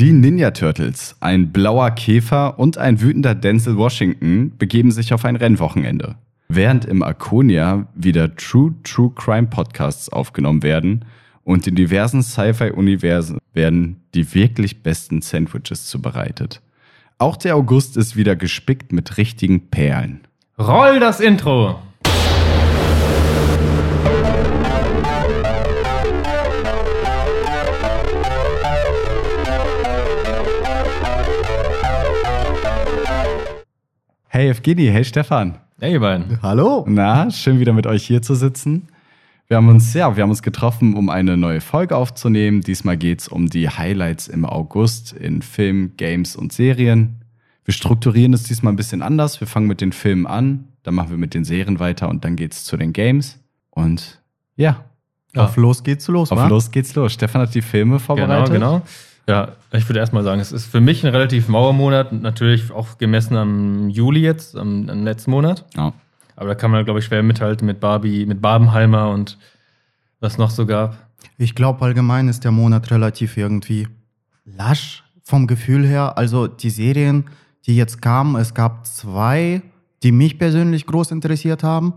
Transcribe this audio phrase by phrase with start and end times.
[0.00, 5.36] Die Ninja Turtles, ein blauer Käfer und ein wütender Denzel Washington begeben sich auf ein
[5.36, 6.14] Rennwochenende.
[6.48, 11.04] Während im Arconia wieder True True Crime Podcasts aufgenommen werden
[11.44, 16.62] und in diversen Sci-Fi-Universen werden die wirklich besten Sandwiches zubereitet.
[17.18, 20.20] Auch der August ist wieder gespickt mit richtigen Perlen.
[20.58, 21.78] Roll das Intro!
[34.40, 35.58] Hey Evgeny, hey Stefan.
[35.80, 36.40] Hey, ihr beiden.
[36.40, 36.86] Hallo.
[36.88, 38.88] Na, schön wieder mit euch hier zu sitzen.
[39.48, 42.62] Wir haben uns, ja, wir haben uns getroffen, um eine neue Folge aufzunehmen.
[42.62, 47.16] Diesmal geht es um die Highlights im August in Film, Games und Serien.
[47.66, 49.40] Wir strukturieren es diesmal ein bisschen anders.
[49.40, 52.36] Wir fangen mit den Filmen an, dann machen wir mit den Serien weiter und dann
[52.36, 53.38] geht es zu den Games.
[53.68, 54.22] Und
[54.56, 54.86] ja,
[55.34, 55.44] Ja.
[55.44, 56.48] Auf los geht's los, auf wa?
[56.48, 57.12] los geht's los.
[57.12, 58.54] Stefan hat die Filme vorbereitet.
[58.54, 58.86] Genau, genau.
[59.28, 62.98] Ja, ich würde erstmal sagen, es ist für mich ein relativ mauer Monat, natürlich auch
[62.98, 65.64] gemessen am Juli jetzt, am, am letzten Monat.
[65.76, 65.92] Ja.
[66.36, 69.38] Aber da kann man, glaube ich, schwer mithalten mit Barbie, mit Barbenheimer und
[70.20, 70.96] was noch so gab.
[71.36, 73.88] Ich glaube, allgemein ist der Monat relativ irgendwie
[74.44, 76.18] lasch vom Gefühl her.
[76.18, 77.26] Also die Serien,
[77.66, 79.62] die jetzt kamen, es gab zwei,
[80.02, 81.94] die mich persönlich groß interessiert haben.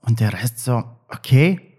[0.00, 1.71] Und der Rest so, okay.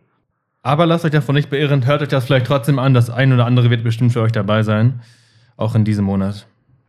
[0.64, 2.94] Aber lasst euch davon nicht beirren, hört euch das vielleicht trotzdem an.
[2.94, 5.02] Das ein oder andere wird bestimmt für euch dabei sein.
[5.58, 6.48] Auch in diesem Monat.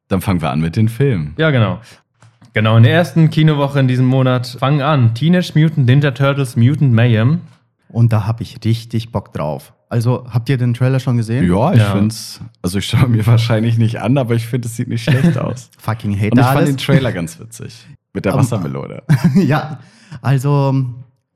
[0.08, 1.34] Dann fangen wir an mit den Filmen.
[1.39, 1.80] Ja, genau.
[2.52, 6.92] Genau, in der ersten Kinowoche in diesem Monat fangen an Teenage Mutant Ninja Turtles Mutant
[6.92, 7.41] Mayhem.
[7.89, 9.72] Und da habe ich richtig Bock drauf.
[9.89, 11.48] Also, habt ihr den Trailer schon gesehen?
[11.48, 11.92] Ja, ich Ja.
[11.92, 15.36] find's, also ich schaue mir wahrscheinlich nicht an, aber ich finde, es sieht nicht schlecht
[15.39, 15.70] aus.
[15.78, 16.69] Fucking Und hate ich fand alles.
[16.70, 17.86] den Trailer ganz witzig.
[18.12, 19.02] Mit der Ähm, Wassermelone.
[19.34, 19.78] ja,
[20.22, 20.84] also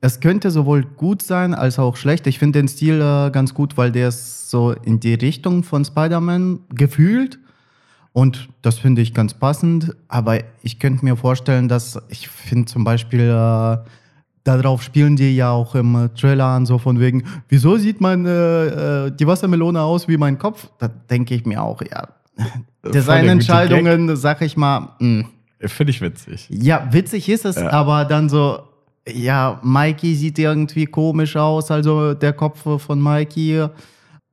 [0.01, 2.25] es könnte sowohl gut sein als auch schlecht.
[2.27, 5.83] Ich finde den Stil äh, ganz gut, weil der ist so in die Richtung von
[5.83, 7.39] Spider-Man gefühlt.
[8.13, 9.95] Und das finde ich ganz passend.
[10.07, 13.77] Aber ich könnte mir vorstellen, dass ich finde zum Beispiel, äh,
[14.45, 18.25] darauf spielen die ja auch im äh, Trailer an, so von wegen, wieso sieht man
[18.25, 20.69] äh, äh, die Wassermelone aus wie mein Kopf?
[20.79, 22.07] Da denke ich mir auch, ja.
[22.81, 25.25] gute Designentscheidungen, sag ich mal, mh.
[25.65, 26.47] Finde ich witzig.
[26.49, 27.69] Ja, witzig ist es, Ja.
[27.71, 28.59] aber dann so,
[29.13, 33.65] ja, Mikey sieht irgendwie komisch aus, also der Kopf von Mikey,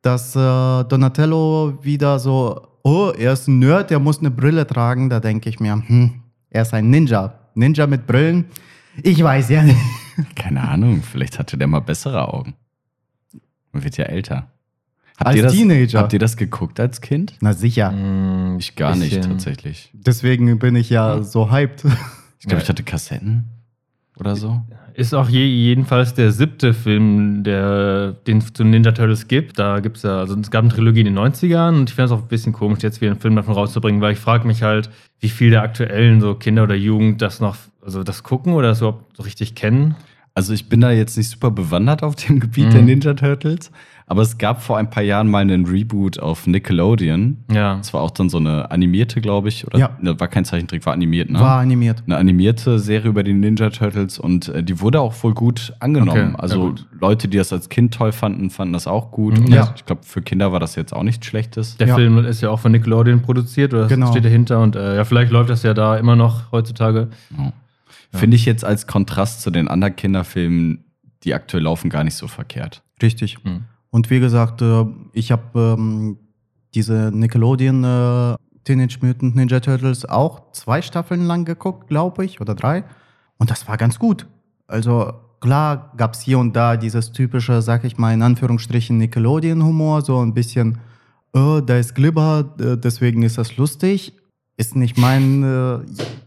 [0.02, 0.38] dass äh,
[0.84, 5.48] Donatello wieder so, oh, er ist ein Nerd, er muss eine Brille tragen, da denke
[5.48, 7.34] ich mir, hm, er ist ein Ninja.
[7.54, 8.46] Ninja mit Brillen?
[9.02, 9.78] Ich weiß ja nicht.
[10.34, 12.54] Keine Ahnung, vielleicht hatte der mal bessere Augen.
[13.72, 14.50] Man wird ja älter.
[15.18, 15.98] Habt Als ihr das, Teenager.
[15.98, 17.36] Habt ihr das geguckt als Kind?
[17.40, 17.90] Na sicher.
[17.90, 19.32] Mm, Ich gar nicht, bisschen.
[19.32, 19.90] tatsächlich.
[19.94, 21.84] Deswegen bin ich ja so hyped.
[22.38, 23.44] Ich glaube, ich hatte Kassetten
[24.18, 24.60] oder so.
[24.94, 29.58] Ist auch je, jedenfalls der siebte Film, der, den es zu Ninja Turtles gibt.
[29.58, 32.06] Da gibt es ja, also es gab eine Trilogie in den 90ern und ich finde
[32.06, 34.62] es auch ein bisschen komisch, jetzt wieder einen Film davon rauszubringen, weil ich frage mich
[34.62, 34.88] halt,
[35.20, 38.78] wie viel der aktuellen so Kinder oder Jugend das noch, also das gucken oder das
[38.78, 39.96] überhaupt so richtig kennen.
[40.34, 42.70] Also ich bin da jetzt nicht super bewandert auf dem Gebiet Mhm.
[42.70, 43.70] der Ninja Turtles,
[44.08, 47.38] aber es gab vor ein paar Jahren mal einen Reboot auf Nickelodeon.
[47.52, 47.74] Ja.
[47.76, 49.90] Das war auch dann so eine animierte, glaube ich, oder Ja.
[50.00, 51.40] ne, war kein Zeichentrick, war animiert, ne?
[51.40, 52.02] War animiert.
[52.06, 56.34] eine animierte Serie über die Ninja Turtles und äh, die wurde auch wohl gut angenommen.
[56.34, 56.86] Okay, also ja gut.
[57.00, 59.38] Leute, die das als Kind toll fanden, fanden das auch gut.
[59.38, 59.46] Mhm.
[59.46, 59.72] Und Ja.
[59.76, 61.76] ich glaube, für Kinder war das jetzt auch nichts Schlechtes.
[61.76, 61.94] Der Ja.
[61.96, 64.10] Film ist ja auch von Nickelodeon produziert oder Genau.
[64.12, 67.08] steht dahinter und äh, ja, vielleicht läuft das ja da immer noch heutzutage.
[67.36, 67.52] Ja.
[68.12, 70.84] Finde ich jetzt als Kontrast zu den anderen Kinderfilmen,
[71.24, 72.82] die aktuell laufen, gar nicht so verkehrt.
[73.02, 73.38] Richtig.
[73.42, 73.64] Hm.
[73.90, 76.18] Und wie gesagt, äh, ich habe ähm,
[76.74, 82.54] diese Nickelodeon äh, Teenage Mutant Ninja Turtles auch zwei Staffeln lang geguckt, glaube ich, oder
[82.54, 82.84] drei.
[83.38, 84.26] Und das war ganz gut.
[84.66, 90.02] Also klar gab es hier und da dieses typische, sag ich mal in Anführungsstrichen, Nickelodeon-Humor,
[90.02, 90.78] so ein bisschen,
[91.34, 94.12] äh, da ist Glibber, äh, deswegen ist das lustig.
[94.58, 95.78] Ist nicht mein, äh,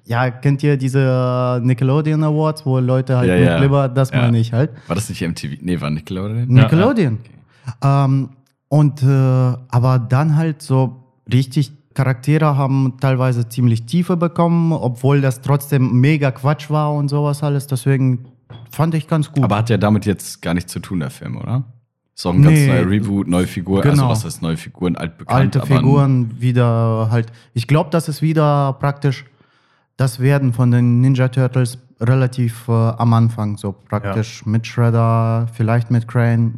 [0.05, 3.57] ja, kennt ihr diese Nickelodeon Awards, wo Leute halt Ja, mit ja.
[3.57, 4.21] Glibber, das Ja.
[4.21, 4.69] meine ich halt.
[4.87, 5.57] War das nicht MTV?
[5.61, 6.37] Nee, war Nickelodeon?
[6.55, 7.17] Ja, Nickelodeon.
[7.83, 8.29] Ähm,
[8.67, 15.41] und äh, aber dann halt so richtig Charaktere haben teilweise ziemlich Tiefe bekommen, obwohl das
[15.41, 17.67] trotzdem mega Quatsch war und sowas alles.
[17.67, 18.25] Deswegen
[18.69, 19.43] fand ich ganz gut.
[19.43, 21.63] Aber hat ja damit jetzt gar nichts zu tun, der Film, oder?
[22.15, 22.67] Ist auch ein ganz Nee.
[22.67, 23.81] neuer Reboot, neue Figuren.
[23.83, 24.09] Also Genau.
[24.11, 25.55] was heißt neue Figuren, altbekannt.
[25.55, 27.31] alte Figuren wieder halt.
[27.53, 29.25] Ich glaube, das ist wieder praktisch
[29.97, 35.91] das Werden von den Ninja Turtles relativ äh, am Anfang, so praktisch mit Shredder, vielleicht
[35.91, 36.53] mit Crane.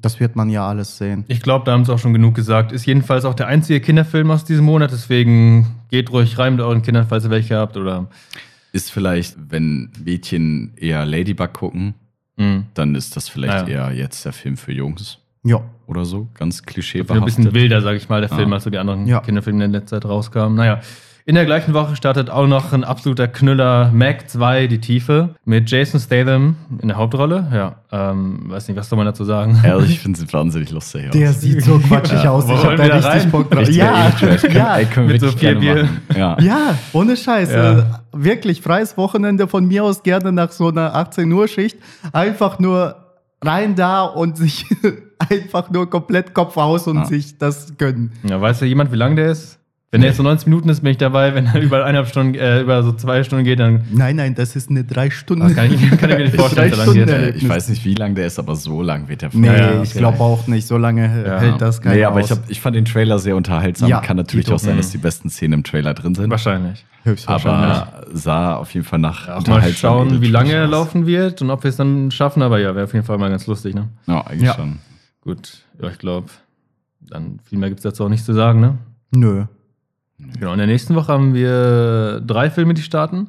[0.00, 1.24] Das wird man ja alles sehen.
[1.28, 2.70] Ich glaube, da haben sie auch schon genug gesagt.
[2.70, 6.82] Ist jedenfalls auch der einzige Kinderfilm aus diesem Monat, deswegen geht ruhig rein mit euren
[6.82, 7.76] Kindern, falls ihr welche habt.
[7.76, 8.06] Oder
[8.72, 11.94] Ist vielleicht, wenn Mädchen eher Ladybug gucken,
[12.36, 12.66] Mhm.
[12.74, 13.88] dann ist das vielleicht Ja.
[13.88, 15.18] eher jetzt der Film für Jungs.
[15.42, 16.28] Ja, oder so.
[16.34, 17.24] Ganz Ein klischeebehaftet.
[17.24, 18.36] bisschen wilder, sag ich mal, der Ja.
[18.36, 19.20] Film, als so die anderen Ja.
[19.20, 20.56] Kinderfilme in der letzten Zeit rauskamen.
[20.56, 20.80] Naja.
[21.28, 25.68] In der gleichen Woche startet auch noch ein absoluter Knüller Mac 2, Die Tiefe, mit
[25.68, 27.48] Jason Statham in der Hauptrolle.
[27.52, 29.60] Ja, ähm, weiß nicht, was soll man dazu sagen?
[29.64, 31.10] Ehrlich, ich finde sie wahnsinnig lustig aus.
[31.10, 32.30] Der sieht so quatschig Ja.
[32.30, 32.44] aus.
[32.44, 33.30] Ich Wollen hab wir da richtig rein?
[33.32, 33.68] Bock drauf.
[33.68, 34.12] Ja,
[34.52, 34.76] ja.
[34.76, 35.88] ey, Mit so gerne Bier.
[36.16, 36.38] Ja.
[36.40, 37.50] Ja, ohne Scheiß.
[37.50, 37.78] Ja.
[37.80, 37.82] Äh,
[38.12, 41.76] wirklich, freies Wochenende von mir aus gerne nach so einer 18 Uhr Schicht.
[42.12, 42.94] Einfach nur
[43.42, 44.64] rein da und sich
[45.28, 47.04] einfach nur komplett Kopf aus und Ja.
[47.06, 48.12] sich das gönnen.
[48.22, 49.58] Ja, weiß ja jemand, wie lang der ist?
[49.92, 51.32] Wenn der jetzt so 90 Minuten ist, bin ich dabei.
[51.34, 54.56] Wenn er über eineinhalb Stunden, äh, über so zwei Stunden geht, dann Nein, nein, das
[54.56, 55.44] ist eine drei Stunden.
[55.44, 57.14] Das kann ich, kann ich mir nicht vorstellen, Drei so lange geht.
[57.16, 57.36] Stunden.
[57.38, 59.92] Ich weiß nicht, wie lang der ist, aber so lang wird der Nee, Ja, ich
[59.92, 60.66] glaube auch nicht.
[60.66, 61.38] So lange Ja.
[61.38, 62.24] hält das keiner Nee, aber aus.
[62.26, 63.88] ich, hab, ich fand den Trailer sehr unterhaltsam.
[63.88, 64.78] Ja, Kann natürlich auch sein, Mhm.
[64.78, 66.30] dass die besten Szenen im Trailer drin sind.
[66.30, 66.84] Wahrscheinlich.
[67.04, 67.76] Höchstwahrscheinlich.
[67.76, 71.40] Aber sah auf jeden Fall nach Ja, auch mal schauen, wie lange er laufen wird
[71.42, 72.42] und ob wir es dann schaffen.
[72.42, 73.88] Aber ja, wäre auf jeden Fall mal ganz lustig, ne?
[74.08, 74.54] Ja, eigentlich Ja.
[74.54, 74.80] schon.
[75.20, 76.26] Gut, ja, ich glaube,
[77.00, 78.78] dann viel mehr gibt es dazu auch nicht zu sagen, ne?
[79.14, 79.44] Nö.
[80.18, 83.28] Genau, in der nächsten Woche haben wir drei Filme, die starten.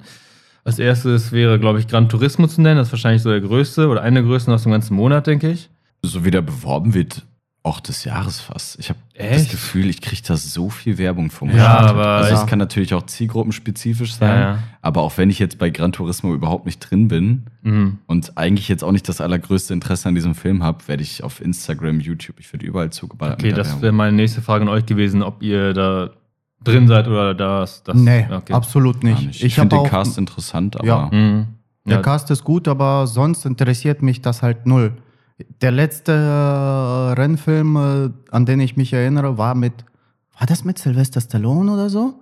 [0.64, 2.78] Als erstes wäre, glaube ich, Gran Turismo zu nennen.
[2.78, 5.50] Das ist wahrscheinlich so der größte oder einer der größten aus dem ganzen Monat, denke
[5.50, 5.70] ich.
[6.02, 7.26] So wie der beworben wird,
[7.64, 8.80] auch des Jahres fast.
[8.80, 9.50] Ich habe das?
[9.50, 12.42] Gefühl, ich kriege da so viel Werbung vom Ja, aber Also ja.
[12.42, 14.30] es kann natürlich auch zielgruppenspezifisch sein.
[14.30, 14.60] Ja, ja.
[14.82, 17.98] Aber auch wenn ich jetzt bei Gran Turismo überhaupt nicht drin bin Mhm.
[18.06, 21.42] und eigentlich jetzt auch nicht das allergrößte Interesse an diesem Film habe, werde ich auf
[21.42, 23.40] Instagram, YouTube, ich werde überall zugeballert.
[23.42, 26.12] Okay, das wäre meine nächste Frage an euch gewesen, ob ihr da
[26.64, 27.84] drin seid oder das.
[27.84, 28.54] das nee, okay.
[28.54, 29.28] absolut nicht.
[29.28, 29.40] nicht.
[29.40, 29.90] Ich, Ich, finde den auch.
[29.90, 31.10] Cast interessant, aber Ja.
[31.12, 31.48] Mhm.
[31.86, 34.94] Der Ja, Cast ist gut, aber sonst interessiert mich das halt null.
[35.62, 39.86] Der letzte äh, Rennfilm, äh, an den ich mich erinnere, war mit,
[40.38, 42.16] war das mit Sylvester Stallone oder so?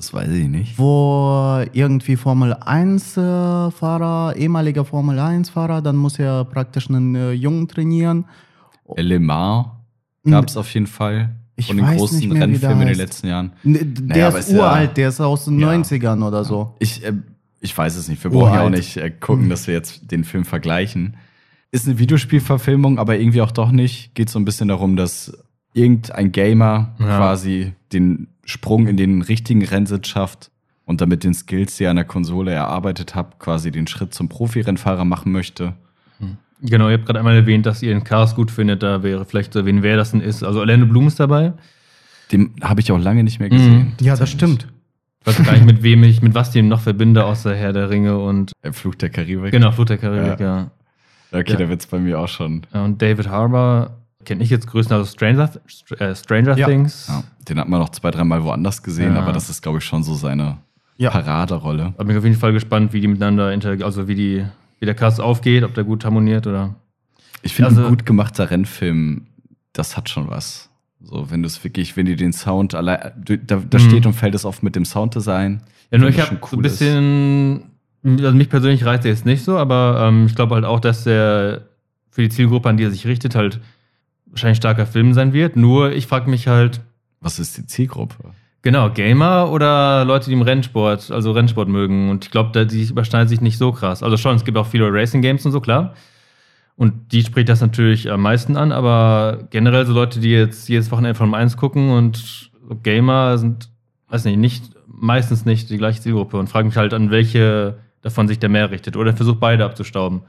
[0.00, 0.78] das weiß ich nicht.
[0.78, 7.14] Wo irgendwie Formel 1 äh, Fahrer, ehemaliger Formel 1 Fahrer, dann muss er praktisch einen
[7.14, 8.24] äh, Jungen trainieren.
[8.96, 9.66] Le Mans
[10.24, 11.36] gab es auf jeden Fall.
[11.60, 13.52] Ich Von den weiß großen nicht mehr, Rennfilmen in den letzten Jahren.
[13.64, 15.68] N- Der Naja, ist ist ja- uralt, der ist aus den Ja.
[15.68, 16.74] 90ern oder so.
[16.78, 17.12] Ich, äh,
[17.60, 18.22] ich weiß es nicht.
[18.24, 18.76] Wir brauchen ja auch Uralt.
[18.76, 21.16] nicht äh, gucken, dass wir jetzt den Film vergleichen.
[21.70, 24.14] Ist eine Videospielverfilmung, aber irgendwie auch doch nicht.
[24.14, 25.32] Geht so ein bisschen darum, dass
[25.74, 27.18] irgendein Gamer Ja.
[27.18, 30.50] quasi den Sprung in den richtigen Rennsitz schafft
[30.84, 34.28] und damit den Skills, die er an der Konsole erarbeitet hat, quasi den Schritt zum
[34.28, 35.74] Profirennfahrer machen möchte.
[36.62, 38.82] Genau, ihr habt gerade einmal erwähnt, dass ihr den Cast gut findet.
[38.82, 40.42] Da wäre vielleicht zu erwähnen, wer das denn ist.
[40.42, 41.52] Also Orlando Bloom ist dabei.
[42.32, 43.92] Den habe ich auch lange nicht mehr gesehen.
[44.00, 44.68] Ja, das stimmt.
[45.22, 47.90] Ich weiß gar nicht, mit wem ich, mit was ihn noch verbinde, außer Herr der
[47.90, 49.50] Ringe und Äh, Fluch der Karibik.
[49.52, 50.70] genau, Flut der Karibik, ja.
[51.32, 51.56] Okay, Ja.
[51.58, 52.62] da wird's bei mir auch schon.
[52.72, 53.90] Ja, Und David Harbour
[54.24, 55.50] kenne ich jetzt größtenteils aus Stranger,
[55.98, 56.66] äh, Stranger Ja.
[56.66, 57.06] Things.
[57.08, 59.20] Ja, den hat man noch zwei, dreimal woanders gesehen, Ja.
[59.22, 60.58] aber das ist, glaube ich, schon so seine
[60.96, 61.10] Ja.
[61.10, 61.94] Paraderolle.
[61.96, 64.44] Da bin ich auf jeden Fall gespannt, wie die miteinander interagieren, also wie die,
[64.80, 66.74] wie der Cast aufgeht, ob der gut harmoniert oder.
[67.42, 69.26] Ich finde, Also- ein gut gemachter Rennfilm,
[69.72, 70.68] das hat schon was.
[71.02, 73.82] So, wenn du es wirklich, wenn die den Sound allein, da, da Mhm.
[73.82, 75.62] steht und fällt es oft mit dem Sounddesign.
[75.90, 77.62] Ja, nur ich habe schon so ein cool bisschen,
[78.04, 81.04] also mich persönlich reizt er jetzt nicht so, aber ähm, ich glaube halt auch, dass
[81.04, 81.62] der
[82.10, 83.60] für die Zielgruppe, an die er sich richtet, halt
[84.26, 85.56] wahrscheinlich starker Film sein wird.
[85.56, 86.80] Nur ich frage mich halt,
[87.20, 88.16] Was ist die Zielgruppe?
[88.62, 92.10] Genau, Gamer oder Leute, die im Rennsport, also Rennsport mögen.
[92.10, 94.02] Und ich glaube, die überschneiden sich nicht so krass.
[94.02, 95.94] Also schon, es gibt auch viele Racing Games und so, klar.
[96.76, 100.90] Und die spricht das natürlich am meisten an, aber generell so Leute, die jetzt jedes
[100.90, 102.50] Wochenende von 1 gucken und
[102.82, 103.68] Gamer sind,
[104.08, 108.28] weiß nicht, nicht, meistens nicht die gleiche Zielgruppe und frage mich halt, an welche davon
[108.28, 110.22] sich der mehr richtet oder versucht beide abzustauben.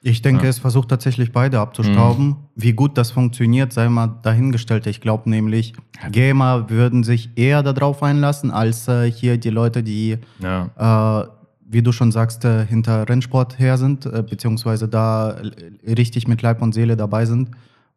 [0.00, 0.50] Ich denke, Ja.
[0.50, 2.36] es versucht tatsächlich beide abzustauben.
[2.54, 4.86] Wie gut das funktioniert, sei mal dahingestellt.
[4.86, 5.72] Ich glaube nämlich,
[6.12, 11.22] Gamer würden sich eher darauf einlassen, als äh, hier die Leute, die, Ja.
[11.24, 11.28] äh,
[11.70, 16.42] wie du schon sagst, äh, hinter Rennsport her sind, äh, beziehungsweise da äh, richtig mit
[16.42, 17.50] Leib und Seele dabei sind.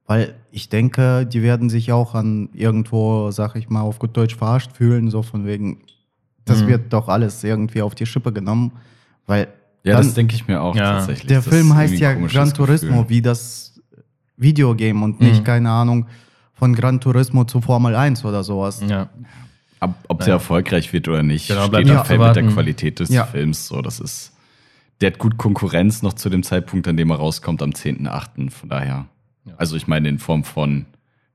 [0.08, 4.36] Weil ich denke, die werden sich auch an irgendwo, sag ich mal, auf gut Deutsch
[4.36, 5.84] verarscht fühlen, so von wegen,
[6.46, 6.68] das Mhm.
[6.68, 8.72] wird doch alles irgendwie auf die Schippe genommen.
[9.28, 9.48] Weil
[9.84, 10.94] Ja, dann- das denke ich mir auch Ja.
[10.94, 11.28] tatsächlich.
[11.28, 13.10] der Das Film heißt ja Gran Turismo, Gefühl.
[13.10, 13.80] wie das
[14.38, 15.44] Videogame und nicht, Mhm.
[15.44, 16.08] keine Ahnung,
[16.54, 18.82] von Gran Turismo zu Formel 1 oder sowas.
[18.88, 19.10] ja.
[19.84, 21.72] Ob, ob der erfolgreich wird oder nicht, Genau, steht
[22.06, 22.44] fällt mit der.
[22.50, 23.26] Qualität des Ja.
[23.26, 23.66] Films.
[23.68, 24.32] So, das ist,
[25.02, 28.52] der hat gut Konkurrenz noch zu dem Zeitpunkt, an dem er rauskommt, am 10.8.
[28.52, 29.06] Von daher.
[29.46, 29.54] Ja.
[29.58, 30.86] Also ich meine in Form von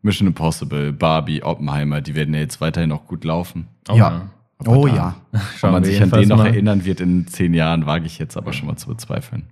[0.02, 3.66] Mission Impossible, Barbie, Oppenheimer, die werden ja jetzt weiterhin auch gut laufen.
[3.92, 4.28] Ja.
[4.58, 5.16] Aber Oh da- ja.
[5.32, 6.46] Ob Schauen man wir sich an den noch mal.
[6.46, 9.44] erinnern wird in zehn Jahren, wage ich jetzt aber schon mal zu bezweifeln.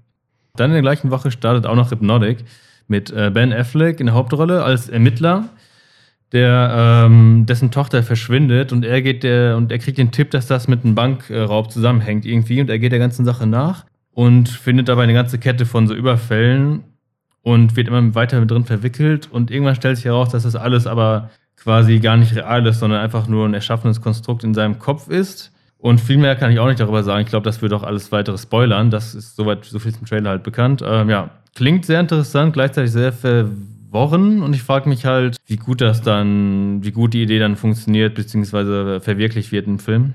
[0.57, 2.39] Dann in der gleichen Woche startet auch noch Hypnotic
[2.89, 5.49] mit äh, Ben Affleck in der Hauptrolle als Ermittler,
[6.33, 10.47] der ähm, dessen Tochter verschwindet und er geht der und er kriegt den Tipp, dass
[10.47, 14.89] das mit einem Bankraub zusammenhängt irgendwie und er geht der ganzen Sache nach und findet
[14.89, 16.83] dabei eine ganze Kette von so Überfällen
[17.43, 20.87] und wird immer weiter mit drin verwickelt und irgendwann stellt sich heraus, dass das alles
[20.87, 21.31] aber
[21.65, 25.51] quasi gar nicht real ist, sondern einfach nur ein erschaffenes Konstrukt in seinem Kopf ist.
[25.79, 27.23] Und viel mehr kann ich auch nicht darüber sagen.
[27.23, 28.91] Ich glaube, das wird auch alles weitere spoilern.
[28.91, 30.83] Das ist soweit so viel zum Trailer halt bekannt.
[30.87, 34.43] Ähm, ja, klingt sehr interessant, gleichzeitig sehr verworren.
[34.43, 38.15] Und ich frage mich halt, wie gut das dann, wie gut die Idee dann funktioniert,
[38.15, 40.15] beziehungsweise verwirklicht wird im Film.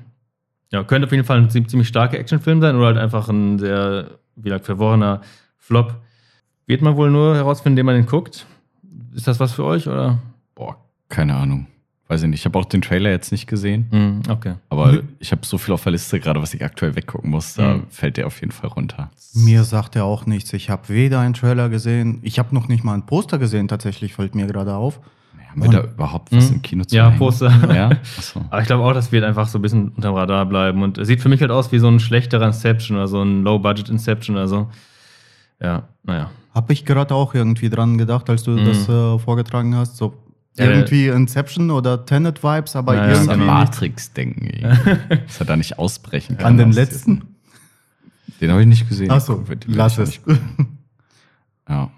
[0.71, 4.19] Ja, könnte auf jeden Fall ein ziemlich starker Actionfilm sein oder halt einfach ein sehr,
[4.35, 5.21] wie gesagt, verworrener
[5.57, 5.95] Flop.
[6.67, 8.45] Wird man wohl nur herausfinden, indem man den guckt.
[9.15, 10.19] Ist das was für euch oder?
[10.53, 10.77] Boah,
[11.09, 11.67] keine Ahnung.
[12.07, 12.39] Weiß ich nicht.
[12.39, 13.85] Ich habe auch den Trailer jetzt nicht gesehen.
[13.91, 14.55] Hm, okay.
[14.69, 17.75] Aber ich habe so viel auf der Liste, gerade was ich aktuell weggucken muss, da
[17.75, 17.83] Mhm.
[17.89, 19.11] fällt der auf jeden Fall runter.
[19.35, 20.51] Mir sagt er auch nichts.
[20.53, 24.15] Ich habe weder einen Trailer gesehen, ich habe noch nicht mal ein Poster gesehen, tatsächlich
[24.15, 24.99] fällt mir gerade auf.
[25.51, 26.55] Haben wir da überhaupt was Mhm.
[26.57, 27.17] im Kino zu Ja, hängen?
[27.19, 27.51] Poster.
[27.75, 27.89] Ja?
[28.17, 28.41] Achso.
[28.49, 30.81] Aber ich glaube auch, das wird einfach so ein bisschen unterm Radar bleiben.
[30.83, 33.43] Und es sieht für mich halt aus wie so ein schlechterer Inception oder so ein
[33.43, 34.69] Low-Budget Inception oder so.
[35.61, 36.29] Ja, naja.
[36.53, 38.65] Habe ich gerade auch irgendwie dran gedacht, als du Mhm.
[38.65, 39.97] das äh, vorgetragen hast.
[39.97, 40.13] So
[40.59, 44.97] irgendwie Inception oder Tenet-Vibes, aber Ja, ja, Ich muss an irgendwie Matrix denken, irgendwie.
[45.27, 46.45] dass er da nicht ausbrechen kann.
[46.47, 47.23] an den letzten.
[48.41, 49.11] Den habe ich nicht gesehen.
[49.11, 50.19] Achso, lass es.
[51.67, 51.91] Ja.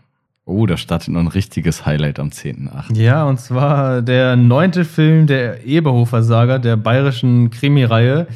[0.45, 2.97] Oh, da startet noch ein richtiges Highlight am 10.8.
[2.97, 8.27] Ja, und zwar der neunte Film der Eberhofer-Saga, der bayerischen Krimireihe.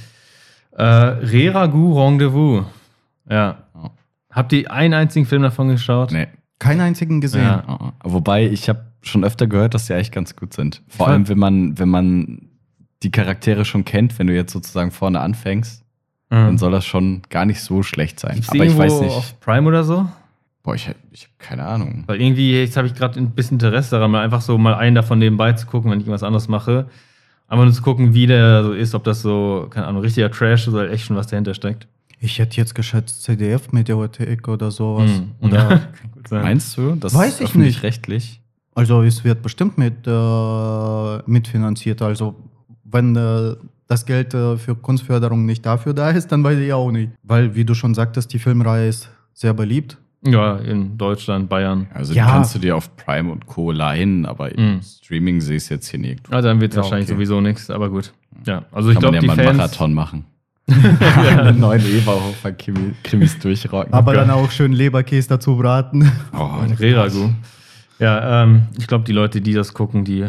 [0.72, 2.66] Äh, Reragu Rendezvous.
[3.30, 3.58] Ja.
[4.32, 6.12] Habt ihr einen einzigen Film davon geschaut?
[6.12, 6.28] Nee.
[6.60, 7.44] Keinen einzigen gesehen.
[7.44, 7.94] Ja.
[8.04, 10.82] Wobei, ich habe schon öfter gehört, dass die eigentlich ganz gut sind.
[10.88, 12.50] Vor allem, wenn man, wenn man
[13.04, 15.84] die Charaktere schon kennt, wenn du jetzt sozusagen vorne anfängst,
[16.30, 16.58] dann Mhm.
[16.58, 18.36] soll das schon gar nicht so schlecht sein.
[18.36, 19.14] Gibt's Aber ich weiß nicht.
[19.16, 20.08] auf Prime oder so?
[20.64, 22.04] Boah, ich, ich habe keine Ahnung.
[22.08, 24.96] Weil irgendwie, jetzt habe ich gerade ein bisschen Interesse daran, mal einfach so mal einen
[24.96, 26.88] davon nebenbei zu gucken, wenn ich irgendwas anderes mache.
[27.48, 30.68] Einfach nur zu gucken, wie der so ist, ob das so, keine Ahnung, richtiger Trash
[30.68, 31.88] ist oder echt schon was dahinter steckt.
[32.26, 35.10] Ich hätte jetzt geschätzt CDF Mediathek oder sowas.
[35.12, 35.48] Mhm.
[35.48, 35.82] Oder
[36.28, 36.42] sein.
[36.42, 36.96] Meinst du?
[36.96, 38.42] Das Weiß ist ich öffentlich-rechtlich?
[38.74, 42.02] Also es wird bestimmt mit, äh, mitfinanziert.
[42.02, 42.36] Also
[42.84, 43.56] wenn äh,
[43.88, 47.12] das Geld äh, für Kunstförderung nicht dafür da ist, dann weiß ich auch nicht.
[47.24, 49.98] Weil, wie du schon sagtest, die Filmreihe ist sehr beliebt.
[50.26, 51.86] Ja, in Deutschland, Bayern.
[51.94, 52.26] Also Ja.
[52.26, 53.72] die kannst du dir auf Prime und Co.
[53.72, 54.82] leihen, aber im Mhm.
[54.82, 56.34] Streaming sehe ich es jetzt hier nirgendwo.
[56.36, 57.16] Ah, dann wird es Ja, wahrscheinlich okay.
[57.16, 58.12] sowieso nichts, aber gut.
[58.46, 59.58] Ja, also ich Kann man glaube, ja die mal einen Fans.
[59.58, 60.26] Marathon machen.
[61.38, 63.94] Alle neuen Eberhofer-Krimis durchrocken.
[63.94, 66.12] Aber dann auch schön Leberkäse dazu braten.
[66.34, 67.30] Oh, Reragu.
[68.00, 70.22] Ja, ähm, ich glaube, die Leute, die das gucken, die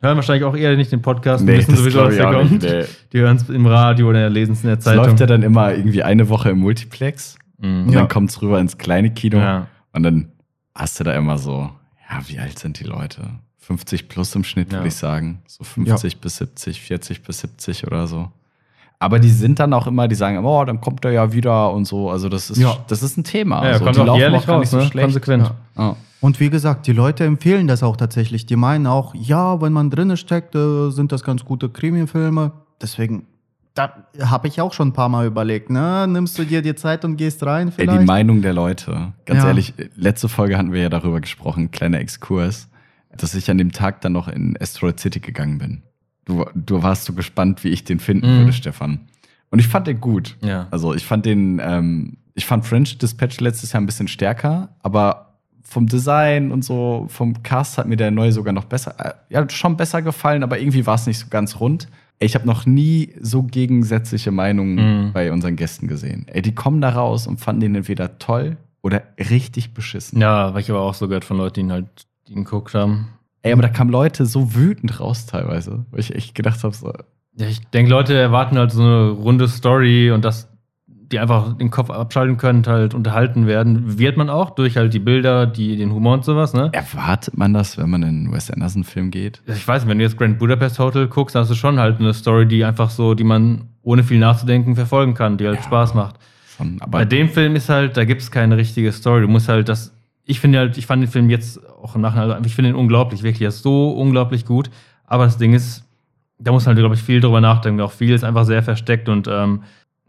[0.00, 2.30] hören wahrscheinlich auch eher nicht den Podcast, Nee, die wissen das sowieso, was ich da
[2.30, 2.50] auch kommt.
[2.50, 2.84] nicht, nee.
[3.12, 5.04] Die hören es im Radio oder lesen es in der Es Zeitung.
[5.04, 7.86] läuft ja dann immer irgendwie eine Woche im Multiplex Mhm.
[7.86, 8.00] und Ja.
[8.00, 9.68] dann kommt es rüber ins kleine Kino Ja.
[9.92, 10.32] und dann
[10.74, 11.70] hast du da immer so,
[12.10, 13.22] ja, wie alt sind die Leute?
[13.58, 14.78] 50 plus im Schnitt, Ja.
[14.78, 15.42] würde ich sagen.
[15.46, 18.32] So 50 bis 70, 40 bis 70 oder so.
[19.02, 21.72] Aber die sind dann auch immer, die sagen, immer, oh, dann kommt er ja wieder
[21.72, 22.08] und so.
[22.08, 22.76] Also das ist, Ja.
[22.86, 23.56] das ist ein Thema.
[23.64, 24.90] Ja, also, kommt die auch laufen jährlich gar raus, ne?
[24.94, 25.52] Konsequent.
[25.76, 25.96] Ja.
[26.20, 28.46] Und wie gesagt, die Leute empfehlen das auch tatsächlich.
[28.46, 32.52] Die meinen auch, ja, wenn man drinne steckt, äh, sind das ganz gute Krimi-Filme.
[32.80, 33.26] Deswegen,
[33.74, 33.90] da
[34.20, 36.06] habe ich auch schon ein paar Mal überlegt, ne?
[36.06, 38.02] Nimmst du dir die Zeit und gehst rein Ey, vielleicht?
[38.02, 39.14] die Meinung der Leute.
[39.26, 39.48] Ganz Ja.
[39.48, 42.68] ehrlich, letzte Folge hatten wir ja darüber gesprochen, kleiner Exkurs,
[43.16, 45.82] dass ich an dem Tag dann noch in Asteroid City gegangen bin.
[46.24, 48.38] Du, du warst so gespannt, wie ich den finden Mhm.
[48.40, 49.00] würde, Stefan.
[49.50, 50.36] Und ich fand den gut.
[50.40, 50.68] Ja.
[50.70, 55.28] Also ich fand den, ähm, ich fand French Dispatch letztes Jahr ein bisschen stärker, aber
[55.62, 59.48] vom Design und so, vom Cast hat mir der neue sogar noch besser, äh, ja,
[59.50, 61.88] schon besser gefallen, aber irgendwie war es nicht so ganz rund.
[62.18, 65.12] Ey, ich habe noch nie so gegensätzliche Meinungen Mhm.
[65.12, 66.26] bei unseren Gästen gesehen.
[66.28, 70.20] Ey, die kommen da raus und fanden den entweder toll oder richtig beschissen.
[70.20, 71.86] Ja, weil ich aber auch so gehört von Leuten, die ihn halt
[72.28, 73.08] die ihn geguckt haben.
[73.42, 76.92] Ey, aber da kamen Leute so wütend raus teilweise, wo ich echt gedacht habe, so,
[77.36, 80.48] Ja, ich denke, Leute erwarten halt so eine runde Story und dass
[80.86, 83.98] die einfach den Kopf abschalten können und halt unterhalten werden.
[83.98, 86.70] Wird man auch durch halt die Bilder, die, den Humor und sowas, ne?
[86.72, 89.42] erwartet man das, wenn man in einen Wes Anderson-Film geht?
[89.46, 92.14] Ich weiß wenn du jetzt Grand Budapest Hotel guckst, dann hast du schon halt eine
[92.14, 95.62] Story, die einfach so, die man ohne viel nachzudenken verfolgen kann, die halt Ja.
[95.64, 96.16] Spaß macht.
[96.56, 99.22] Schon, aber Bei dem Film ist halt, da gibt es keine richtige Story.
[99.22, 99.91] Du musst halt das.
[100.24, 102.76] Ich finde halt, ich fand den Film jetzt auch im Nachhinein, also ich finde ihn
[102.76, 103.42] unglaublich, wirklich.
[103.42, 104.70] Er ist so unglaublich gut.
[105.06, 105.84] Aber das Ding ist,
[106.38, 107.80] da muss man halt, glaube ich, viel drüber nachdenken.
[107.80, 109.62] Auch viel ist einfach sehr versteckt und ähm,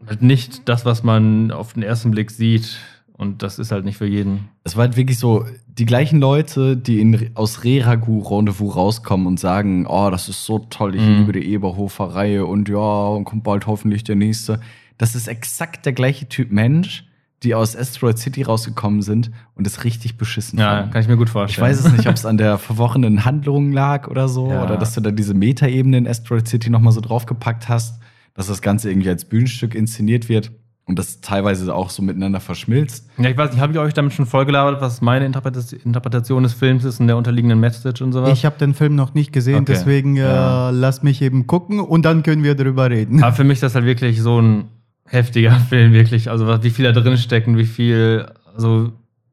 [0.06, 2.78] halt nicht das, was man auf den ersten Blick sieht.
[3.16, 4.48] Und das ist halt nicht für jeden.
[4.64, 9.38] Es war halt wirklich so, die gleichen Leute, die in, aus Reragu Rendezvous rauskommen und
[9.38, 11.18] sagen, oh, das ist so toll, ich Mhm.
[11.18, 14.60] liebe die Eberhofer-Reihe und ja, und kommt bald hoffentlich der nächste.
[14.98, 17.04] Das ist exakt der gleiche Typ Mensch,
[17.44, 20.90] die aus Asteroid City rausgekommen sind und es richtig beschissen Ja, fanden.
[20.90, 21.68] kann ich mir gut Ich vorstellen.
[21.68, 24.64] weiß es nicht, ob es an der verworrenen Handlung lag oder so, Ja.
[24.64, 28.00] oder dass du da diese Metaebene in Asteroid City nochmal so draufgepackt hast,
[28.34, 30.50] dass das Ganze irgendwie als Bühnenstück inszeniert wird.
[30.86, 33.08] und das teilweise auch so miteinander verschmilzt.
[33.16, 36.52] Ja, ich weiß nicht, habe ich euch damit schon vollgelabert, was meine Interpretation Interpretation des
[36.52, 38.30] Films ist und der unterliegenden Message und sowas?
[38.36, 39.64] Ich habe den Film noch nicht gesehen, Okay.
[39.72, 40.68] deswegen äh, Ja.
[40.68, 43.22] lass mich eben gucken und dann können wir darüber reden.
[43.24, 44.64] Aber für mich ist das halt wirklich so ein
[45.14, 46.30] heftiger Film, wirklich.
[46.30, 48.92] Also was- wie viel da drin steckt und wie viel, also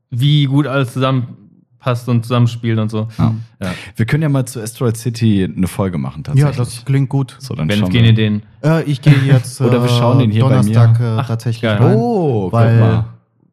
[0.10, 3.08] wie gut alles zusammenpasst und zusammenspielt und so.
[3.18, 3.34] Ja.
[3.62, 3.72] Ja.
[3.96, 6.58] Wir können ja mal zu Asteroid City eine Folge machen, Ja, tatsächlich.
[6.58, 7.36] das klingt gut.
[7.40, 8.10] so, dann Wenn gehen wir.
[8.10, 8.42] in den.
[8.64, 11.06] Äh, ich gehe jetzt Oder wir schauen ihn hier bei Donnerstag mir.
[11.06, 11.78] äh, Ach, tatsächlich geil.
[11.78, 13.06] rein, Oh, guck weil mal.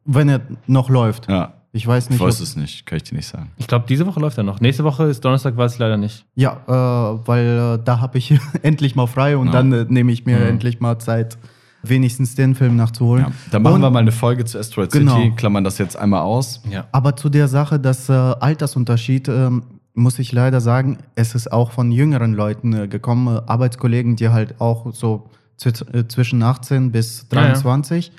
[0.05, 1.29] wenn er noch läuft.
[1.29, 2.19] Ja, Ich weiß ich nicht.
[2.19, 3.51] weiß ob- es nicht, kann ich dir nicht sagen.
[3.57, 4.59] Ich glaube, diese Woche läuft er noch.
[4.59, 6.25] Nächste Woche ist Donnerstag, weiß ich leider nicht.
[6.35, 9.53] Ja, äh, weil äh, da habe ich endlich mal frei und Ja.
[9.53, 10.45] dann äh, nehme ich mir Mhm.
[10.47, 11.37] endlich mal Zeit,
[11.83, 13.25] wenigstens den Film nachzuholen.
[13.25, 13.31] Ja.
[13.51, 15.15] Dann machen Und- wir mal eine Folge zu Asteroid Genau.
[15.15, 16.61] City, klammern das jetzt einmal aus.
[16.69, 16.87] Ja.
[16.91, 21.71] Aber zu der Sache, dass äh, Altersunterschied, ähm, muss ich leider sagen, es ist auch
[21.71, 25.29] von jüngeren Leuten äh, gekommen, äh, Arbeitskollegen, die halt auch so
[25.63, 27.43] äh, zwischen 18 bis Ja, ja.
[27.53, 28.11] 23,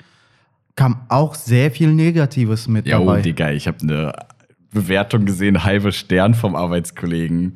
[0.75, 3.21] kam auch sehr viel Negatives mit Ja, oh, dabei.
[3.21, 4.13] Digga, ich habe eine
[4.71, 7.53] Bewertung gesehen, halbe Stern vom Arbeitskollegen.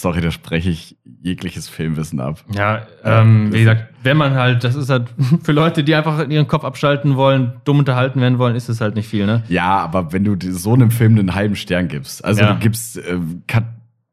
[0.00, 2.44] Sorry, da spreche ich jegliches Filmwissen ab.
[2.54, 5.08] Ja, ähm, wie gesagt, wenn man halt, das ist halt
[5.42, 8.94] für Leute, die einfach ihren Kopf abschalten wollen, dumm unterhalten werden wollen, ist es halt
[8.94, 9.42] nicht viel, ne?
[9.48, 12.52] Ja, aber wenn du so einem Film einen halben Stern gibst, also Ja.
[12.54, 13.64] du gibst, äh, Kat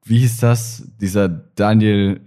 [0.05, 0.87] wie hieß das?
[0.99, 2.19] Dieser Daniel,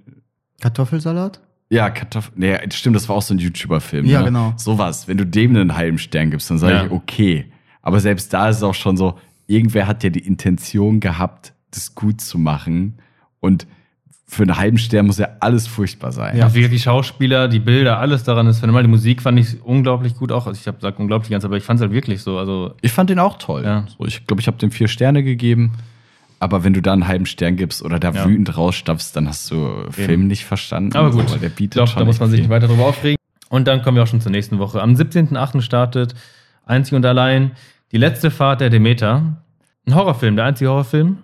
[0.60, 1.40] Kartoffelsalat?
[1.68, 4.06] ja, Kartoffel, nee, stimmt, das war auch so ein YouTuber-Film.
[4.06, 4.26] Ja, ne?
[4.26, 4.54] genau.
[4.56, 6.84] Sowas, wenn du dem einen halben Stern gibst, dann sage Ja.
[6.86, 7.46] ich, okay.
[7.82, 11.94] Aber selbst da ist es auch schon so, irgendwer hat ja die Intention gehabt, das
[11.94, 12.98] gut zu machen.
[13.46, 13.66] Und
[14.28, 16.36] für einen halben Stern muss ja alles furchtbar sein.
[16.36, 16.52] Ja.
[16.52, 18.82] Wie gesagt, die Schauspieler, die Bilder, alles daran ist phänomenal.
[18.82, 20.46] Die Musik fand ich unglaublich gut auch.
[20.48, 22.38] Also ich habe gesagt unglaublich ganz, aber ich fand es halt wirklich so.
[22.38, 23.62] Also Ich fand den auch toll.
[23.64, 23.84] Ja.
[23.96, 25.72] So, ich glaube, ich habe dem vier Sterne gegeben.
[26.40, 28.26] Aber wenn du da einen halben Stern gibst oder da Ja.
[28.26, 30.96] wütend rausstapfst, dann hast du Film nicht verstanden.
[30.96, 32.84] Aber gut, So, der ich bietet glaube, schon da muss man sich nicht weiter drüber
[32.86, 33.16] aufregen.
[33.48, 34.82] Und dann kommen wir auch schon zur nächsten Woche.
[34.82, 35.62] Am 17.8.
[35.62, 36.14] startet
[36.66, 37.52] einzig und allein
[37.92, 39.36] die letzte Fahrt der Demeter.
[39.86, 41.18] Ein Horrorfilm, der einzige Horrorfilm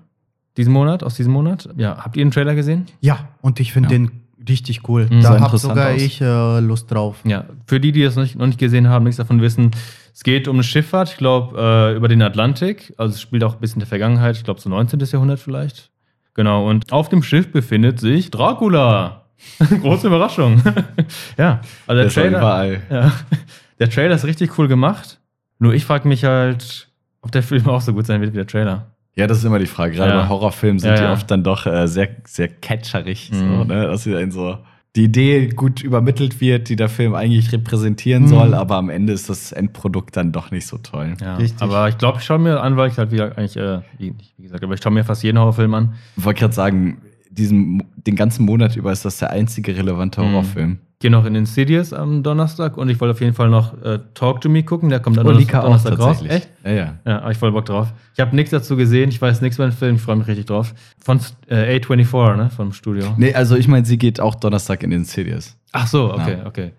[0.56, 1.68] diesen Monat, aus diesem Monat.
[1.76, 2.86] Ja, habt ihr den Trailer gesehen?
[3.00, 3.98] Ja, und ich finde Ja.
[3.98, 4.10] den
[4.48, 5.06] richtig cool.
[5.10, 5.22] Mhm.
[5.22, 6.02] Da habe sogar aus.
[6.02, 7.20] ich äh, Lust drauf.
[7.24, 9.70] Ja, für die, die das noch nicht, noch nicht gesehen haben, nichts davon wissen,
[10.14, 12.92] es geht um eine Schifffahrt, ich glaube, äh, über den Atlantik.
[12.98, 15.00] Also es spielt auch ein bisschen in der Vergangenheit, ich glaube so 19.
[15.00, 15.90] Jahrhundert vielleicht.
[16.34, 19.22] Genau, und auf dem Schiff befindet sich Dracula.
[19.80, 20.62] Große Überraschung.
[21.38, 22.82] ja, also Der auch Trailer, überall.
[22.90, 23.12] ja,
[23.78, 25.18] der Trailer ist richtig cool gemacht.
[25.58, 26.88] Nur ich frage mich halt,
[27.22, 28.91] ob der Film auch so gut sein wird wie der Trailer.
[29.14, 29.94] Ja, das ist immer die Frage.
[29.94, 30.22] Gerade Ja.
[30.22, 31.12] bei Horrorfilmen sind Ja, die ja.
[31.12, 33.30] oft dann doch äh, sehr, sehr catcherig.
[33.32, 33.66] So, Mhm.
[33.66, 33.86] ne?
[33.86, 34.58] Dass sie dann so
[34.96, 38.28] die Idee gut übermittelt wird, die der Film eigentlich repräsentieren Mhm.
[38.28, 41.14] soll, aber am Ende ist das Endprodukt dann doch nicht so toll.
[41.20, 41.62] Ja, Richtig.
[41.62, 44.42] aber ich glaube, ich schaue mir an, weil ich halt wie, eigentlich, äh, wie, wie
[44.42, 45.94] gesagt, aber ich schaue mir fast jeden Horrorfilm an.
[46.16, 46.98] Ich wollte gerade sagen,
[47.30, 50.78] diesen, den ganzen Monat über ist das der einzige relevante Mhm.
[51.02, 54.40] Gehe noch in Insidious am Donnerstag und ich wollte auf jeden Fall noch äh, Talk
[54.40, 54.88] to Me gucken.
[54.88, 56.22] Der kommt dann Olika auch Donnerstag raus.
[56.26, 56.48] Echt?
[56.64, 56.94] Ja, ja.
[57.04, 57.92] Ja, habe ich voll Bock drauf.
[58.14, 60.46] Ich habe nichts dazu gesehen, ich weiß nichts über den Film, ich freue mich richtig
[60.46, 60.74] drauf.
[61.04, 63.14] Von äh, A24, ne, vom Studio.
[63.16, 65.56] Nee, also ich meine, sie geht auch Donnerstag in den Cities.
[65.72, 66.46] Ach so, okay, Ja.
[66.46, 66.70] okay.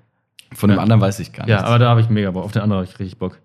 [0.53, 0.83] Von dem Ja.
[0.83, 1.51] anderen weiß ich gar nicht.
[1.51, 2.45] Ja, aber da habe ich mega Bock.
[2.45, 3.39] Auf den anderen habe ich richtig Bock.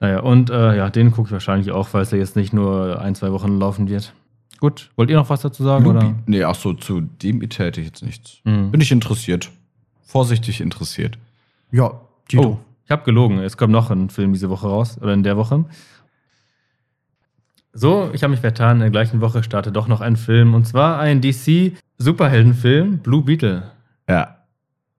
[0.00, 3.00] Naja, und äh, ja, den gucke ich wahrscheinlich auch, weil es ja jetzt nicht nur
[3.00, 4.12] ein, zwei Wochen laufen wird.
[4.58, 5.84] Gut, wollt ihr noch was dazu sagen?
[5.84, 6.14] Lubi- Oder?
[6.26, 8.38] Nee, ach so, zu dem hätte ich jetzt nichts.
[8.44, 8.72] Mhm.
[8.72, 9.50] Bin ich interessiert.
[10.06, 11.18] Vorsichtig interessiert.
[11.70, 12.42] Ja, Tito.
[12.42, 13.40] Oh, ich habe gelogen.
[13.40, 15.64] Es kommt noch ein Film diese Woche raus oder in der Woche.
[17.72, 18.76] So, ich habe mich vertan.
[18.76, 23.72] In der gleichen Woche startet doch noch ein Film und zwar ein DC-Superheldenfilm, Blue Beetle.
[24.08, 24.38] Ja.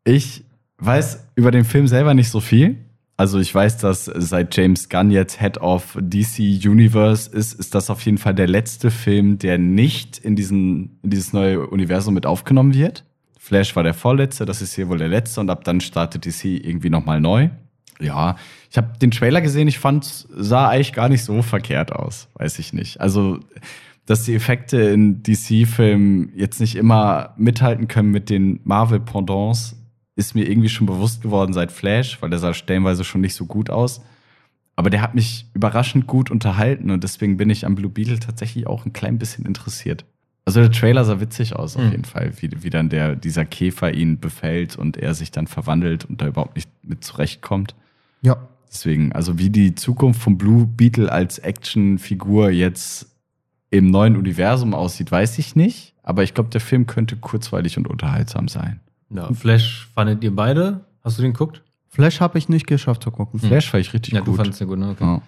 [0.04, 0.44] Ich
[0.78, 2.76] weiß über den Film selber nicht so viel.
[3.16, 7.90] Also ich weiß, dass seit James Gunn jetzt Head of DC Universe ist, ist das
[7.90, 12.28] auf jeden Fall der letzte Film, der nicht in, diesen, in dieses neue Universum mit
[12.28, 13.06] aufgenommen wird.
[13.48, 16.44] Flash war der vorletzte, das ist hier wohl der letzte und ab dann startet DC
[16.44, 17.50] irgendwie nochmal neu.
[17.98, 18.36] Ja,
[18.70, 22.60] ich habe den Trailer gesehen, ich fand, sah eigentlich gar nicht so verkehrt aus, weiß
[22.60, 23.00] ich nicht.
[23.00, 23.40] Also,
[24.06, 29.78] dass die Effekte in DC-Filmen jetzt nicht immer mithalten können mit den Marvel-Pendants,
[30.18, 33.46] ist mir irgendwie schon bewusst geworden seit Flash, weil der sah stellenweise schon nicht so
[33.46, 34.02] gut aus.
[34.76, 38.68] Aber der hat mich überraschend gut unterhalten und deswegen bin ich am Blue Beetle tatsächlich
[38.68, 40.04] auch ein klein bisschen interessiert.
[40.48, 41.92] Also der Trailer sah witzig aus auf Mhm.
[41.92, 46.06] jeden Fall, wie, wie dann der, dieser Käfer ihn befällt und er sich dann verwandelt
[46.06, 47.76] und da überhaupt nicht mit zurechtkommt.
[48.22, 48.38] Ja.
[48.72, 53.08] Deswegen, also wie die Zukunft vom Blue Beetle als Actionfigur jetzt
[53.72, 55.94] im neuen Universum aussieht, weiß ich nicht.
[56.02, 58.80] Aber ich glaube, der Film könnte kurzweilig und unterhaltsam sein.
[59.10, 60.80] Ja, Flash fandet ihr beide?
[61.04, 61.62] Hast du den geguckt?
[61.90, 63.40] Flash habe ich nicht geschafft zu gucken.
[63.42, 64.38] Flash war ich richtig ja, du gut.
[64.38, 64.92] fandest den gut, ne?
[64.92, 65.04] Okay.
[65.04, 65.22] Ja.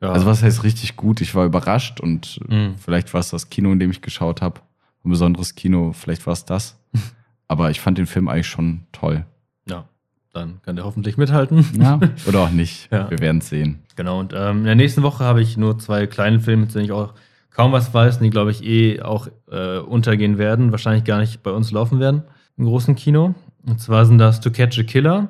[0.00, 0.12] Ja.
[0.12, 1.20] Also was heißt richtig gut?
[1.20, 2.74] Ich war überrascht und Mhm.
[2.78, 4.60] vielleicht war es das Kino, in dem ich geschaut habe.
[5.04, 6.78] Ein besonderes Kino, vielleicht war es das.
[7.48, 9.24] Aber ich fand den Film eigentlich schon toll.
[9.68, 9.84] Ja.
[10.32, 11.64] dann kann der hoffentlich mithalten.
[11.78, 12.88] Ja, oder auch nicht.
[12.92, 13.10] Ja.
[13.10, 13.80] Wir werden es sehen.
[13.96, 16.84] Genau, und ähm, in der nächsten Woche habe ich nur zwei kleine Filme, zu denen
[16.84, 17.14] ich auch
[17.50, 21.42] kaum was weiß, und die, glaube ich, eh auch äh, untergehen werden, wahrscheinlich gar nicht
[21.42, 22.22] bei uns laufen werden
[22.56, 23.34] im großen Kino.
[23.66, 25.28] Und zwar sind das To Catch a Killer.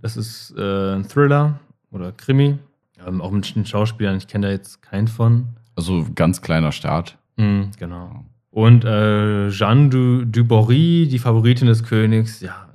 [0.00, 1.58] Das ist äh, ein Thriller
[1.90, 2.58] oder Krimi.
[3.06, 5.48] Ähm, auch mit den Schauspielern, ich kenne da jetzt keinen von.
[5.76, 7.16] Also ganz kleiner Start.
[7.36, 8.24] Mhm, genau.
[8.50, 12.66] Und äh, Jeanne du, Dubory, die Favoritin des Königs, ja.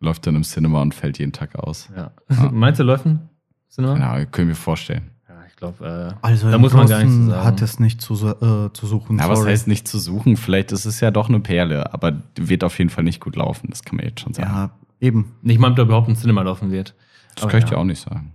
[0.00, 1.88] Läuft dann im Cinema und fällt jeden Tag aus.
[1.96, 2.10] ja.
[2.28, 2.48] Ah.
[2.52, 3.28] Meinst du, läuft ein
[3.70, 3.96] Cinema?
[3.98, 5.10] Ja, können wir vorstellen.
[5.28, 7.44] Ja, ich glaube, äh, Also da im muss man gar nichts sagen.
[7.44, 9.18] hat es nicht zu, äh, zu suchen.
[9.18, 10.36] Ja, was heißt nicht zu suchen?
[10.36, 13.68] Vielleicht ist es ja doch eine Perle, aber wird auf jeden Fall nicht gut laufen.
[13.70, 14.50] Das kann man jetzt schon sagen.
[14.50, 15.36] Ja, eben.
[15.42, 16.96] Nicht mal, ob da überhaupt ein Cinema laufen wird.
[17.36, 17.70] das aber kann ich ja.
[17.70, 18.32] dir auch nicht sagen.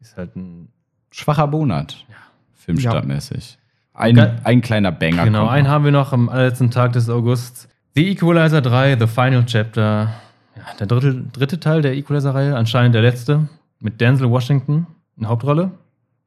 [0.00, 0.68] Ist halt ein.
[1.10, 2.04] Schwacher Monat.
[2.08, 2.14] Ja.
[2.54, 3.58] Filmstartmäßig.
[3.94, 5.24] Ein, ein kleiner Banger.
[5.24, 5.70] Genau, kommt einen noch.
[5.72, 7.68] haben wir noch am allerletzten Tag des Augusts.
[7.96, 10.12] The Equalizer 3, The Final Chapter.
[10.56, 13.48] Ja, der dritte, dritte Teil der Equalizer-Reihe, anscheinend der letzte.
[13.80, 15.70] Mit Denzel Washington in Hauptrolle.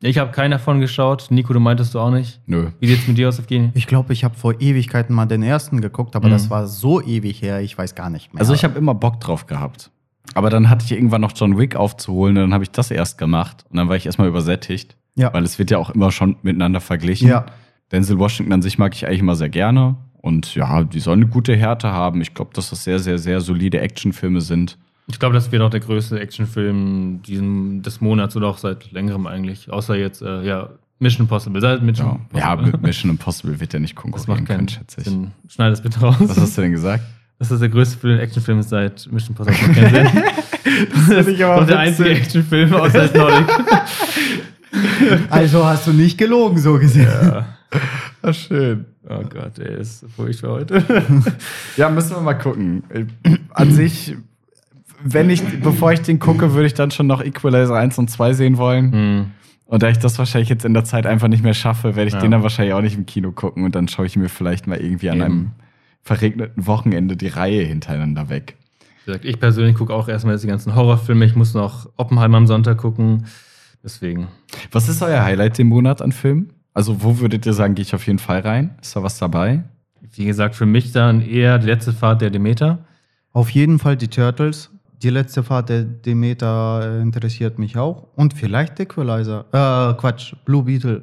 [0.01, 1.27] Ich habe keinen davon geschaut.
[1.29, 2.41] Nico, du meintest du auch nicht.
[2.47, 2.71] Nö.
[2.79, 3.69] Wie sieht's mit dir aus, Evgeny?
[3.75, 6.31] Ich glaube, ich habe vor Ewigkeiten mal den ersten geguckt, aber Mhm.
[6.31, 8.41] das war so ewig her, ich weiß gar nicht mehr.
[8.41, 9.91] Also ich habe immer Bock drauf gehabt.
[10.33, 13.17] Aber dann hatte ich irgendwann noch John Wick aufzuholen und dann habe ich das erst
[13.17, 13.65] gemacht.
[13.69, 14.95] Und dann war ich erstmal übersättigt.
[15.15, 15.33] Ja.
[15.33, 17.27] Weil es wird ja auch immer schon miteinander verglichen.
[17.27, 17.45] Ja.
[17.91, 19.97] Denzel Washington an sich mag ich eigentlich immer sehr gerne.
[20.21, 22.21] Und ja, die sollen eine gute Härte haben.
[22.21, 24.77] Ich glaube, dass das sehr, sehr, sehr solide Actionfilme sind.
[25.07, 29.27] Ich glaube, das wird auch der größte Actionfilm diesen, des Monats oder auch seit längerem
[29.27, 29.71] eigentlich.
[29.71, 31.59] Außer jetzt, äh, ja, Mission Impossible.
[31.59, 32.71] Seit Mission Ja, ja Impossible.
[32.71, 35.07] mit Mission Impossible wird ja nicht das konkurrieren macht keinen können, schätze ich.
[35.07, 35.31] Sinn.
[35.49, 36.15] Schneid das bitte raus.
[36.19, 37.03] Was hast du denn gesagt?
[37.41, 39.35] Das ist der größte Film, Actionfilm ist seit Mission.
[39.39, 40.23] Macht keinen Sinn.
[41.09, 43.47] das ich aber doch der einzige Actionfilm außer Nordic.
[45.31, 47.07] Also hast du nicht gelogen, so gesehen.
[47.11, 47.45] ja.
[48.21, 48.85] Ah, schön.
[49.09, 50.83] Oh Gott, ey, ist furchtbar heute.
[51.77, 52.83] Ja, müssen wir mal gucken.
[53.49, 54.15] An sich,
[55.03, 58.33] wenn ich, bevor ich den gucke, würde ich dann schon noch Equalizer 1 und 2
[58.33, 58.91] sehen wollen.
[58.91, 59.25] Hm.
[59.65, 62.13] Und da ich das wahrscheinlich jetzt in der Zeit einfach nicht mehr schaffe, werde ich
[62.13, 62.19] Ja.
[62.21, 64.77] den dann wahrscheinlich auch nicht im Kino gucken und dann schaue ich mir vielleicht mal
[64.79, 65.25] irgendwie an Eben.
[65.25, 65.51] einem
[66.03, 68.57] verregneten Wochenende die Reihe hintereinander weg.
[69.03, 71.25] Wie gesagt, ich persönlich gucke auch erstmal jetzt die ganzen Horrorfilme.
[71.25, 73.25] Ich muss noch Oppenheimer am Sonntag gucken.
[73.83, 74.27] Deswegen.
[74.71, 76.53] Was ist euer Highlight im Monat an Filmen?
[76.73, 78.75] Also, wo würdet ihr sagen, gehe ich auf jeden Fall rein?
[78.81, 79.63] Ist da was dabei?
[80.13, 82.85] Wie gesagt, für mich dann eher die letzte Fahrt der Demeter.
[83.33, 84.69] Auf jeden Fall die Turtles.
[85.01, 88.07] Die letzte Fahrt der Demeter äh, interessiert mich auch.
[88.15, 89.45] Und vielleicht Equalizer.
[89.51, 91.01] Äh, Quatsch, Blue Beetle.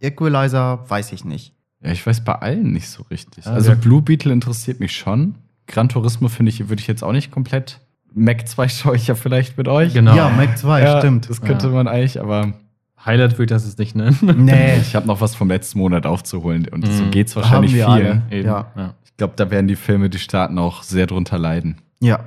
[0.00, 1.54] Äh, Equalizer weiß ich nicht.
[1.84, 3.44] Ja, ich weiß bei allen nicht so richtig.
[3.44, 3.74] Ja, also, ja.
[3.76, 5.34] Blue Beetle interessiert mich schon.
[5.66, 7.80] Gran Turismo finde ich, würde ich jetzt auch nicht komplett.
[8.14, 9.94] Mac 2 schaue ich ja vielleicht mit euch.
[9.94, 10.14] Genau.
[10.14, 11.28] Ja, Mac 2, Ja, stimmt.
[11.30, 11.72] Das könnte Ja.
[11.72, 12.52] man eigentlich, aber
[13.04, 14.16] Highlight würde ich das jetzt nicht nennen.
[14.44, 17.10] Nee, ich habe noch was vom letzten Monat aufzuholen und so Mhm.
[17.10, 18.44] geht's wahrscheinlich Haben wir vielen.
[18.44, 18.66] Ja.
[18.76, 18.94] ja.
[19.04, 21.76] Ich glaube, da werden die Filme, die starten, auch sehr drunter leiden.
[22.00, 22.20] ja.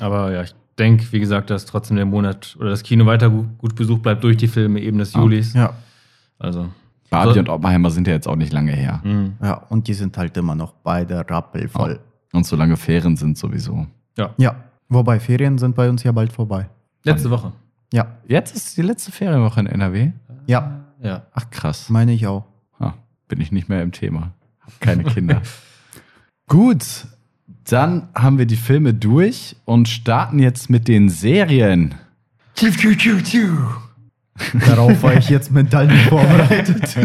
[0.00, 3.46] Aber ja, ich denke, wie gesagt, dass trotzdem der Monat oder das Kino weiter gut,
[3.58, 5.52] gut besucht bleibt durch die Filme eben des Ah, Julis.
[5.54, 5.74] Ja.
[6.38, 6.68] Also.
[7.12, 9.00] Barbie So- und Oppenheimer sind ja jetzt auch nicht lange her.
[9.04, 9.30] mh.
[9.42, 12.00] Ja, und die sind halt immer noch beide rappelvoll.
[12.32, 13.86] Und solange Ferien sind sowieso.
[14.18, 14.30] Ja.
[14.38, 14.56] Ja.
[14.88, 16.68] Wobei Ferien sind bei uns ja bald vorbei.
[17.04, 17.52] Letzte Woche.
[17.92, 18.06] Ja.
[18.26, 20.12] Jetzt ist die letzte Ferienwoche in NRW.
[20.46, 21.22] Ja, Ja.
[21.34, 21.88] Ach krass.
[21.90, 22.44] meine ich auch.
[22.80, 22.94] Ha,
[23.28, 24.32] bin ich nicht mehr im Thema.
[24.60, 25.42] Hab keine Kinder.
[26.48, 26.84] Gut,
[27.68, 31.94] dann haben wir die Filme durch und starten jetzt mit den Serien.
[34.66, 36.96] Darauf war ich jetzt mental nicht vorbereitet.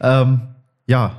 [0.00, 0.40] ähm,
[0.86, 1.12] ja,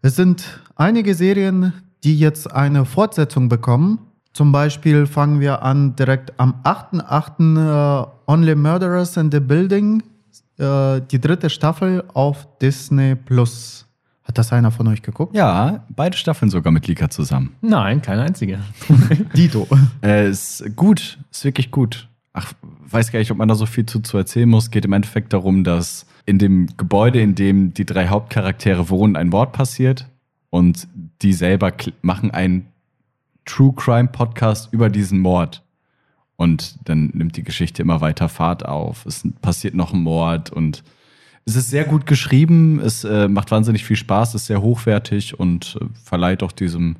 [0.00, 1.72] es sind einige Serien,
[2.04, 3.98] die jetzt eine Fortsetzung bekommen.
[4.32, 8.02] Zum Beispiel fangen wir an direkt am 8.8.
[8.04, 10.02] Äh, Only Murderers in the Building,
[10.58, 13.86] äh, die dritte Staffel auf Disney Plus.
[14.24, 15.34] Hat das einer von euch geguckt?
[15.36, 17.54] Ja, beide Staffeln sogar mit Lika zusammen.
[17.60, 18.60] Nein, keine einzige.
[19.36, 19.68] Dito.
[20.02, 22.08] Äh, ist gut, ist wirklich gut.
[22.32, 24.70] Ach, weiß gar nicht, ob man da so viel zu, zu erzählen muss.
[24.70, 29.28] Geht im Endeffekt darum, dass in dem Gebäude, in dem die drei Hauptcharaktere wohnen, ein
[29.28, 30.08] Mord passiert
[30.50, 30.88] und
[31.20, 32.68] die selber machen einen
[33.44, 35.62] True Crime Podcast über diesen Mord.
[36.36, 39.04] Und dann nimmt die Geschichte immer weiter Fahrt auf.
[39.06, 40.82] Es passiert noch ein Mord und
[41.44, 42.80] es ist sehr gut geschrieben.
[42.80, 46.96] Es äh, macht wahnsinnig viel Spaß, ist sehr hochwertig und äh, verleiht auch diesem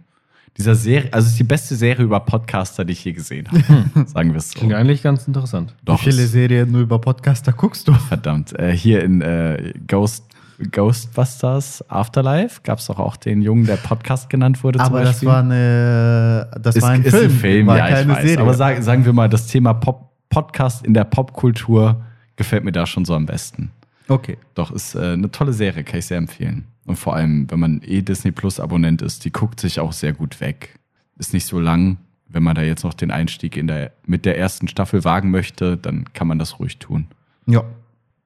[0.57, 4.07] dieser Serie, also es ist die beste Serie über Podcaster, die ich je gesehen habe.
[4.07, 4.59] Sagen wir es so.
[4.59, 5.75] Klingt eigentlich ganz interessant.
[5.87, 7.95] Wie viele Serien nur über Podcaster guckst du?
[7.95, 8.59] verdammt.
[8.59, 10.25] Äh, hier in äh, Ghost,
[10.71, 14.79] Ghostbusters Afterlife gab es doch auch den Jungen, der Podcast genannt wurde.
[14.79, 17.89] zum Aber das war eine, das ist, war ein ist Film, ein Film, war ja,
[17.89, 18.27] keine ich weiß.
[18.27, 18.41] Serie.
[18.41, 22.03] Aber sag, sagen wir mal, das Thema Pop Podcast in der Popkultur
[22.37, 23.71] gefällt mir da schon so am besten.
[24.09, 24.39] Okay.
[24.55, 26.67] Doch, ist äh, eine tolle Serie, kann ich sehr empfehlen.
[26.85, 30.13] Und vor allem, wenn man eh Disney Plus Abonnent ist, die guckt sich auch sehr
[30.13, 30.75] gut weg.
[31.19, 31.99] Ist nicht so lang
[32.33, 35.77] wenn man da jetzt noch den Einstieg in der, mit der ersten Staffel wagen möchte,
[35.77, 37.07] dann kann man das ruhig tun.
[37.47, 37.65] Ja.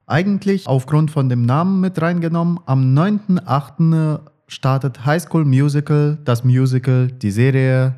[0.09, 2.61] Eigentlich aufgrund von dem Namen mit reingenommen.
[2.67, 4.21] Am 9.8.
[4.47, 7.97] startet High School Musical, das Musical, die Serie,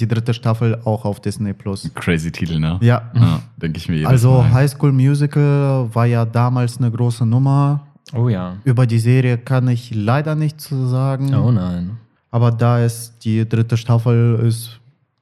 [0.00, 1.90] die dritte Staffel auch auf Disney Plus.
[1.94, 2.78] Crazy Titel, ne?
[2.80, 3.10] Ja.
[3.14, 4.52] ja Denke ich mir jedes Also Mal.
[4.52, 7.86] High School Musical war ja damals eine große Nummer.
[8.14, 8.56] Oh ja.
[8.64, 11.34] Über die Serie kann ich leider nichts zu sagen.
[11.34, 11.98] Oh nein.
[12.30, 14.80] Aber da es die dritte Staffel ist,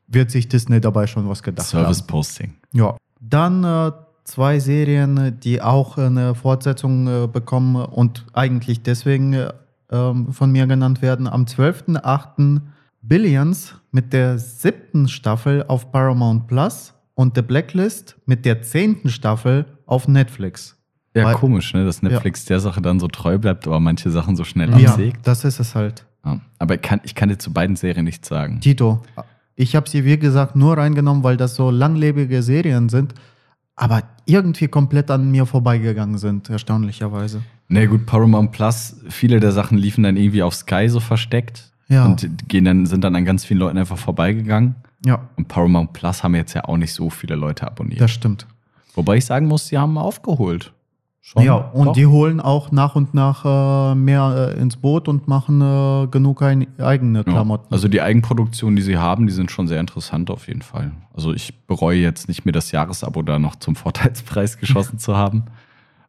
[0.09, 2.07] wird sich Disney dabei schon was gedacht Service haben.
[2.07, 2.55] Posting.
[2.73, 2.97] Ja.
[3.21, 3.93] Dann äh,
[4.25, 9.53] zwei Serien, die auch eine Fortsetzung äh, bekommen und eigentlich deswegen äh,
[9.91, 11.27] ähm, von mir genannt werden.
[11.27, 12.61] Am 12.08.
[13.09, 19.64] Billions mit der siebten Staffel auf Paramount Plus und The Blacklist mit der zehnten Staffel
[19.87, 20.77] auf Netflix.
[21.14, 21.85] Ja, Weil- komisch, ne?
[21.85, 25.25] dass Netflix der Sache dann so treu bleibt, aber manche Sachen so schnell Ja, absägt.
[25.25, 26.05] das ist es halt.
[26.25, 26.40] Ja.
[26.59, 28.61] Aber ich kann, ich kann dir zu beiden Serien nichts sagen.
[28.61, 29.01] Tito,
[29.55, 33.14] ich habe sie wie gesagt nur reingenommen, weil das so langlebige Serien sind,
[33.77, 37.40] aber irgendwie komplett an mir vorbeigegangen sind, erstaunlicherweise.
[37.69, 41.71] Na nee, gut, Paramount Plus, viele der Sachen liefen dann irgendwie auf Sky so versteckt
[41.88, 42.05] Ja.
[42.07, 44.75] und gehen dann, sind dann an ganz vielen Leuten einfach vorbeigegangen.
[45.05, 48.01] Ja, Und Paramount Plus haben jetzt ja auch nicht so viele Leute abonniert.
[48.01, 48.46] das stimmt.
[48.94, 50.72] Wobei ich sagen muss, sie haben aufgeholt.
[51.20, 51.92] Schon, ja, und doch.
[51.92, 56.40] die holen auch nach und nach äh, mehr äh, ins Boot und machen äh, genug
[56.42, 57.25] ein, eigene Ja.
[57.25, 57.72] Klamotten.
[57.75, 60.92] Also die Eigenproduktionen, die sie haben, die sind schon sehr interessant auf jeden Fall.
[61.14, 65.44] Also ich bereue jetzt nicht, mir das Jahresabo da noch zum Vorteilspreis geschossen zu haben.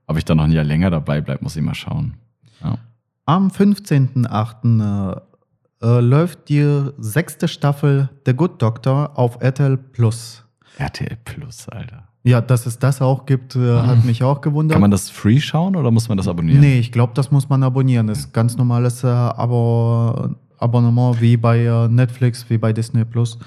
[0.06, 2.14] Ob ich da noch ein Jahr länger dabei bleibe, muss ich mal schauen.
[2.64, 2.78] Ja.
[3.26, 5.22] Am 15.08.
[5.82, 10.44] Äh, läuft die sechste Staffel The Good Doctor auf RTL Plus.
[10.78, 12.08] RTL Plus, Alter.
[12.24, 14.76] Ja, dass es das auch gibt, äh, hat mich auch gewundert.
[14.76, 16.60] Kann man das free schauen oder muss man das abonnieren?
[16.60, 18.08] Nee, ich glaube, das muss man abonnieren.
[18.08, 23.38] Das ist ganz normales äh, Abo Abonnement wie bei äh, Netflix, wie bei Disney Plus.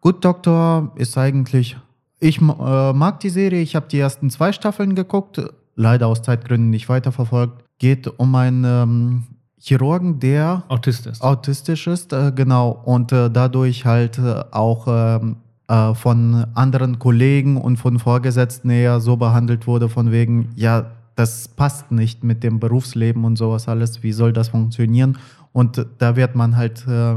[0.00, 1.76] Good Doctor ist eigentlich.
[2.18, 3.60] Ich äh, mag die Serie.
[3.60, 5.40] Ich habe die ersten zwei Staffeln geguckt.
[5.74, 7.62] Leider aus Zeitgründen nicht weiterverfolgt.
[7.78, 9.24] Geht um einen ähm,
[9.66, 11.20] Chirurgen, der Autist ist.
[11.22, 17.56] autistisch ist, äh, genau, und äh, dadurch halt äh, auch ähm, äh, von anderen Kollegen
[17.56, 22.60] und von Vorgesetzten eher so behandelt wurde, von wegen, ja, das passt nicht mit dem
[22.60, 25.18] Berufsleben und sowas alles, wie soll das funktionieren?
[25.52, 27.16] Und da wird man halt, äh,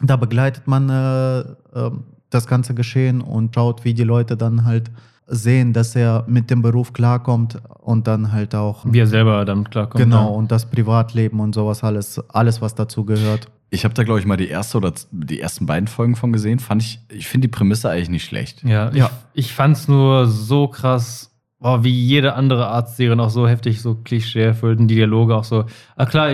[0.00, 1.90] da begleitet man äh, äh,
[2.30, 4.90] das ganze Geschehen und schaut, wie die Leute dann halt
[5.26, 9.70] sehen, dass er mit dem Beruf klarkommt und dann halt auch Wie er selber damit
[9.70, 10.02] klarkommt.
[10.04, 10.36] Genau, Ja.
[10.36, 13.48] und das Privatleben und sowas alles, alles, was dazu gehört.
[13.70, 16.58] Ich habe da, glaube ich, mal die erste oder die ersten beiden Folgen von gesehen.
[16.60, 18.62] Fand ich, ich finde die Prämisse eigentlich nicht schlecht.
[18.62, 19.10] Ja, Ja.
[19.32, 23.94] ich, ich fand's nur so krass, oh, wie jede andere Arztserie auch so heftig, so
[23.96, 25.64] klischee erfüllt und die Dialoge auch so.
[25.96, 26.30] Ah, klar,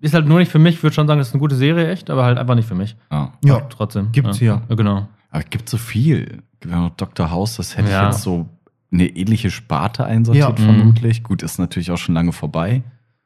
[0.00, 0.76] ist halt nur nicht für mich.
[0.76, 2.74] Ich würde schon sagen, das ist eine gute Serie, echt, aber halt einfach nicht für
[2.76, 2.94] mich.
[3.10, 3.32] Ja.
[3.42, 4.12] Ja, trotzdem.
[4.12, 4.60] gibt's ja.
[4.68, 4.74] ja.
[4.76, 5.08] Genau.
[5.30, 6.42] Aber es gibt so viel.
[6.64, 7.30] Noch Dr.
[7.30, 8.08] House, das hätte Ja.
[8.08, 8.48] ich jetzt so
[8.92, 10.64] eine ähnliche Sparte einsortiert, Ja.
[10.64, 11.22] vermutlich.
[11.22, 12.82] Gut, ist natürlich auch schon lange vorbei.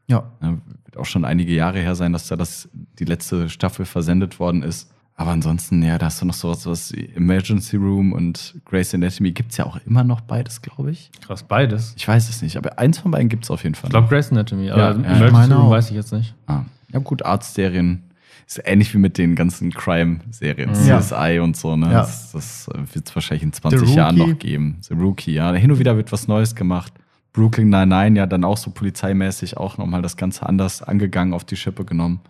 [0.07, 3.85] Ja, Ja, wird auch schon einige Jahre her sein, dass da das, die letzte Staffel
[3.85, 4.91] versendet worden ist.
[5.15, 9.33] Aber ansonsten, ja, da hast du noch sowas, was wie Emergency Room und Grey's Anatomy
[9.33, 11.11] gibt es ja auch immer noch beides, glaube ich.
[11.21, 11.93] Krass, beides.
[11.97, 13.89] Ich weiß es nicht, aber eins von beiden gibt es auf jeden Fall.
[13.89, 15.71] Ich glaube Grey's Anatomy, aber ja, Emergency Room auch.
[15.71, 16.35] weiß ich jetzt nicht.
[16.47, 16.63] Ah,
[16.93, 18.03] ja, gut, Arztserien.
[18.51, 21.01] Ist ähnlich wie mit den ganzen Crime-Serien, Ja.
[21.01, 21.87] CSI und so, ne?
[21.87, 22.01] Ja.
[22.01, 24.79] Das, das wird es wahrscheinlich in 20 The Jahren noch geben.
[24.81, 25.53] The Rookie, ja.
[25.53, 26.93] Hin und wieder wird was Neues gemacht.
[27.33, 31.55] Brooklyn Nine-Nine ja dann auch so polizeimäßig auch nochmal das Ganze anders angegangen, auf die
[31.55, 32.23] Schippe genommen.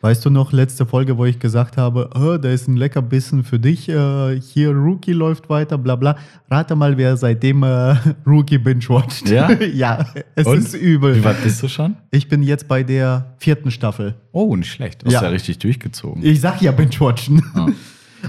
[0.00, 3.58] Weißt du noch, letzte Folge, wo ich gesagt habe, oh, da ist ein Leckerbissen für
[3.58, 6.16] dich, äh, hier Rookie läuft weiter, bla bla.
[6.50, 7.94] Rate mal, wer seitdem äh,
[8.26, 9.28] Rookie binge-watcht.
[9.28, 9.50] Ja?
[9.74, 10.58] ja, es Und?
[10.58, 11.16] ist übel.
[11.16, 11.96] Wie weit bist du schon?
[12.10, 14.14] Ich bin jetzt bei der vierten Staffel.
[14.32, 15.02] Oh, nicht schlecht.
[15.02, 15.28] Du hast ja, Ja.
[15.28, 16.24] richtig durchgezogen.
[16.24, 17.42] Ich sag ja binge-watchen.
[17.54, 17.66] ja.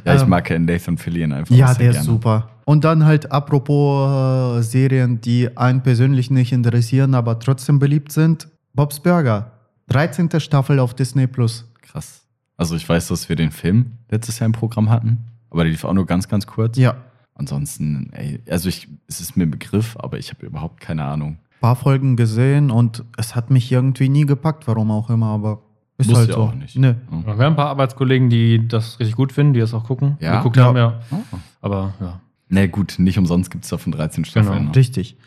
[0.06, 1.56] ja, ich Ähm, mag ja Nathan Fillion einfach.
[1.56, 2.06] Ja, der ist gerne.
[2.10, 2.50] super.
[2.66, 8.48] Und dann halt apropos äh, Serien, die einen persönlich nicht interessieren, aber trotzdem beliebt sind.
[8.76, 9.52] Bob's Burger.
[9.90, 10.40] 13.
[10.40, 11.66] Staffel auf Disney Plus.
[11.82, 12.26] Krass.
[12.58, 15.84] Also ich weiß, dass wir den Film letztes Jahr im Programm hatten, aber der lief
[15.86, 16.78] auch nur ganz, ganz kurz.
[16.78, 16.96] Ja.
[17.36, 21.38] Ansonsten, ey, also ich, es ist mir ein Begriff, aber ich habe überhaupt keine Ahnung.
[21.62, 25.62] Paar Folgen gesehen und es hat mich irgendwie nie gepackt, warum auch immer, aber
[25.98, 26.42] ist Muss halt ja so.
[26.44, 26.78] auch nicht.
[26.78, 26.88] Nee.
[27.12, 27.26] Ja.
[27.26, 30.18] Wir haben ein paar Arbeitskollegen, die das richtig gut finden, die das auch gucken.
[30.22, 30.38] Ja?
[30.38, 30.66] Geguckt Ja.
[30.66, 31.00] haben, ja.
[31.12, 31.18] Oh.
[31.62, 32.22] Aber ja.
[32.50, 34.54] Na gut, nicht umsonst gibt es davon 13 Staffeln.
[34.58, 34.70] Genau.
[34.70, 34.76] ne?
[34.76, 35.18] Richtig.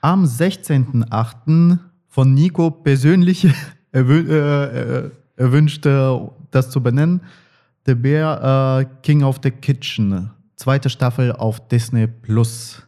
[0.00, 1.78] Am 16.08.
[2.08, 3.46] von Nico persönlich
[3.94, 6.18] erwü äh, äh, erwünscht, äh,
[6.50, 7.20] das zu benennen.
[7.86, 10.30] The Bear äh, King of the Kitchen.
[10.56, 12.82] Zweite Staffel auf Disney Plus.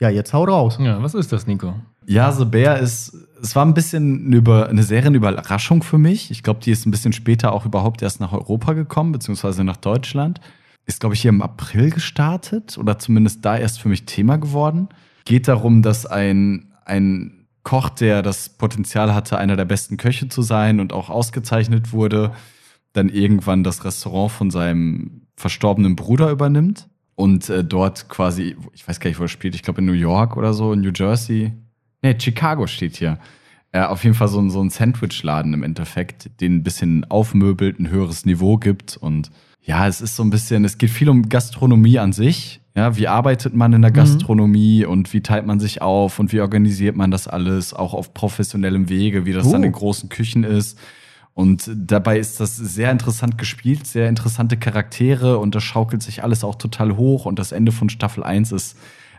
[0.00, 0.78] Ja, jetzt hau raus.
[0.80, 1.74] Ja, was ist das, Nico?
[2.06, 6.30] Ja, The Bear ist, es war ein bisschen eine, Über, eine Serienüberraschung für mich.
[6.30, 9.78] Ich glaube, die ist ein bisschen später auch überhaupt erst nach Europa gekommen, beziehungsweise nach
[9.78, 10.40] Deutschland.
[10.86, 14.88] ist, glaube ich, hier im April gestartet oder zumindest da erst für mich Thema geworden.
[15.24, 20.42] Geht darum, dass ein, ein Koch, der das Potenzial hatte, einer der besten Köche zu
[20.42, 22.32] sein und auch ausgezeichnet wurde,
[22.92, 29.00] dann irgendwann das Restaurant von seinem verstorbenen Bruder übernimmt und äh, dort quasi, ich weiß
[29.00, 31.52] gar nicht, wo er spielt, ich glaube in New York oder so, in New Jersey.
[32.02, 33.18] Nee, Chicago steht hier.
[33.72, 37.88] Äh, auf jeden Fall so, so ein Sandwichladen im Endeffekt, den ein bisschen aufmöbelt, ein
[37.88, 38.96] höheres Niveau gibt.
[38.96, 42.60] Und ja, es ist so ein bisschen, es geht viel um Gastronomie an sich.
[42.76, 46.40] Ja, wie arbeitet man in der Gastronomie und wie teilt man sich auf und wie
[46.40, 49.66] organisiert man das alles, auch auf professionellem Wege, wie das dann Oh.
[49.66, 50.76] in großen Küchen ist.
[51.34, 56.42] Und dabei ist das sehr interessant gespielt, sehr interessante Charaktere und das schaukelt sich alles
[56.44, 57.26] auch total hoch.
[57.26, 58.76] Und das Ende von Staffel 1 ist,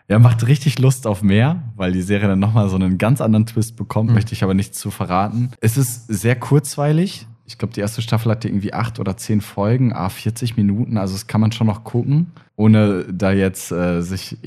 [0.10, 3.46] ja, macht richtig Lust auf mehr, weil die Serie dann nochmal so einen ganz anderen
[3.46, 5.52] Twist bekommt, möchte ich aber nicht zu verraten.
[5.62, 7.28] Es ist sehr kurzweilig.
[7.46, 11.14] Ich glaube, die erste Staffel hatte irgendwie acht oder zehn Folgen, a 40 Minuten, also
[11.14, 14.38] das kann man schon noch gucken, ohne da jetzt äh, sich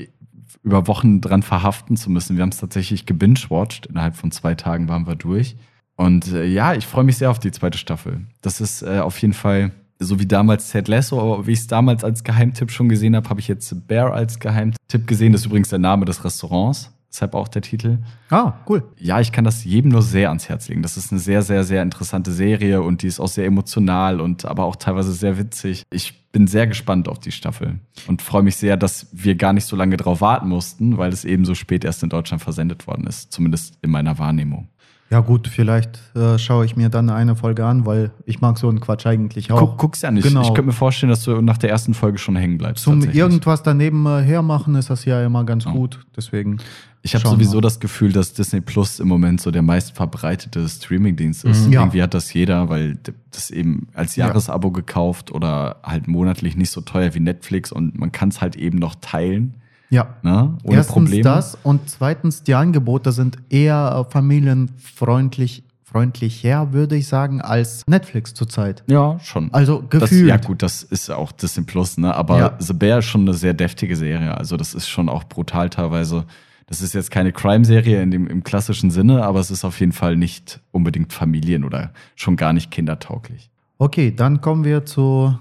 [0.63, 2.35] über Wochen dran verhaften zu müssen.
[2.35, 3.85] Wir haben es tatsächlich gebingewatcht.
[3.87, 5.55] Innerhalb von zwei Tagen waren wir durch.
[5.95, 8.21] Und äh, ja, ich freue mich sehr auf die zweite Staffel.
[8.41, 11.67] Das ist äh, auf jeden Fall so wie damals Ted Lasso, aber wie ich es
[11.67, 15.33] damals als Geheimtipp schon gesehen habe, habe ich jetzt Bear als Geheimtipp gesehen.
[15.33, 17.99] Das ist übrigens der Name des Restaurants, deshalb auch der Titel.
[18.29, 18.83] Ah, cool.
[18.97, 20.81] Ja, ich kann das jedem nur sehr ans Herz legen.
[20.81, 24.45] Das ist eine sehr, sehr, sehr interessante Serie und die ist auch sehr emotional und
[24.45, 25.83] aber auch teilweise sehr witzig.
[25.91, 29.65] Ich bin sehr gespannt auf die Staffel und freue mich sehr, dass wir gar nicht
[29.65, 33.07] so lange drauf warten mussten, weil es eben so spät erst in Deutschland versendet worden
[33.07, 33.31] ist.
[33.31, 34.67] Zumindest in meiner Wahrnehmung.
[35.11, 38.69] Ja, gut, vielleicht äh, schaue ich mir dann eine Folge an, weil ich mag so
[38.69, 39.57] einen Quatsch eigentlich auch.
[39.59, 40.23] Guck, guck's ja nicht.
[40.27, 40.41] Genau.
[40.41, 42.83] Ich könnte mir vorstellen, dass du nach der ersten Folge schon hängen bleibst.
[42.83, 45.71] Zum irgendwas daneben äh, hermachen ist das ja immer ganz Ja.
[45.71, 46.05] gut.
[46.15, 46.57] Deswegen.
[47.01, 47.61] Ich habe sowieso wir.
[47.61, 51.67] das Gefühl, dass Disney Plus im Moment so der meist verbreitete Streamingdienst ist.
[51.67, 51.73] Mhm.
[51.73, 51.81] Ja.
[51.81, 52.97] Irgendwie hat das jeder, weil
[53.31, 54.27] das eben als Ja.
[54.27, 58.57] Jahresabo gekauft oder halt monatlich nicht so teuer wie Netflix und man kann es halt
[58.57, 59.53] eben noch teilen,
[59.89, 60.15] Ja.
[60.23, 60.57] ne?
[60.63, 61.23] ohne Erstens Probleme.
[61.23, 68.35] das und zweitens die Angebote sind eher äh, familienfreundlich freundlicher, würde ich sagen, als Netflix
[68.35, 68.83] zurzeit.
[68.87, 69.51] Ja, schon.
[69.53, 70.27] Also das, gefühlt.
[70.29, 72.13] ja gut, das ist auch Disney Plus, ne?
[72.13, 72.55] Aber Ja.
[72.59, 74.37] The Bear ist schon eine sehr deftige Serie.
[74.37, 76.25] Also das ist schon auch brutal teilweise.
[76.69, 79.91] Das ist jetzt keine Crime-Serie in dem, im klassischen Sinne, aber es ist auf jeden
[79.91, 83.49] Fall nicht unbedingt Familien- oder schon gar nicht kindertauglich.
[83.79, 85.35] Okay, dann kommen wir zu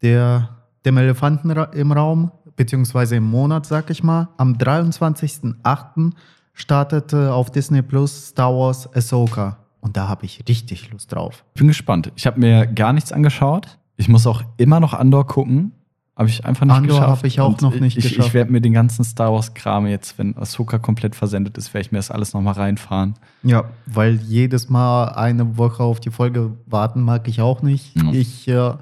[0.00, 4.30] der, dem Elefanten im Raum, beziehungsweise im Monat, sag ich mal.
[4.38, 6.12] Am 23.08.
[6.54, 9.58] startete auf Disney Plus Star Wars Ahsoka.
[9.82, 11.44] Und da habe ich richtig Lust drauf.
[11.54, 12.10] Ich bin gespannt.
[12.16, 13.78] Ich habe mir gar nichts angeschaut.
[13.98, 15.72] Ich muss auch immer noch Andor gucken.
[16.20, 17.16] Habe ich einfach nicht Andor geschafft.
[17.16, 18.28] hab ich auch Und noch nicht ich, geschafft.
[18.28, 21.92] Ich werde mir den ganzen Star Wars-Kram jetzt, wenn Ahsoka komplett versendet ist, werde ich
[21.92, 23.14] mir das alles nochmal reinfahren.
[23.42, 27.96] Ja, weil jedes Mal eine Woche auf die Folge warten mag ich auch nicht.
[27.96, 28.12] Ja.
[28.12, 28.74] Ich äh,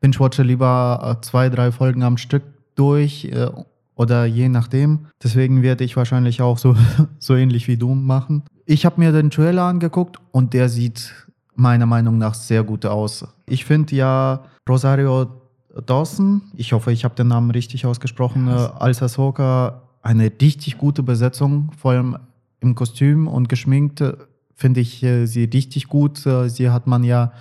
[0.00, 2.44] binge-watche lieber äh, zwei, drei Folgen am Stück
[2.76, 3.48] durch äh,
[3.96, 5.06] oder je nachdem.
[5.20, 6.76] Deswegen werde ich wahrscheinlich auch so,
[7.18, 8.44] so ähnlich wie du machen.
[8.64, 11.12] Ich habe mir den Trailer angeguckt und der sieht
[11.56, 13.26] meiner Meinung nach sehr gut aus.
[13.44, 15.45] Ich finde ja Rosario
[15.84, 21.02] Dawson, ich hoffe, ich habe den Namen richtig ausgesprochen, äh, als Ahsoka eine richtig gute
[21.02, 22.16] Besetzung, vor allem
[22.60, 24.14] im Kostüm und geschminkt äh,
[24.54, 26.24] finde ich äh, sie richtig gut.
[26.26, 27.32] Äh, sie hat man ja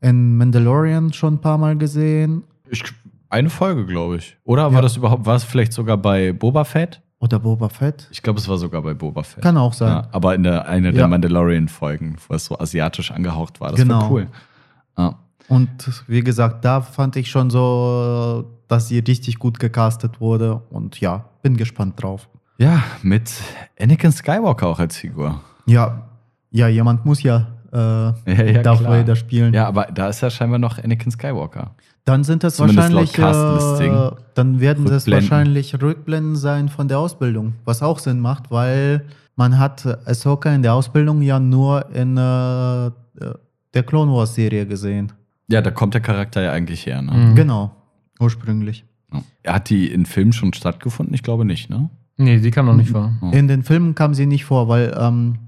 [0.00, 2.44] in Mandalorian schon ein paar Mal gesehen.
[2.70, 2.82] Ich,
[3.28, 4.36] eine Folge, glaube ich.
[4.44, 4.80] Oder war Ja.
[4.82, 7.00] das überhaupt, war es vielleicht sogar bei Boba Fett?
[7.18, 8.08] Oder Boba Fett.
[8.12, 9.42] Ich glaube, es war sogar bei Boba Fett.
[9.42, 9.88] Kann auch sein.
[9.90, 11.08] Ja, aber in der einer der Ja.
[11.08, 13.72] Mandalorian-Folgen, wo es so asiatisch angehaucht war.
[13.72, 14.00] Das Genau.
[14.02, 14.26] war cool.
[15.48, 15.68] Und
[16.06, 20.62] wie gesagt, da fand ich schon so, äh, dass sie richtig gut gecastet wurde.
[20.70, 22.28] Und ja, bin gespannt drauf.
[22.58, 23.32] ja, mit
[23.80, 25.40] Anakin Skywalker auch als Figur.
[25.66, 26.08] Ja,
[26.50, 28.84] ja, jemand muss ja, äh, Ja, ja, Darth.
[28.84, 29.54] Vader spielen.
[29.54, 31.72] Ja, aber da ist ja scheinbar noch Anakin Skywalker.
[32.04, 37.54] Dann sind es Zumindest wahrscheinlich, äh, dann werden das wahrscheinlich Rückblenden sein von der Ausbildung,
[37.64, 39.04] was auch Sinn macht, weil
[39.36, 42.90] man hat Ahsoka in der Ausbildung ja nur in äh,
[43.74, 45.12] der Clone Wars Serie gesehen.
[45.50, 47.02] Ja, da kommt der Charakter ja eigentlich her.
[47.02, 47.12] Ne?
[47.12, 47.34] Mhm.
[47.34, 47.74] Genau,
[48.20, 48.84] ursprünglich.
[49.12, 49.54] Ja.
[49.54, 51.14] Hat die in Filmen schon stattgefunden?
[51.14, 51.90] Ich glaube nicht, ne?
[52.16, 53.12] Nee, die kam noch nicht vor.
[53.22, 53.30] Ja.
[53.32, 55.38] In den Filmen kam sie nicht vor, weil ähm,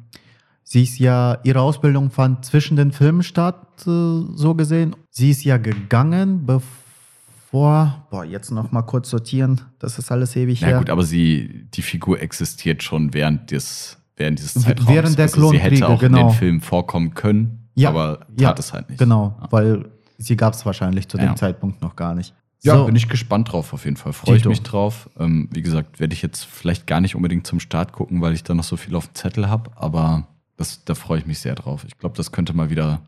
[0.64, 3.90] sie ist ja, ihre Ausbildung fand zwischen den Filmen statt, äh,
[4.34, 4.96] so gesehen.
[5.10, 10.62] Sie ist ja gegangen, bevor, boah, jetzt noch mal kurz sortieren, das ist alles ewig
[10.62, 10.78] Na her.
[10.78, 14.88] gut, aber sie, die Figur existiert schon während des, während dieses Zeitraums.
[14.88, 16.28] während der also sie hätte auch in genau.
[16.28, 18.98] den Filmen vorkommen können, Ja, aber tat ja, es halt nicht.
[18.98, 19.48] Genau, Ja.
[19.50, 19.90] weil
[20.22, 21.26] sie gab es wahrscheinlich zu Ja.
[21.26, 22.34] dem Zeitpunkt noch gar nicht.
[22.64, 24.12] Ja, So, bin ich gespannt drauf auf jeden Fall.
[24.12, 25.10] Freue ich mich drauf.
[25.18, 28.44] Ähm, wie gesagt, werde ich jetzt vielleicht gar nicht unbedingt zum Start gucken, weil ich
[28.44, 31.56] da noch so viel auf dem Zettel habe, aber das, da freue ich mich sehr
[31.56, 31.84] drauf.
[31.86, 33.00] Ich glaube, das könnte mal wieder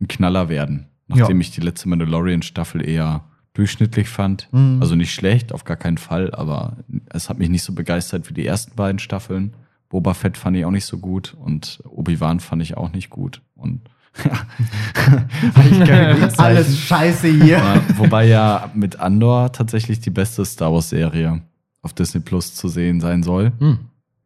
[0.00, 1.40] ein Knaller werden, nachdem Ja.
[1.40, 4.48] ich die letzte Mandalorian-Staffel eher durchschnittlich fand.
[4.52, 4.78] Mhm.
[4.80, 6.76] Also nicht schlecht, auf gar keinen Fall, aber
[7.10, 9.54] es hat mich nicht so begeistert wie die ersten beiden Staffeln.
[9.88, 13.42] Boba Fett fand ich auch nicht so gut und Obi-Wan fand ich auch nicht gut.
[13.56, 13.80] Und
[15.86, 16.28] ja.
[16.36, 17.82] Alles scheiße hier.
[17.96, 21.42] Wobei ja mit Andor tatsächlich die beste Star Wars-Serie
[21.82, 23.52] auf Disney Plus zu sehen sein soll.
[23.58, 23.78] Hm.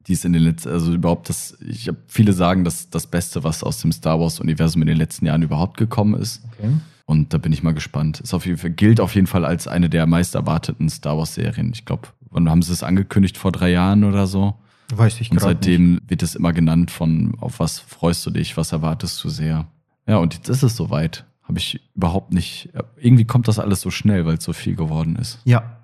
[0.06, 3.42] Die ist in den letzten, also überhaupt das, ich habe viele sagen, dass das Beste,
[3.42, 6.42] was aus dem Star Wars-Universum in den letzten Jahren überhaupt gekommen ist.
[6.58, 6.70] Okay.
[7.06, 8.20] Und da bin ich mal gespannt.
[8.20, 11.72] Ist auf jeden Fall, gilt auf jeden Fall als eine der meist erwarteten Star Wars-Serien.
[11.72, 13.36] Ich glaube, wann haben sie es angekündigt?
[13.36, 14.54] Vor drei Jahren oder so.
[14.94, 15.64] Weiß ich Und gerade nicht.
[15.64, 19.66] seitdem wird es immer genannt von, auf was freust du dich, was erwartest du sehr.
[20.06, 21.24] Ja, und jetzt ist es soweit.
[21.44, 22.70] Habe ich überhaupt nicht.
[22.96, 25.38] Irgendwie kommt das alles so schnell, weil es so viel geworden ist.
[25.44, 25.76] Ja,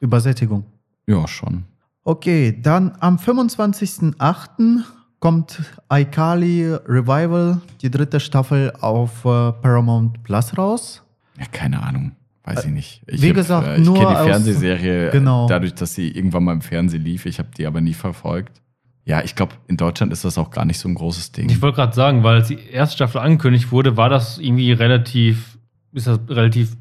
[0.00, 0.64] Übersättigung.
[1.06, 1.64] Ja, schon.
[2.04, 4.82] Okay, dann am 25.08.
[5.20, 11.02] kommt iCarly Revival, die dritte Staffel auf äh, Paramount Plus raus.
[11.38, 12.12] Ja, keine Ahnung.
[12.44, 13.02] Weiß ich nicht.
[13.08, 15.48] Ich wie hab, gesagt, äh, ich nur kenne die aus- Fernsehserie Genau.
[15.48, 17.26] dadurch, dass sie irgendwann mal im Fernsehen lief.
[17.26, 18.60] Ich habe die aber nie verfolgt.
[19.06, 21.48] Ja, ich glaube, in Deutschland ist das auch gar nicht so ein großes Ding.
[21.48, 25.56] Ich wollte gerade sagen, weil als die erste Staffel angekündigt wurde, war das irgendwie relativ,
[25.92, 26.76] ist das relativ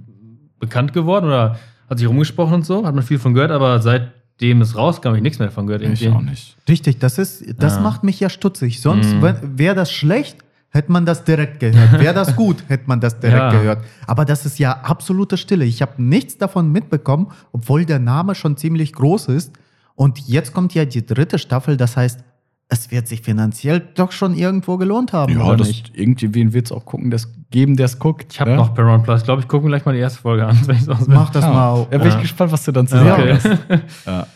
[0.59, 1.59] bekannt geworden oder
[1.89, 2.85] hat sich rumgesprochen und so?
[2.85, 5.83] Hat man viel von gehört, aber seitdem es rauskam, habe ich nichts mehr davon gehört.
[5.83, 6.17] ich irgendwie.
[6.17, 6.57] auch nicht.
[6.67, 7.81] Richtig, das ist, das Ja.
[7.81, 8.81] macht mich ja stutzig.
[8.81, 9.59] Sonst Mhm.
[9.59, 10.37] wäre das schlecht,
[10.69, 11.99] hätte man das direkt gehört.
[11.99, 13.51] Wäre das gut, hätte man das direkt Ja.
[13.51, 13.83] gehört.
[14.07, 15.63] Aber das ist ja absolute Stille.
[15.65, 19.51] Ich habe nichts davon mitbekommen, obwohl der Name schon ziemlich groß ist.
[19.95, 22.19] Und jetzt kommt ja die dritte Staffel, das heißt,
[22.67, 25.95] es wird sich finanziell doch schon irgendwo gelohnt haben, Ja, oder das nicht?
[25.95, 28.33] irgendwen wird es auch gucken, das geben, der es guckt.
[28.33, 28.55] Ich habe ja?
[28.57, 29.19] noch Paramount Plus.
[29.21, 30.59] Ich glaube, ich gucke mir gleich mal die erste Folge an.
[30.65, 31.51] Wenn ich's aus Mach das Ja.
[31.53, 31.87] mal.
[31.91, 33.33] Ja, bin ich gespannt, was du dann zu Ja, sagen okay.
[33.69, 33.85] hast.
[34.07, 34.27] Ja.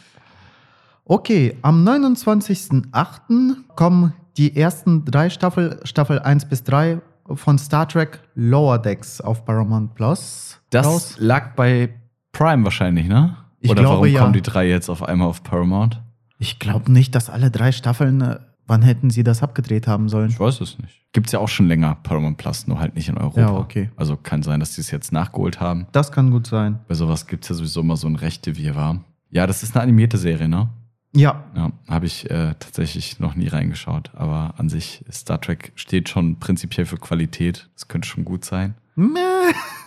[1.05, 3.55] Okay, am 29.08.
[3.75, 7.01] kommen die ersten drei Staffel, Staffel 1 bis 3
[7.33, 10.59] von Star Trek Lower Decks auf Paramount Plus.
[10.69, 11.15] Das raus.
[11.17, 11.89] lag bei
[12.31, 13.35] Prime wahrscheinlich, ne?
[13.59, 14.21] Ich Oder glaube, warum ja.
[14.21, 16.01] kommen die drei jetzt auf einmal auf Paramount?
[16.37, 20.29] Ich glaube nicht, dass alle drei Staffeln, äh, wann hätten sie das abgedreht haben sollen?
[20.29, 20.95] Ich weiß es nicht.
[21.11, 23.41] Gibt's ja auch schon länger Paramount Plus, nur halt nicht in Europa.
[23.41, 23.89] Ja, okay.
[23.95, 25.87] Also kann sein, dass die es jetzt nachgeholt haben.
[25.91, 26.79] Das kann gut sein.
[26.87, 29.03] Bei sowas gibt's ja sowieso immer so ein rechte Wirrwarr.
[29.31, 30.69] Ja, das ist eine animierte Serie, ne?
[31.15, 34.11] Ja, Ja, habe ich äh, tatsächlich noch nie reingeschaut.
[34.13, 37.67] Aber an sich, Star Trek steht schon prinzipiell für Qualität.
[37.73, 38.75] Das könnte schon gut sein.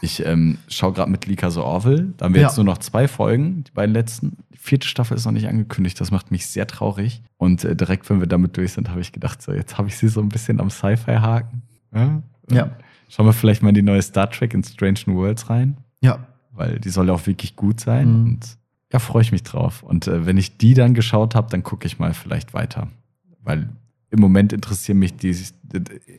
[0.00, 2.12] Ich ähm, schaue gerade mit Lika so Orville.
[2.16, 2.48] Da haben wir Ja.
[2.48, 4.36] jetzt nur noch zwei Folgen, die beiden letzten.
[4.52, 6.00] Die vierte Staffel ist noch nicht angekündigt.
[6.00, 7.22] Das macht mich sehr traurig.
[7.36, 9.96] Und äh, direkt, wenn wir damit durch sind, habe ich gedacht, so, jetzt habe ich
[9.96, 11.62] sie so ein bisschen am Sci-Fi-Haken.
[11.94, 12.22] Ja.
[12.50, 12.70] Ja.
[13.08, 16.26] Schauen wir vielleicht mal in die neue Star Trek in Strange New Worlds rein, ja.
[16.50, 18.08] weil die soll ja auch wirklich gut sein.
[18.08, 18.24] Mhm.
[18.24, 18.58] Und
[18.92, 19.82] ja, freue ich mich drauf.
[19.82, 22.88] Und äh, wenn ich die dann geschaut habe, dann gucke ich mal vielleicht weiter.
[23.42, 23.68] Weil
[24.12, 25.34] im Moment interessieren mich die,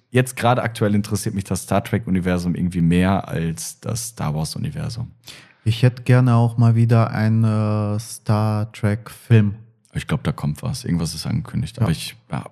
[0.10, 5.12] jetzt gerade aktuell interessiert mich das Star Trek-Universum irgendwie mehr als das Star Wars-Universum.
[5.64, 9.56] Ich hätte gerne auch mal wieder einen Star Trek-Film.
[9.94, 10.84] Ich glaube, da kommt was.
[10.86, 11.78] Irgendwas ist angekündigt.
[11.78, 11.84] Ja.
[11.84, 12.46] Aber ich ja,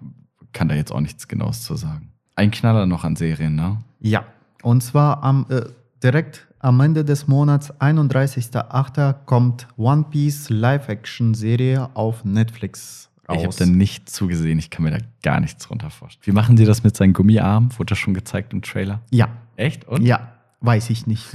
[0.54, 2.12] kann da jetzt auch nichts Genaues zu sagen.
[2.36, 3.80] Ein Knaller noch an Serien, ne?
[4.00, 4.26] Ja.
[4.62, 5.64] Und zwar am, äh,
[6.04, 13.42] direkt am Ende des Monats, 31.08., kommt One Piece Live-Action-Serie auf Netflix raus.
[13.42, 14.60] Ich habe da nicht zugesehen.
[14.60, 16.26] Ich kann mir da gar nichts drunter vorstellen.
[16.26, 17.72] Wie machen die das mit seinen Gummiarmen?
[17.78, 19.02] Wurde das schon gezeigt im Trailer?
[19.12, 19.30] ja.
[19.58, 19.88] Echt?
[19.88, 20.04] Und?
[20.04, 21.28] Ja, weiß ich nicht.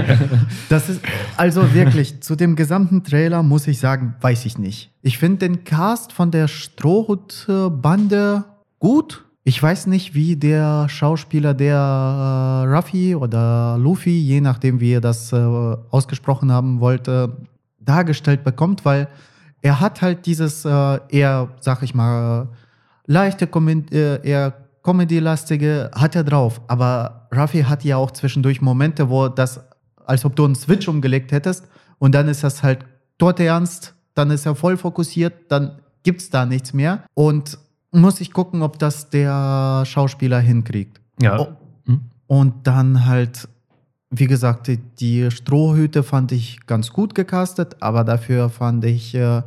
[0.68, 1.02] das ist,
[1.36, 4.90] also wirklich, zu dem gesamten Trailer muss ich sagen, weiß ich nicht.
[5.02, 8.44] Ich finde den Cast von der Strohhut-Bande
[8.78, 9.24] gut.
[9.44, 15.00] Ich weiß nicht, wie der Schauspieler, der äh, Ruffy oder Luffy, je nachdem, wie ihr
[15.00, 17.36] das äh, ausgesprochen haben wollte,
[17.80, 19.08] dargestellt bekommt, weil
[19.62, 22.48] er hat halt dieses äh, eher, sag ich mal,
[23.06, 26.60] leichte, Comedy- äh, eher Comedy-lastige hat er drauf.
[26.68, 29.60] Aber Ruffy hat ja auch zwischendurch Momente, wo das,
[30.06, 32.84] als ob du einen Switch umgelegt hättest und dann ist das halt
[33.18, 37.04] dort ernst, dann ist er voll fokussiert, dann gibt's da nichts mehr.
[37.14, 37.58] Und
[37.92, 41.00] muss ich gucken, ob das der Schauspieler hinkriegt.
[41.20, 41.38] Ja.
[41.38, 41.48] Oh.
[41.86, 42.00] Hm?
[42.26, 43.48] Und dann halt,
[44.10, 49.42] wie gesagt, die, die Strohhüte fand ich ganz gut gecastet, aber dafür fand ich, äh,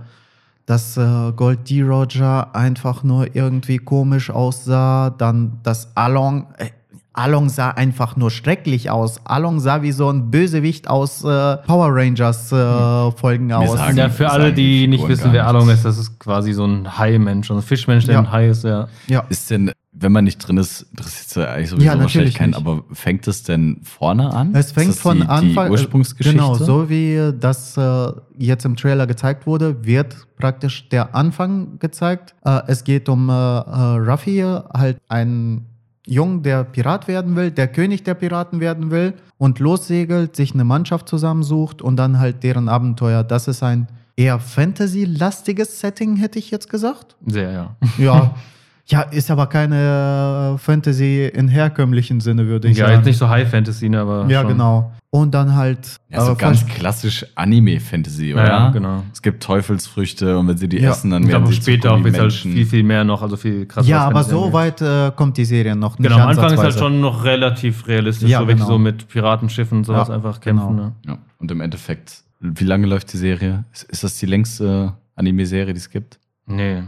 [0.66, 1.82] dass äh, Gold D.
[1.82, 5.10] Roger einfach nur irgendwie komisch aussah.
[5.10, 6.48] Dann das Along.
[6.58, 6.70] Äh,
[7.16, 9.20] Along sah einfach nur schrecklich aus.
[9.26, 13.78] Along sah wie so ein Bösewicht aus äh, Power Rangers äh, Folgen aus.
[13.78, 15.46] sagen- Ja, für alle, die nicht wissen, wer.
[15.46, 18.20] Along ist, das ist quasi so ein Hai-Mensch, so ein Fischmensch, der Ja.
[18.22, 18.88] ein Hai ist, ja.
[19.06, 19.24] Ja.
[19.30, 22.36] Ist denn, wenn man nicht drin ist, interessiert es ja eigentlich sowieso Ja, natürlich wahrscheinlich
[22.36, 22.60] keinen, nicht.
[22.60, 24.56] aber fängt es denn vorne an?
[24.56, 26.38] Es fängt ist das von die, Anfang Die Ursprungsgeschichte?
[26.38, 32.34] Genau, so wie das äh, jetzt im Trailer gezeigt wurde, wird praktisch der Anfang gezeigt.
[32.44, 34.40] Äh, es geht um äh, äh, Ruffy,
[34.74, 35.66] halt ein
[36.06, 40.66] Jungen, der Pirat werden will, der König der Piraten werden will und lossegelt, sich eine
[40.66, 43.24] Mannschaft zusammensucht und dann halt deren Abenteuer.
[43.24, 43.88] Das ist ein
[44.18, 47.16] eher Fantasy-lastiges Setting, hätte ich jetzt gesagt.
[47.26, 47.76] Sehr, ja.
[47.98, 48.36] Ja.
[48.86, 52.98] Ja, ist aber keine äh, Fantasy in herkömmlichen Sinne, würde ich ja, sagen.
[52.98, 54.26] jetzt nicht so High Fantasy, ne, aber.
[54.28, 54.50] ja, schon.
[54.50, 54.92] genau.
[55.10, 55.98] Und dann halt.
[56.10, 58.46] Ja, so ganz klassisch Anime-Fantasy, oder?
[58.48, 59.04] Ja, genau.
[59.14, 60.90] Es gibt Teufelsfrüchte und wenn sie die Ja.
[60.92, 62.52] essen, dann Ich werden glaube, sie später auch wird halt Menschen.
[62.52, 63.88] viel, viel mehr noch, also viel krasser.
[63.88, 66.10] ja, aber so weit äh, kommt die Serie noch nicht.
[66.10, 68.70] Genau, am Anfang ist halt schon noch relativ realistisch, Ja, so wirklich genau.
[68.74, 70.68] so mit Piratenschiffen und sowas Ja, einfach kämpfen.
[70.70, 70.84] genau.
[70.88, 70.92] Ne?
[71.06, 71.18] Ja.
[71.40, 73.64] Und im Endeffekt, wie lange läuft die Serie?
[73.72, 76.20] Ist, ist das die längste Anime-Serie, die es gibt?
[76.48, 76.84] Nee.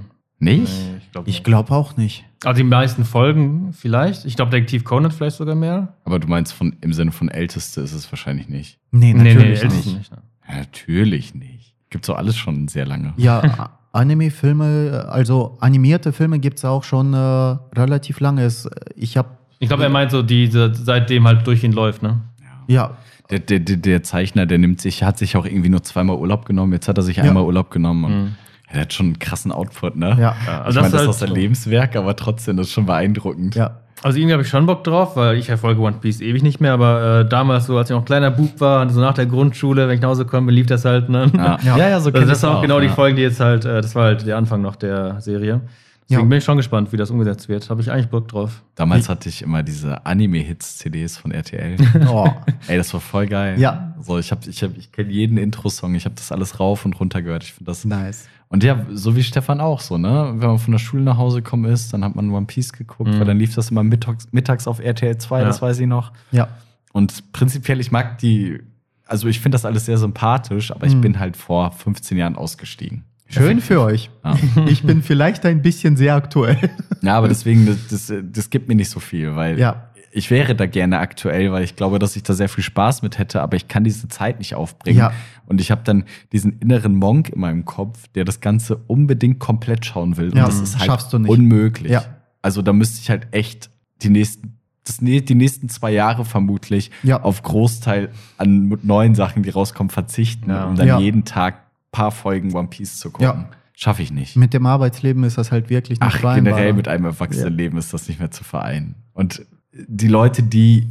[0.45, 0.71] Nicht?
[0.71, 2.23] nee ich glaube Ich glaube auch nicht.
[2.43, 4.25] Also die meisten Folgen vielleicht.
[4.25, 5.93] Ich glaube, Detektiv Conan vielleicht sogar mehr.
[6.05, 8.77] Aber du meinst von, im Sinne von Älteste ist es wahrscheinlich nicht.
[8.91, 9.97] Nee, natürlich älteste nicht.
[9.97, 10.11] nicht.
[10.11, 10.17] ne?
[10.47, 11.73] Ja, natürlich nicht.
[11.89, 13.13] Gibt's doch alles schon sehr lange.
[13.17, 18.43] Ja, Anime-Filme, also animierte Filme gibt es auch schon äh, relativ lange.
[18.43, 19.29] Es, ich habe,
[19.59, 22.21] Ich glaube, er meint so, die die seitdem halt durchgehend läuft, ne?
[22.67, 22.97] ja,
[23.29, 26.45] Der, der, der, der Zeichner, der nimmt sich, hat sich auch irgendwie nur zweimal Urlaub
[26.45, 26.73] genommen.
[26.73, 27.23] Jetzt hat er sich Ja.
[27.23, 28.35] einmal Urlaub genommen.
[28.69, 30.09] Er hat schon einen krassen Output, ne?
[30.09, 32.67] ja, Ja, Ich also meine, das das ist halt auch sein Lebenswerk, aber trotzdem, das
[32.67, 33.55] ist schon beeindruckend.
[33.55, 33.81] ja.
[34.03, 36.73] Also irgendwie habe ich schon Bock drauf, weil ich verfolge One Piece ewig nicht mehr,
[36.73, 39.95] aber äh, damals so, als ich noch kleiner Bub war, so nach der Grundschule, wenn
[39.95, 41.31] ich nach Hause komme, lief das halt, ne?
[41.35, 41.77] Ja, Ja.
[41.77, 42.93] ja, ja, so Also das sind auch genau die ja.
[42.93, 45.61] Folgen, die jetzt halt, äh, das war halt der Anfang noch der Serie.
[46.07, 46.29] Deswegen Ja.
[46.29, 47.67] bin ich schon gespannt, wie das umgesetzt wird.
[47.71, 48.61] Habe ich eigentlich Bock drauf.
[48.75, 51.77] Damals hatte ich immer diese Anime-Hits-CDs von RTL.
[52.07, 52.29] Oh.
[52.67, 53.59] Ey, das war voll geil.
[53.59, 53.95] Ja.
[54.01, 56.99] So, ich hab, ich hab, ich kenne jeden Intro-Song, ich habe das alles rauf und
[56.99, 57.43] runter gehört.
[57.43, 57.85] Ich finde das.
[57.85, 58.27] nice.
[58.47, 60.33] Und ja, so wie Stefan auch so, ne?
[60.37, 63.09] Wenn man von der Schule nach Hause gekommen ist, dann hat man One Piece geguckt,
[63.11, 63.19] Mhm.
[63.19, 65.45] weil dann lief das immer mittags, mittags auf RTL 2, Ja.
[65.45, 66.11] das weiß ich noch.
[66.31, 66.47] Ja,
[66.93, 68.59] Und prinzipiell, ich mag die,
[69.05, 71.01] also ich finde das alles sehr sympathisch, aber ich Mhm.
[71.01, 73.03] bin halt vor 15 Jahren ausgestiegen.
[73.27, 74.11] schön für euch.
[74.23, 74.35] Ja.
[74.67, 76.57] Ich bin vielleicht ein bisschen sehr aktuell.
[77.01, 79.89] Ja, aber deswegen, das, das, das gibt mir nicht so viel, weil Ja.
[80.15, 83.17] Ich wäre da gerne aktuell, weil ich glaube, dass ich da sehr viel Spaß mit
[83.19, 84.97] hätte, aber ich kann diese Zeit nicht aufbringen.
[84.99, 85.11] Ja.
[85.45, 89.85] Und ich habe dann diesen inneren Monk in meinem Kopf, der das Ganze unbedingt komplett
[89.85, 90.29] schauen will.
[90.29, 91.29] Und Ja, das ist halt schaffst du nicht.
[91.29, 91.91] unmöglich.
[91.91, 92.03] Ja.
[92.41, 93.69] Also da müsste ich halt echt
[94.01, 97.21] die nächsten, das, die nächsten zwei Jahre vermutlich Ja.
[97.21, 100.65] auf Großteil an neuen Sachen, die rauskommen, verzichten, Ja.
[100.65, 100.99] um dann Ja.
[100.99, 101.55] jeden Tag
[101.91, 103.25] paar Folgen One Piece zu gucken.
[103.25, 103.49] Ja.
[103.77, 104.37] Schaffe ich nicht.
[104.37, 106.53] Mit dem Arbeitsleben ist das halt wirklich nicht Ach, vereinbar.
[106.53, 108.95] generell mit einem Erwachsenenleben ist das nicht mehr zu vereinen.
[109.13, 109.45] Und
[109.87, 110.87] die Leute, die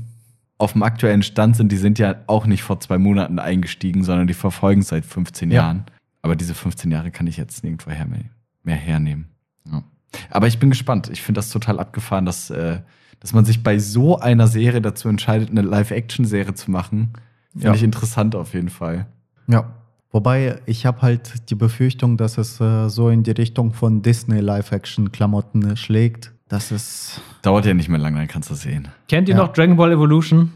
[0.58, 4.26] auf dem aktuellen Stand sind, die sind ja auch nicht vor zwei Monaten eingestiegen, sondern
[4.26, 5.62] die verfolgen es seit 15 Ja.
[5.62, 5.84] Jahren.
[6.22, 8.20] Aber diese 15 Jahre kann ich jetzt nirgendwo her mehr,
[8.62, 9.26] mehr hernehmen.
[9.70, 9.82] Ja.
[10.30, 11.10] Aber ich bin gespannt.
[11.12, 12.80] Ich finde das total abgefahren, dass, äh,
[13.20, 17.12] dass man sich bei so einer Serie dazu entscheidet, eine Live-Action-Serie zu machen.
[17.52, 17.74] Finde Ja.
[17.74, 19.06] ich interessant auf jeden Fall.
[19.48, 19.74] Ja.
[20.12, 24.38] Wobei ich habe halt die Befürchtung, dass es äh, so in die Richtung von Disney
[24.40, 26.32] Live-Action-Klamotten äh, schlägt.
[26.48, 27.20] Das ist.
[27.42, 28.88] Dauert ja nicht mehr lange, dann kannst du sehen.
[29.08, 29.42] Kennt ihr Ja.
[29.42, 30.52] noch Dragon Ball Evolution?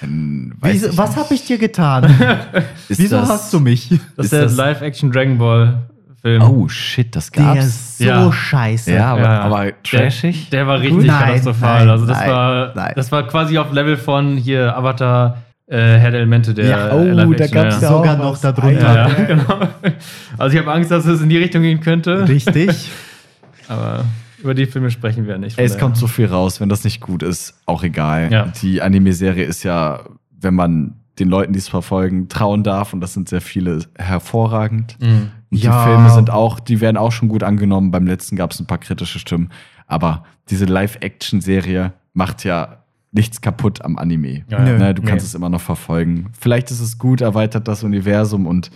[0.00, 2.04] Wieso, was habe ich dir getan?
[2.88, 3.88] Wieso das- hast du mich?
[4.16, 5.78] Das Ist der Live-Action Dragon Ball
[6.20, 6.42] Film.
[6.42, 7.64] Oh shit, das Der gab's.
[7.64, 8.30] ist so Ja.
[8.32, 8.92] scheiße.
[8.92, 9.40] Ja, aber, Ja.
[9.40, 10.50] aber trashig.
[10.50, 11.78] Der, der war richtig Nein, katastrophal.
[11.78, 12.92] nein, also das nein, war nein.
[12.94, 17.00] das war quasi auf Level von hier Avatar äh, Herr der Elemente der Ja, oh,
[17.04, 17.88] äh, da Live-Action, gab's ja.
[17.88, 18.40] Sogar noch was.
[18.42, 18.80] darunter.
[18.94, 19.60] Ja, ja, genau.
[20.36, 22.28] Also ich habe Angst, dass es in die Richtung gehen könnte.
[22.28, 22.90] Richtig.
[23.68, 24.04] Aber
[24.42, 25.58] über die Filme sprechen wir nicht.
[25.58, 28.30] Ey, es kommt so viel raus, wenn das nicht gut ist, auch egal.
[28.32, 28.46] Ja.
[28.62, 30.00] Die Anime-Serie ist ja,
[30.40, 34.96] wenn man den Leuten, die es verfolgen, trauen darf, und das sind sehr viele, hervorragend.
[35.00, 35.30] Mhm.
[35.50, 35.84] Und Ja.
[35.84, 37.90] die Filme sind auch, die werden auch schon gut angenommen.
[37.90, 39.50] Beim letzten gab es ein paar kritische Stimmen.
[39.86, 42.78] Aber diese Live-Action-Serie macht ja
[43.12, 44.44] nichts kaputt am Anime.
[44.48, 44.78] Ja, Nö.
[44.78, 45.28] Ne, du kannst Nee.
[45.28, 46.30] es immer noch verfolgen.
[46.38, 48.70] Vielleicht ist es gut, erweitert das Universum und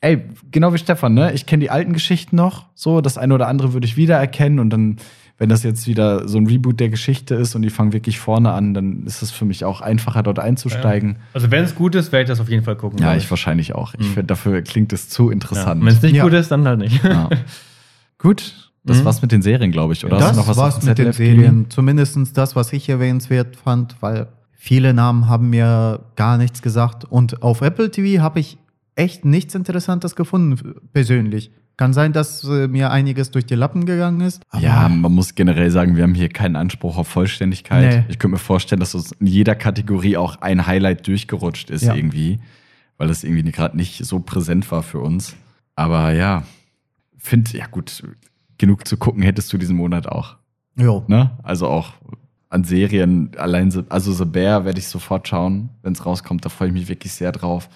[0.00, 1.32] ey, genau wie Stefan, ne?
[1.32, 4.70] Ich kenne die alten Geschichten noch, so das eine oder andere würde ich wiedererkennen und
[4.70, 4.96] dann,
[5.38, 8.52] wenn das jetzt wieder so ein Reboot der Geschichte ist und die fangen wirklich vorne
[8.52, 11.16] an, dann ist es für mich auch einfacher, dort einzusteigen.
[11.34, 12.98] Also wenn es gut ist, werde ich das auf jeden Fall gucken.
[12.98, 13.94] Ja, glaub ich wahrscheinlich auch.
[13.94, 14.04] Ich Mhm.
[14.12, 15.32] finde, dafür klingt es zu Ja.
[15.32, 15.80] interessant.
[15.82, 16.24] Wenn es nicht Ja.
[16.24, 17.02] gut ist, dann halt nicht.
[17.04, 17.28] Ja.
[18.18, 19.04] Gut, das Mhm.
[19.06, 20.16] war's mit den Serien, glaube ich, oder?
[20.16, 21.12] Hast das du noch was war's mit den?
[21.12, 21.66] Serien.
[21.70, 27.04] Zumindest das, was ich erwähnenswert fand, weil viele Namen haben mir gar nichts gesagt.
[27.06, 28.58] Und auf Apple TV habe ich
[29.00, 31.50] echt nichts Interessantes gefunden, persönlich.
[31.76, 34.42] Kann sein, dass äh, mir einiges durch die Lappen gegangen ist.
[34.58, 37.90] Ja, man muss generell sagen, wir haben hier keinen Anspruch auf Vollständigkeit.
[37.90, 38.04] Nee.
[38.08, 41.94] Ich könnte mir vorstellen, dass uns in jeder Kategorie auch ein Highlight durchgerutscht ist Ja.
[41.94, 42.38] irgendwie,
[42.98, 45.34] weil es irgendwie gerade nicht so präsent war für uns.
[45.74, 46.42] Aber ja,
[47.16, 48.02] finde, ja gut,
[48.58, 50.36] genug zu gucken hättest du diesen Monat auch.
[50.76, 51.04] Jo.
[51.08, 51.30] Ne?
[51.42, 51.94] Also auch
[52.50, 56.44] an Serien, allein, also The Bear werde ich sofort schauen, wenn es rauskommt.
[56.44, 57.70] Da freue ich mich wirklich sehr drauf.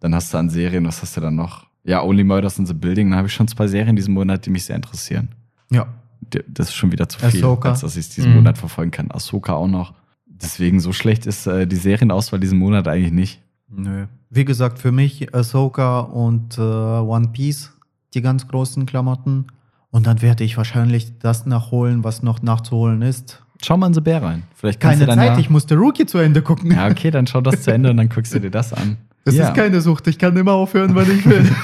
[0.00, 1.66] Dann hast du an Serien, was hast du dann noch?
[1.84, 4.50] Ja, Only Murders in the Building, da habe ich schon zwei Serien diesen Monat, die
[4.50, 5.28] mich sehr interessieren.
[5.70, 5.86] Ja.
[6.48, 7.70] das ist schon wieder zu viel, Ahsoka.
[7.70, 8.36] als dass ich es diesen Mhm.
[8.38, 9.10] Monat verfolgen kann.
[9.10, 9.94] Ahsoka auch noch.
[10.26, 13.40] Deswegen, so schlecht ist äh, die Serienauswahl diesen Monat eigentlich nicht.
[13.68, 14.06] Nö.
[14.28, 17.72] Wie gesagt, für mich Ahsoka und äh, One Piece,
[18.14, 19.46] die ganz großen Klamotten.
[19.90, 23.42] Und dann werde ich wahrscheinlich das nachholen, was noch nachzuholen ist.
[23.62, 24.42] Schau mal in The Bear rein.
[24.54, 26.70] Vielleicht kannst Keine du dann Zeit, ja, ich musste Rookie zu Ende gucken.
[26.72, 28.98] Ja, okay, dann schau das zu Ende und dann guckst du dir das an.
[29.24, 29.48] Das ja.
[29.48, 31.44] ist keine Sucht, ich kann immer aufhören, wann ich will.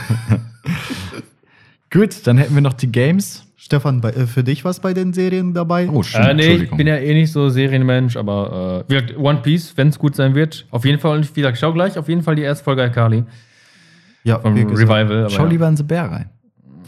[1.90, 3.44] Gut, dann hätten wir noch die Games.
[3.56, 5.88] Stefan, bei, äh, für dich was bei den Serien dabei?
[5.88, 6.28] Oh, stimmt.
[6.28, 9.76] Äh, nee, ich bin ja eh nicht so Serienmensch, aber äh, wie gesagt, One Piece,
[9.76, 11.16] wenn es gut sein wird, auf jeden Fall.
[11.16, 13.24] Und wie gesagt, schau gleich auf jeden Fall die erste Folge Akali
[14.22, 14.54] ja, vom.
[14.54, 15.20] Revival.
[15.20, 15.48] Aber Schau ja.
[15.48, 16.30] lieber in The Bear rein.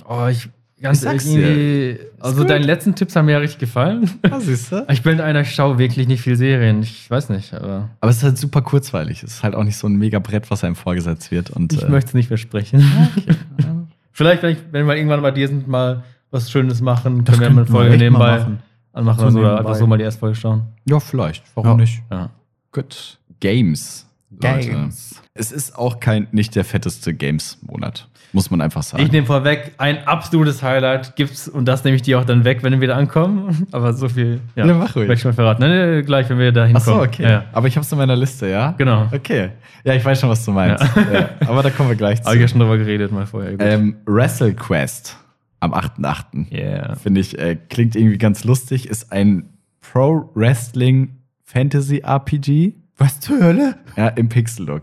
[0.09, 0.49] Oh, ich
[0.81, 1.99] ganz Ich sag's irgendwie.
[2.20, 2.51] Also gut.
[2.51, 4.11] deine letzten Tipps haben mir ja richtig gefallen.
[4.31, 4.85] Ah, siehst du?
[4.91, 6.83] Ich bin einer, ich schaue wirklich nicht viel Serien.
[6.83, 9.22] Ich weiß nicht, aber Aber es ist halt super kurzweilig.
[9.22, 11.51] Es ist halt auch nicht so ein mega Brett, was einem vorgesetzt wird.
[11.51, 12.83] Und, ich äh, möchte es nicht versprechen.
[14.12, 17.51] Vielleicht, wenn, ich, wenn wir irgendwann bei dir sind, mal was Schönes machen, Das können
[17.51, 18.59] wir mal eine Folge mal nebenbei machen.
[18.93, 19.61] anmachen So oder so, oder nebenbei.
[19.68, 20.62] einfach so mal die erste Folge schauen.
[20.87, 21.45] Ja, vielleicht.
[21.55, 21.76] Warum Ja.
[21.76, 22.03] nicht?
[22.11, 22.31] Ja.
[22.72, 23.18] Gut.
[23.41, 24.07] Games.
[24.31, 24.68] Leute.
[24.68, 25.22] Games.
[25.35, 28.09] Es ist auch kein, nicht der fetteste Games-Monat.
[28.33, 29.03] Muss man einfach sagen.
[29.03, 32.62] Ich nehme vorweg, ein absolutes Highlight gibt's und das nehme ich dir auch dann weg,
[32.62, 33.66] wenn wir wieder ankommen.
[33.72, 35.09] Aber so viel, ja, Ja, mach ruhig.
[35.09, 35.62] möchte ich mal verraten.
[35.62, 36.99] Nein, nein, gleich, wenn wir da hinkommen.
[36.99, 37.22] Ach so, okay.
[37.22, 37.45] Ja, ja.
[37.53, 38.72] Aber ich hab's in meiner Liste, ja?
[38.76, 39.09] Genau.
[39.12, 39.51] Okay.
[39.85, 40.85] Ja, ich weiß schon, was du meinst.
[41.12, 41.31] Ja.
[41.47, 42.26] Aber da kommen wir gleich zu.
[42.26, 43.59] Habe ich ja schon drüber geredet mal vorher.
[43.61, 45.16] Ähm, WrestleQuest
[45.61, 46.53] am 8.8.
[46.53, 46.95] yeah.
[46.97, 48.89] Finde ich, äh, klingt irgendwie ganz lustig.
[48.89, 49.49] Ist ein
[49.81, 52.74] Pro Wrestling Fantasy RPG.
[52.99, 53.76] Was zur Hölle?
[53.97, 54.83] Ja, im Pixel-Look.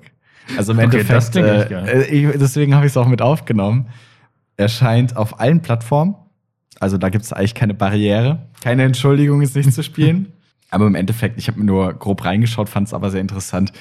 [0.57, 3.87] Also im Okay, Endeffekt, äh, ich, deswegen habe ich es auch mit aufgenommen.
[4.57, 6.15] Erscheint auf allen Plattformen.
[6.79, 8.47] Also da gibt es eigentlich keine Barriere.
[8.61, 10.33] Keine Entschuldigung, es nicht zu spielen.
[10.69, 13.71] Aber im Endeffekt, ich habe mir nur grob reingeschaut, fand es aber sehr interessant.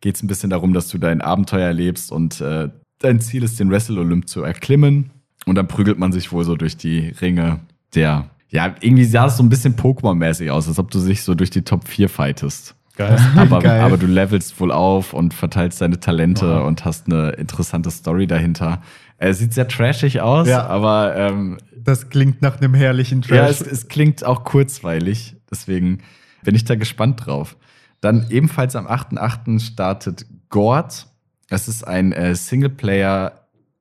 [0.00, 3.58] Geht es ein bisschen darum, dass du dein Abenteuer erlebst und äh, dein Ziel ist,
[3.58, 5.10] den Wrestle-Olymp zu erklimmen.
[5.46, 7.60] Und dann prügelt man sich wohl so durch die Ringe
[7.94, 8.30] der.
[8.48, 11.50] Ja, irgendwie sah es so ein bisschen Pokémon-mäßig aus, als ob du dich so durch
[11.50, 12.76] die Top 4 fightest.
[12.96, 13.18] Geil.
[13.36, 13.80] Aber, Geil.
[13.82, 16.66] aber du levelst wohl auf und verteilst deine Talente Wow.
[16.66, 18.80] und hast eine interessante Story dahinter.
[19.18, 20.66] Er sieht sehr trashig aus, Ja.
[20.66, 23.60] aber ähm, Das klingt nach einem herrlichen ja, Trash.
[23.60, 25.36] es, es klingt auch kurzweilig.
[25.50, 25.98] Deswegen
[26.42, 27.56] bin ich da gespannt drauf.
[28.00, 29.60] Dann ebenfalls am 8.8.
[29.60, 31.06] startet Gord.
[31.50, 33.32] Es ist ein äh, Singleplayer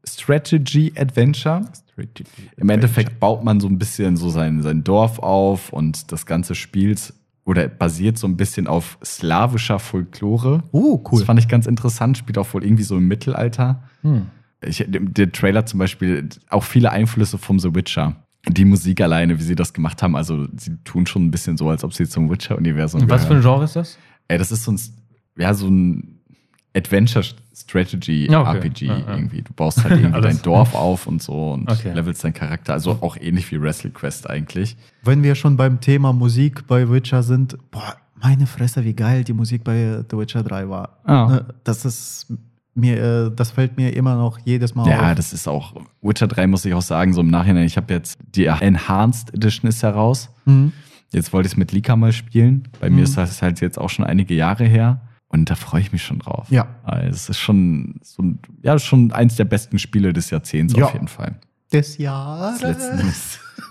[0.08, 1.62] Strategy Adventure.
[2.58, 6.54] Im Endeffekt baut man so ein bisschen so sein, sein Dorf auf und das ganze
[6.56, 7.14] spielt
[7.46, 10.64] oder basiert so ein bisschen auf slawischer Folklore.
[10.72, 11.24] Das cool.
[11.24, 13.84] fand ich ganz interessant, spielt auch wohl irgendwie so im Mittelalter.
[14.02, 14.28] Hm.
[14.66, 18.16] Ich, der Trailer zum Beispiel, auch viele Einflüsse vom The Witcher.
[18.48, 21.70] Die Musik alleine, wie sie das gemacht haben, also sie tun schon ein bisschen so,
[21.70, 23.60] als ob sie zum Witcher-Universum Und was für ein gehören.
[23.60, 23.98] Genre ist das?
[24.28, 24.80] Ey, das ist so ein,
[25.38, 26.15] ja, so ein
[26.76, 28.58] Adventure-Strategy Ja, okay.
[28.58, 29.16] RPG Ja, ja.
[29.16, 29.42] irgendwie.
[29.42, 31.94] Du baust halt irgendwie dein Dorf auf und so und Okay.
[31.94, 32.74] levelst deinen Charakter.
[32.74, 34.76] Also auch ähnlich wie WrestleQuest eigentlich.
[35.04, 39.34] Wenn wir schon beim Thema Musik bei Witcher sind, boah, meine Fresse, wie geil die
[39.34, 40.98] Musik bei The Witcher 3 war.
[41.04, 41.28] Ah.
[41.30, 42.28] Ne, Das ist
[42.74, 45.16] mir, äh, das fällt mir immer noch jedes Mal Ja, auf.
[45.16, 48.18] das ist auch, Witcher 3 muss ich auch sagen, so im Nachhinein, ich habe jetzt,
[48.36, 50.30] die Enhanced Edition ist heraus.
[50.46, 50.72] Mhm.
[51.12, 52.68] Jetzt wollte ich es mit Lika mal spielen.
[52.82, 52.96] Bei Mhm.
[52.98, 55.00] mir ist das halt jetzt auch schon einige Jahre her.
[55.40, 56.48] Und da freue ich mich schon drauf.
[56.50, 56.68] Ja.
[56.84, 60.86] Also Es ist schon, so ein, ja, schon eins der besten Spiele des Jahrzehnts Ja.
[60.86, 61.36] auf jeden Fall.
[61.74, 62.60] Des Jahres.
[62.60, 63.14] Des letzten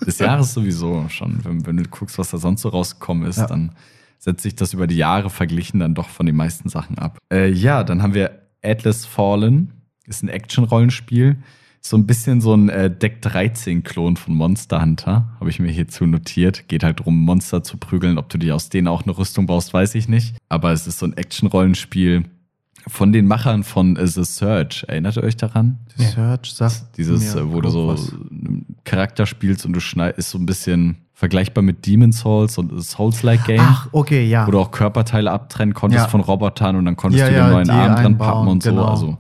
[0.07, 1.43] des Jahres sowieso schon.
[1.45, 3.47] Wenn, wenn du guckst, was da sonst so rausgekommen ist, Ja.
[3.47, 3.73] dann
[4.19, 7.19] setzt sich das über die Jahre verglichen dann doch von den meisten Sachen ab.
[7.33, 9.73] Äh, ja, dann haben wir Atlas Fallen.
[10.07, 11.37] Ist ein Action-Rollenspiel.
[11.87, 16.07] So ein bisschen so ein äh, Deck 13-Klon von Monster Hunter, habe ich mir hierzu
[16.07, 16.67] notiert.
[16.69, 18.17] Geht halt darum, Monster zu prügeln.
[18.17, 20.35] Ob du dir aus denen auch eine Rüstung baust, weiß ich nicht.
[20.49, 22.25] Aber es ist so ein Action-Rollenspiel
[22.87, 24.87] von den Machern von äh, The Search.
[24.89, 25.79] Erinnert ihr euch daran?
[25.99, 28.13] The Search sagt Dieses, mir äh, wo du so was.
[28.13, 32.83] einen Charakter spielst und du schneidest, ist so ein bisschen vergleichbar mit Demon's Souls und
[32.83, 34.47] Souls-like Game, Ach, okay, ja.
[34.47, 36.09] wo du auch Körperteile abtrennen konntest Ja.
[36.09, 38.63] von Robotern und dann konntest Ja, du dir ja, einen neuen Arm dran pappen und
[38.63, 38.71] so.
[38.71, 38.87] genau.
[38.87, 39.19] Also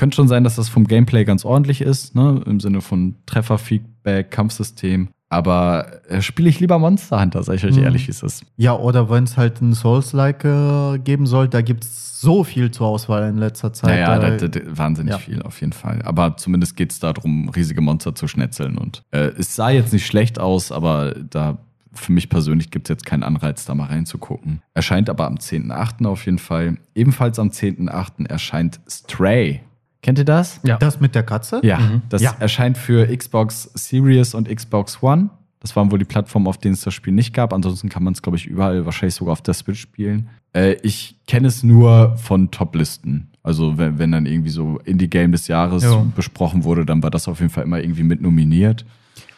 [0.00, 2.42] könnte schon sein, dass das vom Gameplay ganz ordentlich ist, ne?
[2.46, 5.08] im Sinne von Treffer-Feedback, Kampfsystem.
[5.28, 7.84] Aber äh, spiele ich lieber Monster Hunter, sag ich euch Mhm.
[7.84, 8.44] ehrlich, wie es ist.
[8.56, 12.72] Ja, oder wenn es halt ein Souls-like äh, geben soll, da gibt es so viel
[12.72, 13.90] zur Auswahl in letzter Zeit.
[13.90, 15.18] Naja, Da- da, da, da, wahnsinnig ja.
[15.18, 16.02] viel auf jeden Fall.
[16.02, 18.76] Aber zumindest geht es darum, riesige Monster zu schnetzeln.
[18.76, 21.58] Und äh, es sah jetzt nicht schlecht aus, aber da
[21.92, 24.62] für mich persönlich gibt es jetzt keinen Anreiz, da mal reinzugucken.
[24.74, 26.06] Erscheint aber am 10.8.
[26.06, 26.76] auf jeden Fall.
[26.94, 28.26] Ebenfalls am 10.8.
[28.28, 29.60] erscheint Stray.
[30.02, 30.60] Kennt ihr das?
[30.62, 30.78] Ja.
[30.78, 31.60] Das mit der Katze?
[31.62, 32.02] Ja, Mhm.
[32.08, 32.34] das Ja.
[32.38, 35.30] erscheint für Xbox Series und Xbox One.
[35.60, 37.52] Das waren wohl die Plattformen, auf denen es das Spiel nicht gab.
[37.52, 40.30] Ansonsten kann man es, glaube ich, überall, wahrscheinlich sogar auf der Switch spielen.
[40.54, 43.28] Äh, ich kenne es nur von Top-Listen.
[43.42, 46.06] Also, wenn, wenn dann irgendwie so Indie-Game des Jahres Jo.
[46.16, 48.86] besprochen wurde, dann war das auf jeden Fall immer irgendwie mit nominiert.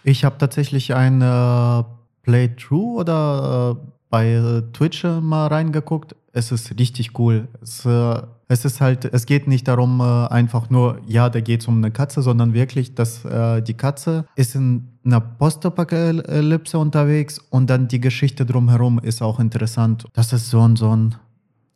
[0.05, 1.83] Ich habe tatsächlich ein äh,
[2.23, 6.15] Playthrough oder äh, bei Twitch äh, mal reingeguckt.
[6.33, 7.49] Es ist richtig cool.
[7.63, 8.23] Es, äh,
[8.53, 11.79] es ist halt, es geht nicht darum, äh, einfach nur, ja, da geht es um
[11.79, 17.89] eine Katze, sondern wirklich, dass äh, die Katze ist in einer Postapokalypse unterwegs und dann
[17.89, 20.05] die Geschichte drumherum ist auch interessant.
[20.13, 21.15] Das ist so ein, so ein,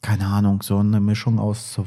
[0.03, 1.81] keine Ahnung, so eine Mischung aus,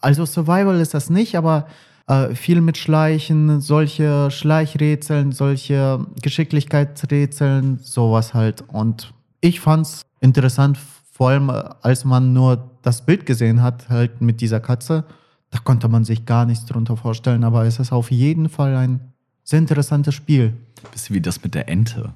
[0.00, 1.66] also Survival ist das nicht, aber
[2.06, 8.62] äh, viel mit Schleichen, solche Schleichrätseln, solche Geschicklichkeitsrätseln, sowas halt.
[8.68, 10.78] Und ich fand's interessant,
[11.20, 15.04] vor allem äh, als man nur das Bild gesehen hat, halt mit dieser Katze.
[15.50, 19.00] Da konnte man sich gar nichts drunter vorstellen, aber es ist auf jeden Fall ein
[19.44, 20.54] sehr interessantes Spiel.
[20.92, 22.14] Bisschen wie das mit der Ente.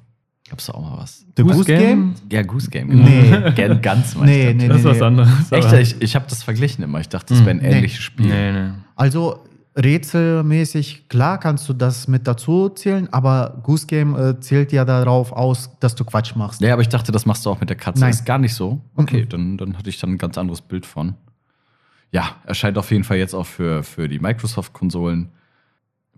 [0.48, 1.26] Gab's da auch mal was?
[1.36, 1.80] The Goose Goose Game?
[1.80, 2.14] Game?
[2.32, 3.04] Ja, Goose Game, genau.
[3.06, 3.78] Nee.
[3.82, 4.78] Ganz meine Nee, nee, das.
[4.78, 5.52] Ist was anderes.
[5.52, 6.98] Echt, ich, ich habe das verglichen immer.
[7.00, 7.72] Ich dachte, das wäre ein Nee.
[7.72, 8.28] ähnliches Spiel.
[8.28, 8.70] Nee, nee.
[8.96, 9.44] Also
[9.76, 15.32] rätselmäßig, klar kannst du das mit dazu zählen, aber Goose Game äh, zählt ja darauf
[15.32, 16.60] aus, dass du Quatsch machst.
[16.60, 18.00] Ja, aber ich dachte, das machst du auch mit der Katze.
[18.00, 18.10] Nein.
[18.10, 18.80] Ist gar nicht so.
[18.96, 19.28] Okay, Mhm.
[19.28, 21.14] dann, dann hatte ich dann ein ganz anderes Bild von.
[22.10, 25.30] Ja, erscheint auf jeden Fall jetzt auch für, für die Microsoft-Konsolen.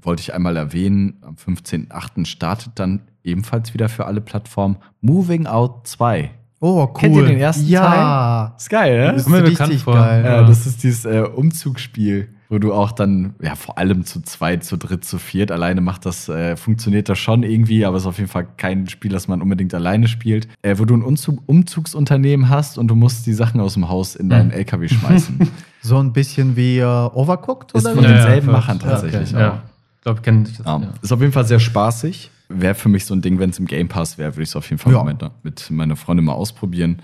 [0.03, 2.27] Wollte ich einmal erwähnen, am 15.08.
[2.27, 6.31] startet dann ebenfalls wieder für alle Plattformen Moving Out 2.
[6.61, 6.93] Oh, cool.
[6.95, 8.55] Kennt ihr den ersten ja.
[8.59, 9.17] Ist geil, ne?
[9.17, 10.25] Ist richtig geil.
[10.25, 14.65] Ja, das ist dieses äh, Umzugsspiel, wo du auch dann, ja, vor allem zu zweit,
[14.65, 18.07] zu dritt, zu viert, alleine macht das, äh, funktioniert das schon irgendwie, aber es ist
[18.07, 20.49] auf jeden Fall kein Spiel, das man unbedingt alleine spielt.
[20.63, 24.15] Äh, wo du ein Umzug Umzugsunternehmen hast und du musst die Sachen aus dem Haus
[24.17, 25.39] in deinen LKW schmeißen.
[25.83, 28.09] So ein bisschen wie äh, Overcooked ist oder von so?
[28.11, 28.55] Ja, ja, denselben voll.
[28.55, 29.59] Machern Ja, tatsächlich Ja, auch.
[29.99, 30.67] ich glaube, kenne ich das.
[30.67, 30.79] Ja.
[30.81, 30.89] Ja.
[31.01, 32.31] Ist auf jeden Fall sehr spaßig.
[32.49, 34.57] Wäre für mich so ein Ding, wenn es im Game Pass wäre, würde ich es
[34.57, 35.05] auf jeden Fall Ja.
[35.05, 37.03] mit, mit meiner Freundin mal ausprobieren.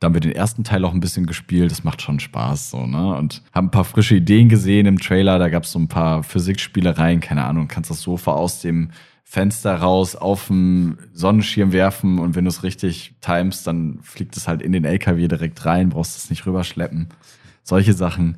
[0.00, 1.70] Da haben wir den ersten Teil auch ein bisschen gespielt.
[1.70, 3.16] Das macht schon Spaß, so, ne?
[3.16, 5.38] Und haben ein paar frische Ideen gesehen im Trailer.
[5.38, 8.90] Da gab es so ein paar Physikspielereien, keine Ahnung, kannst das Sofa aus dem
[9.26, 14.46] Fenster raus auf den Sonnenschirm werfen und wenn du es richtig timest, dann fliegt es
[14.46, 17.08] halt in den LKW direkt rein, brauchst es nicht rüberschleppen.
[17.64, 18.36] Solche Sachen.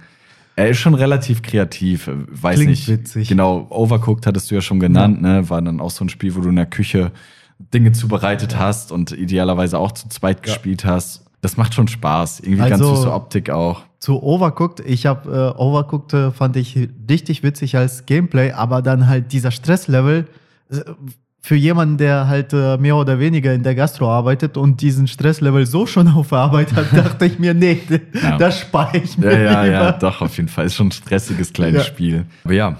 [0.54, 2.88] Er ist schon relativ kreativ, äh, weiß Klingt nicht.
[2.88, 3.28] witzig.
[3.28, 5.50] Genau, Overcooked hattest du ja schon genannt, ne?
[5.50, 7.12] War dann auch so ein Spiel, wo du in der Küche
[7.58, 11.25] Dinge zubereitet hast und idealerweise auch zu zweit gespielt hast.
[11.46, 12.40] Das macht schon Spaß.
[12.40, 13.82] Irgendwie ganz Also- süße Optik auch.
[14.00, 16.76] Zu Overcooked, ich habe äh, Overcooked äh, fand ich
[17.08, 20.26] richtig witzig als Gameplay, aber dann halt dieser Stresslevel
[20.70, 20.76] äh,
[21.40, 25.64] für jemanden, der halt äh, mehr oder weniger in der Gastro arbeitet und diesen Stresslevel
[25.66, 27.80] so schon auf Arbeit hat, dachte ich mir, nee,
[28.20, 28.36] Ja.
[28.38, 29.98] das spare ich mir Ja, ja, ja, lieber.
[30.00, 30.66] doch, auf jeden Fall.
[30.66, 31.84] Ist schon ein stressiges kleines Ja.
[31.84, 32.26] Spiel.
[32.42, 32.76] Aber ja,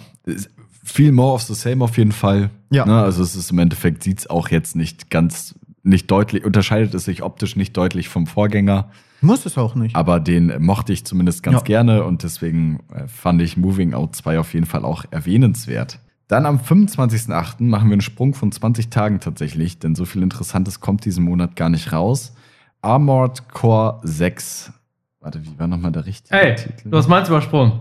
[0.83, 2.51] viel more of the same auf jeden Fall.
[2.71, 2.85] Ja.
[2.85, 3.01] Ne?
[3.01, 5.55] Also es ist im Endeffekt, sieht es auch jetzt nicht ganz,
[5.87, 8.91] nicht deutlich, unterscheidet es sich optisch nicht deutlich vom Vorgänger.
[9.23, 9.97] Muss es auch nicht.
[9.97, 11.63] Aber den mochte ich zumindest ganz Ja.
[11.63, 15.99] gerne und deswegen äh, fand ich Moving Out 2 auf jeden Fall auch erwähnenswert.
[16.29, 17.63] Dann am 25.08.
[17.63, 21.55] machen wir einen Sprung von 20 Tagen tatsächlich, denn so viel Interessantes kommt diesen Monat
[21.57, 22.35] gar nicht raus.
[22.83, 24.73] Armored Core 6.
[25.21, 26.91] Warte, wie war nochmal der richtige Hey, Titel?
[26.91, 27.81] du hast meins übersprungen.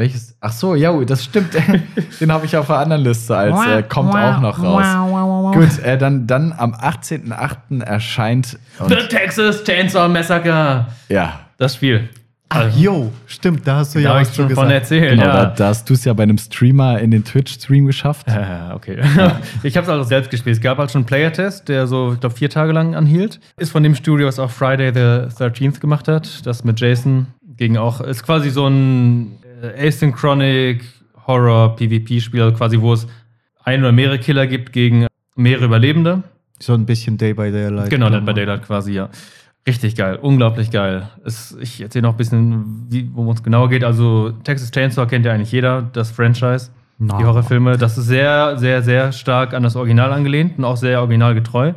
[0.00, 0.34] Welches?
[0.40, 1.50] Ach so, ja, das stimmt.
[2.20, 5.54] Den habe ich auf der anderen Liste als äh, kommt auch noch raus.
[5.54, 7.82] Gut, äh, dann, dann am 18.08.
[7.82, 8.58] erscheint.
[8.88, 10.86] The Texas Chainsaw Massacre.
[11.10, 12.08] ja, Das Spiel.
[12.48, 14.72] Ach, yo, stimmt, da hast du Da ja was zu schon von gesagt.
[14.72, 15.10] erzählt.
[15.10, 15.32] genau, ja.
[15.32, 18.26] da, da hast du es ja bei einem Streamer in den Twitch-Stream geschafft.
[18.26, 19.00] Ja, okay.
[19.62, 20.56] ich habe es also selbst gespielt.
[20.56, 23.38] Es gab halt schon einen Player-Test, der so, ich glaube, vier Tage lang anhielt.
[23.58, 26.46] Ist von dem Studio, was auch Friday the 13th gemacht hat.
[26.46, 27.26] Das mit Jason
[27.58, 30.84] gegen auch, ist quasi so ein Asynchronic
[31.26, 33.06] Horror-PvP-Spiel, also quasi, wo es
[33.62, 35.06] ein oder mehrere Killer gibt gegen
[35.36, 36.22] mehrere Überlebende.
[36.58, 37.90] So ein bisschen Day by Daylight.
[37.90, 39.08] Genau, Dead by Daylight quasi, ja.
[39.66, 41.08] Richtig geil, unglaublich geil.
[41.24, 43.84] Es, ich erzähle noch ein bisschen, wie, worum es genauer geht.
[43.84, 47.18] Also, Texas Chainsaw kennt ja eigentlich jeder, das Franchise, Na.
[47.18, 47.76] die Horrorfilme.
[47.76, 51.74] Das ist sehr, sehr, sehr stark an das Original angelehnt und auch sehr originalgetreu.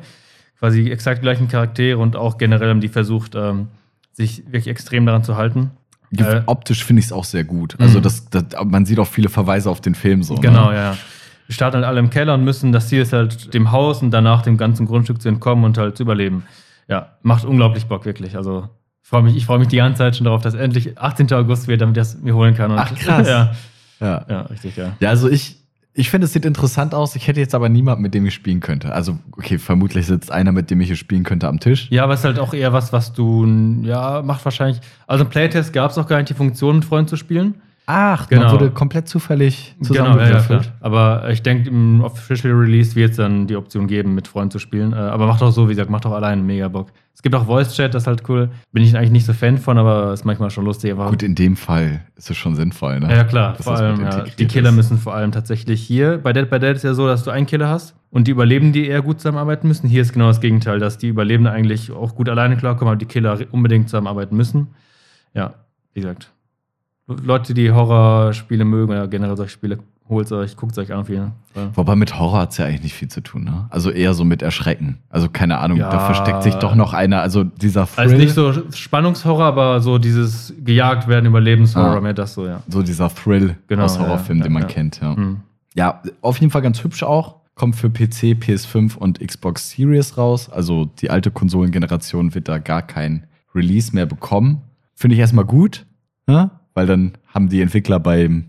[0.59, 3.67] Quasi exakt gleichen Charaktere und auch generell haben die versucht, ähm,
[4.13, 5.71] sich wirklich extrem daran zu halten.
[6.21, 7.75] Äh, Optisch finde ich es auch sehr gut.
[7.79, 8.03] Also Mhm.
[8.03, 10.35] das, das, man sieht auch viele Verweise auf den Film so.
[10.35, 10.75] Genau, Ne?
[10.77, 10.97] ja.
[11.49, 14.11] Die starten halt alle im Keller und müssen, das Ziel ist halt, dem Haus und
[14.11, 16.43] danach dem ganzen Grundstück zu entkommen und halt zu überleben.
[16.87, 18.35] Ja, macht unglaublich Bock, wirklich.
[18.37, 18.69] Also,
[19.03, 21.31] ich freue mich, ich freue mich die ganze Zeit schon darauf, dass endlich 18.
[21.33, 22.71] August wird, damit ich das mir holen kann.
[22.71, 23.27] Und, Ach, krass.
[23.27, 23.51] Ja,
[23.99, 24.25] Ja.
[24.29, 24.93] ja richtig, ja.
[24.99, 25.57] ja, also ich,
[25.95, 27.15] ich finde, es sieht interessant aus.
[27.15, 28.93] Ich hätte jetzt aber niemanden, mit dem ich spielen könnte.
[28.93, 31.87] Also, okay, vermutlich sitzt einer, mit dem ich hier spielen könnte, am Tisch.
[31.91, 33.45] Ja, aber es ist halt auch eher was, was du,
[33.83, 34.81] ja, macht wahrscheinlich.
[35.05, 37.55] Also im Playtest gab es auch gar nicht die Funktion, mit Freunden zu spielen.
[37.85, 38.43] Ach, Genau.
[38.43, 40.71] man wurde komplett zufällig Genau, ja, ja, zusammengewürfelt.
[40.79, 44.59] Aber ich denke, im Official Release wird es dann die Option geben, mit Freunden zu
[44.59, 44.93] spielen.
[44.93, 46.91] Äh, Aber macht auch so, wie gesagt, macht auch allein mega Bock.
[47.13, 48.49] Es gibt auch Voice Chat, das ist halt cool.
[48.71, 50.91] Bin ich eigentlich nicht so Fan von, aber ist manchmal schon lustig.
[50.93, 53.09] Aber Gut, in dem Fall ist es schon sinnvoll, ne?
[53.09, 53.53] ja, ja, klar.
[53.53, 54.75] Dass Vor allem, ja, die Killer ist.
[54.75, 56.17] müssen vor allem tatsächlich hier.
[56.17, 58.73] Bei Dead by Dead ist ja so, dass du einen Killer hast und die Überlebenden,
[58.73, 59.87] die eher gut zusammenarbeiten müssen.
[59.89, 63.05] Hier ist genau das Gegenteil, dass die Überlebenden eigentlich auch gut alleine klarkommen, aber die
[63.05, 64.67] Killer unbedingt zusammenarbeiten müssen.
[65.33, 65.53] Ja,
[65.93, 66.31] wie gesagt.
[67.07, 71.31] Leute, die Horrorspiele mögen oder generell solche Spiele, holt euch, guckt euch an Fall.
[71.75, 73.67] Wobei mit Horror hat es ja eigentlich nicht viel zu tun, ne?
[73.69, 74.97] Also eher so mit Erschrecken.
[75.09, 75.89] Also keine Ahnung, Ja.
[75.89, 79.97] da versteckt sich doch noch einer, also dieser Thrill, Also nicht so Spannungshorror, aber so
[79.97, 82.01] dieses gejagt werden, Überlebenshorror, Ah.
[82.01, 82.61] mehr das so, ja.
[82.67, 84.67] so dieser Thrill Genau, aus ja, Horrorfilmen, ja, den man ja.
[84.69, 85.13] kennt, ja.
[85.15, 85.41] Mhm.
[85.75, 87.35] Ja, auf jeden Fall ganz hübsch auch.
[87.55, 90.49] Kommt für PC, PS5 und Xbox Series raus.
[90.49, 94.61] Also die alte Konsolengeneration wird da gar kein Release mehr bekommen.
[94.95, 95.85] Finde ich erstmal gut,
[96.27, 96.49] ne?
[96.73, 98.45] Weil dann haben die Entwickler beim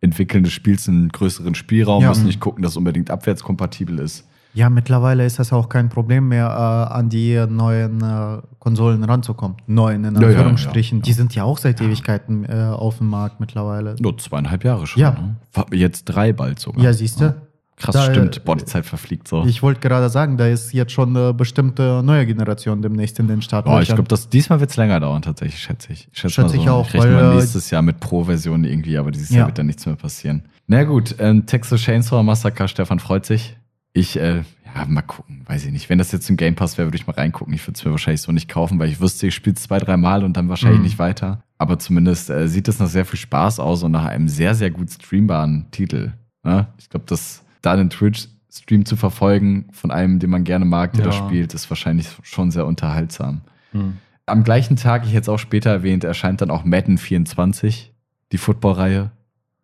[0.00, 2.10] Entwickeln des Spiels einen größeren Spielraum, Ja.
[2.10, 4.26] müssen nicht gucken, dass es unbedingt abwärtskompatibel ist.
[4.54, 9.58] Ja, mittlerweile ist das auch kein Problem mehr, äh, an die neuen äh, Konsolen ranzukommen.
[9.66, 10.98] Neuen in Anführungsstrichen.
[10.98, 11.04] ja, ja.
[11.04, 13.96] Die sind ja auch seit Ewigkeiten äh, auf dem Markt mittlerweile.
[14.00, 15.02] Nur zweieinhalb Jahre schon.
[15.02, 15.10] Ja.
[15.10, 15.36] Ne?
[15.76, 16.82] Jetzt drei bald sogar.
[16.82, 17.34] Ja, siehst du?
[17.76, 18.38] Krass, Da, stimmt.
[18.38, 19.44] äh, Boah, die Zeit verfliegt so.
[19.44, 23.42] Ich wollte gerade sagen, da ist jetzt schon eine bestimmte neue Generation demnächst in den
[23.42, 23.66] Start.
[23.68, 26.08] Oh, ich glaube, das diesmal wird es länger dauern, tatsächlich, schätze ich.
[26.12, 29.10] Schätze Schätze ich auch, Ich rechne weil, mal äh, nächstes Jahr mit Pro-Version irgendwie, aber
[29.10, 29.38] dieses Ja.
[29.38, 30.42] Jahr wird dann nichts mehr passieren.
[30.66, 33.56] Na gut, ähm, Texas Chainsaw Massacre, Stefan freut sich.
[33.92, 34.36] Ich, äh,
[34.74, 35.88] ja, mal gucken, weiß ich nicht.
[35.90, 37.52] Wenn das jetzt im Game Pass wäre, würde ich mal reingucken.
[37.54, 39.78] Ich würde es mir wahrscheinlich so nicht kaufen, weil ich wüsste, ich spiele es zwei,
[39.78, 40.84] drei Mal und dann wahrscheinlich Mhm.
[40.84, 41.42] nicht weiter.
[41.58, 44.70] Aber zumindest äh, sieht es nach sehr viel Spaß aus und nach einem sehr, sehr
[44.70, 46.12] gut streambaren Titel.
[46.42, 46.66] Ne?
[46.78, 51.00] Ich glaube, dass da einen Twitch-Stream zu verfolgen von einem, den man gerne mag, der
[51.04, 51.06] Ja.
[51.06, 53.42] das spielt, ist wahrscheinlich schon sehr unterhaltsam.
[53.72, 53.98] Mhm.
[54.26, 57.92] Am gleichen Tag, ich jetzt auch später erwähnt, erscheint dann auch Madden 24,
[58.32, 59.10] die Football-Reihe.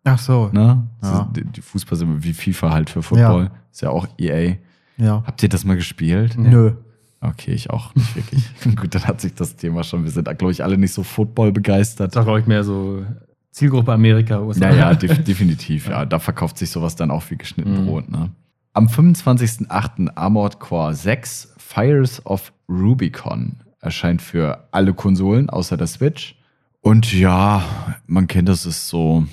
[0.05, 0.49] Ach so.
[0.53, 0.87] Ne?
[1.01, 1.29] Ja.
[1.35, 3.51] Die, die Fußball sind wie FIFA halt für Football.
[3.71, 4.55] Ist ja auch EA.
[4.97, 5.23] Ja.
[5.25, 6.37] Habt ihr das mal gespielt?
[6.37, 6.73] Nö.
[7.21, 8.43] Okay, ich auch nicht wirklich.
[8.75, 10.03] Gut, dann hat sich das Thema schon.
[10.03, 12.13] Wir sind, glaube ich, alle nicht so Football begeistert.
[12.15, 13.05] Ist, glaube ich, mehr so
[13.53, 14.69] Zielgruppe Amerika, USA.
[14.71, 15.87] Ja, ja, def definitiv.
[15.87, 17.85] Ja, da verkauft sich sowas dann auch wie geschnitten Mhm.
[17.85, 18.09] Brot.
[18.11, 18.31] Ne?
[18.73, 20.09] Am 25.08.
[20.15, 26.35] Armored Core 6 Fires of Rubicon erscheint für alle Konsolen außer der Switch.
[26.81, 27.63] Und ja,
[28.07, 29.25] man kennt das ist so.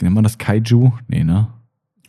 [0.00, 0.92] Nennt man das Kaiju?
[1.08, 1.48] Nee, ne?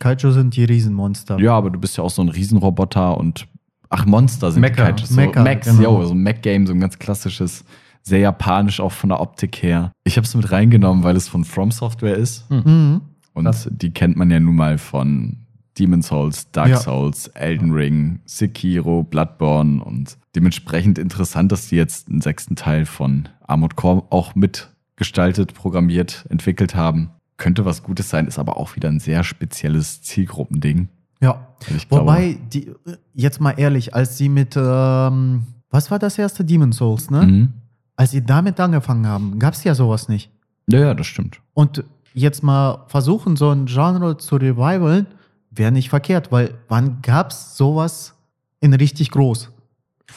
[0.00, 1.38] Kaiju sind die Riesenmonster.
[1.38, 3.46] Ja, aber du bist ja auch so ein Riesenroboter und.
[3.90, 4.90] Ach, Monster sind Mecha.
[4.90, 5.10] die Kaijus.
[5.10, 6.00] So, Mecha, Max, genau.
[6.00, 7.62] yo, so ein Mac-Game, so ein ganz klassisches,
[8.02, 9.92] sehr japanisch auch von der Optik her.
[10.04, 12.50] Ich habe es mit reingenommen, weil es von From Software ist.
[12.50, 13.00] Mhm.
[13.32, 13.68] Und Krass.
[13.70, 15.38] die kennt man ja nun mal von
[15.78, 16.76] Demon's Souls, Dark Ja.
[16.76, 23.28] Souls, Elden Ring, Sekiro, Bloodborne und dementsprechend interessant, dass die jetzt einen sechsten Teil von
[23.46, 27.10] Armored Core auch mitgestaltet, programmiert, entwickelt haben.
[27.38, 30.88] Könnte was Gutes sein, ist aber auch wieder ein sehr spezielles Zielgruppending.
[31.20, 31.48] Ja.
[31.74, 32.72] Ich Wobei, die,
[33.14, 37.22] jetzt mal ehrlich, als sie mit, ähm, was war das erste Demon Souls, ne?
[37.22, 37.52] mhm.
[37.96, 40.30] Als sie damit angefangen haben, gab es ja sowas nicht.
[40.66, 41.40] ja, ja, das stimmt.
[41.54, 41.84] Und
[42.14, 45.06] jetzt mal versuchen, so ein Genre zu revivalen,
[45.50, 48.14] wäre nicht verkehrt, weil wann gab es sowas
[48.60, 49.50] in richtig groß?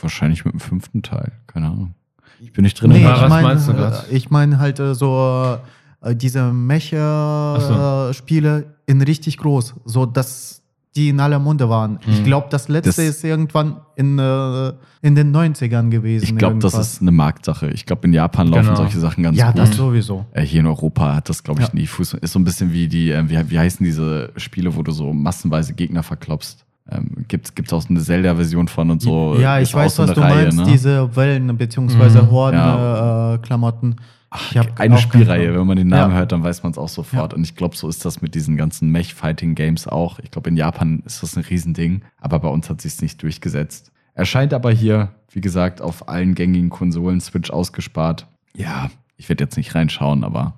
[0.01, 1.93] Wahrscheinlich mit dem fünften Teil, keine Ahnung.
[2.39, 2.91] Ich bin nicht drin.
[2.91, 4.05] Nee, ich was meine meinst du grad?
[4.11, 5.57] ich mein halt äh, so
[6.01, 10.61] äh, diese Mecha-Spiele in richtig groß, so dass
[10.95, 11.99] die in aller Munde waren.
[12.07, 12.23] Ich Mhm.
[12.23, 14.71] glaube, das letzte Das- ist irgendwann in, äh,
[15.01, 16.23] in den 90ern gewesen.
[16.23, 17.69] ich glaube, das ist eine Marktsache.
[17.71, 18.75] Ich glaube, in Japan laufen Genau.
[18.77, 19.59] solche Sachen ganz Ja, gut.
[19.59, 20.25] das sowieso.
[20.31, 21.73] Äh, Hier in Europa hat das, glaube ich, Ja.
[21.73, 22.13] nie Fuß.
[22.15, 25.11] Ist so ein bisschen wie die, äh, wie, wie heißen diese Spiele, wo du so
[25.13, 26.63] massenweise Gegner verklopst?
[26.89, 29.35] Ähm, gibt es auch so eine Zelda-Version von und so.
[29.39, 30.65] ja, ich weiß, so was du Reihe, meinst, ne?
[30.65, 32.21] diese Wellen- bzw.
[32.21, 32.29] Mhm.
[32.31, 33.95] Horden-Klamotten.
[34.38, 36.17] Ach, eine Spielreihe, wenn man den Namen Ja.
[36.19, 37.33] hört, dann weiß man es auch sofort.
[37.33, 40.19] Und ich glaube, so ist das mit diesen ganzen Mech-Fighting-Games auch.
[40.19, 43.91] Ich glaube, in Japan ist das ein Riesending, aber bei uns hat sich nicht durchgesetzt.
[44.13, 48.27] Erscheint aber hier, wie gesagt, auf allen gängigen Konsolen Switch ausgespart.
[48.55, 50.55] Ja, ich werde jetzt nicht reinschauen, aber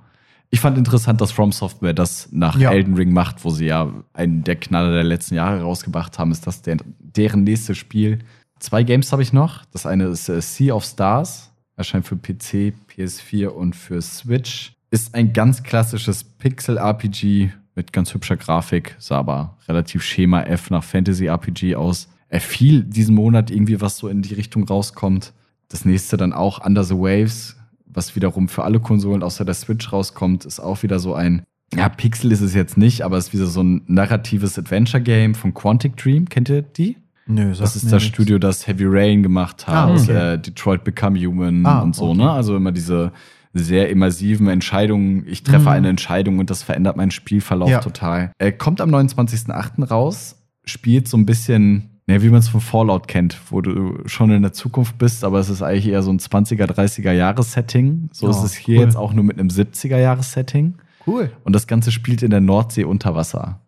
[0.49, 2.71] ich fand interessant, dass From Software das nach Ja.
[2.71, 6.47] Elden Ring macht, wo sie ja einen der Knaller der letzten Jahre rausgebracht haben, ist
[6.47, 8.19] das der, deren nächstes Spiel.
[8.59, 9.65] Zwei Games habe ich noch.
[9.73, 11.46] Das eine ist äh, Sea of Stars,
[11.77, 14.73] erscheint für PC, PS4 und für Switch.
[14.89, 20.83] Ist ein ganz klassisches Pixel-RPG mit ganz hübscher Grafik, sah aber relativ Schema F nach
[20.83, 22.09] Fantasy-RPG aus.
[22.29, 25.33] Er fiel diesen Monat irgendwie, was so in die Richtung rauskommt.
[25.69, 27.55] Das nächste dann auch Under the Waves,
[27.85, 31.43] was wiederum für alle Konsolen außer der Switch rauskommt, ist auch wieder so ein,
[31.75, 35.53] ja, Pixel ist es jetzt nicht, aber es ist wieder so ein narratives Adventure-Game von
[35.53, 36.27] Quantic Dream.
[36.27, 36.97] Kennt ihr die?
[37.27, 38.05] Nö, Das ist das nichts.
[38.07, 40.33] Studio, das Heavy Rain gemacht hat, Ah, okay.
[40.33, 42.17] äh, Detroit Become Human Ah, und so, okay.
[42.19, 42.31] ne?
[42.31, 43.11] Also immer diese
[43.53, 45.25] sehr immersiven Entscheidungen.
[45.27, 45.67] Ich treffe Mhm.
[45.67, 47.79] eine Entscheidung und das verändert meinen Spielverlauf Ja.
[47.79, 48.31] total.
[48.37, 49.83] Er kommt am 29.08.
[49.83, 54.29] raus, spielt so ein bisschen, ne, wie man es von Fallout kennt, wo du schon
[54.31, 58.09] in der Zukunft bist, aber es ist eigentlich eher so ein 20er, 30er Jahres-Setting.
[58.13, 58.83] So Ja, ist es hier cool.
[58.85, 60.75] jetzt auch nur mit einem 70er Jahres-Setting.
[61.07, 61.31] Cool.
[61.45, 63.61] Und das Ganze spielt in der Nordsee unter Wasser.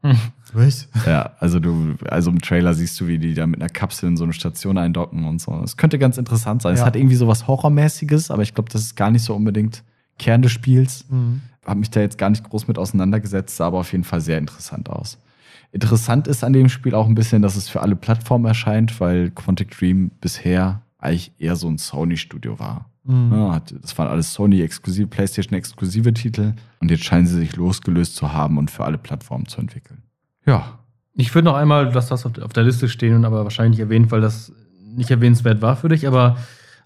[0.53, 0.87] Was?
[1.05, 4.17] Ja, also du, also im Trailer siehst du, wie die da mit einer Kapsel in
[4.17, 5.59] so eine Station eindocken und so.
[5.63, 6.73] Es könnte ganz interessant sein.
[6.73, 6.85] Es Ja.
[6.85, 9.83] hat irgendwie so was Horrormäßiges, aber ich glaube, das ist gar nicht so unbedingt
[10.17, 11.05] Kern des Spiels.
[11.09, 11.41] Mhm.
[11.65, 14.37] Habe mich da jetzt gar nicht groß mit auseinandergesetzt, sah aber auf jeden Fall sehr
[14.37, 15.17] interessant aus.
[15.71, 19.29] Interessant ist an dem Spiel auch ein bisschen, dass es für alle Plattformen erscheint, weil
[19.29, 22.89] Quantic Dream bisher eigentlich eher so ein Sony-Studio war.
[23.03, 23.31] Mhm.
[23.31, 28.57] Ja, das waren alles Sony-exklusive, PlayStation-exklusive Titel und jetzt scheinen sie sich losgelöst zu haben
[28.57, 30.01] und für alle Plattformen zu entwickeln.
[30.49, 30.63] Ja,
[31.15, 34.11] Ich würde noch einmal, dass das auf der Liste stehen und aber wahrscheinlich nicht erwähnt,
[34.11, 34.51] weil das
[34.95, 36.37] nicht erwähnenswert war für dich, aber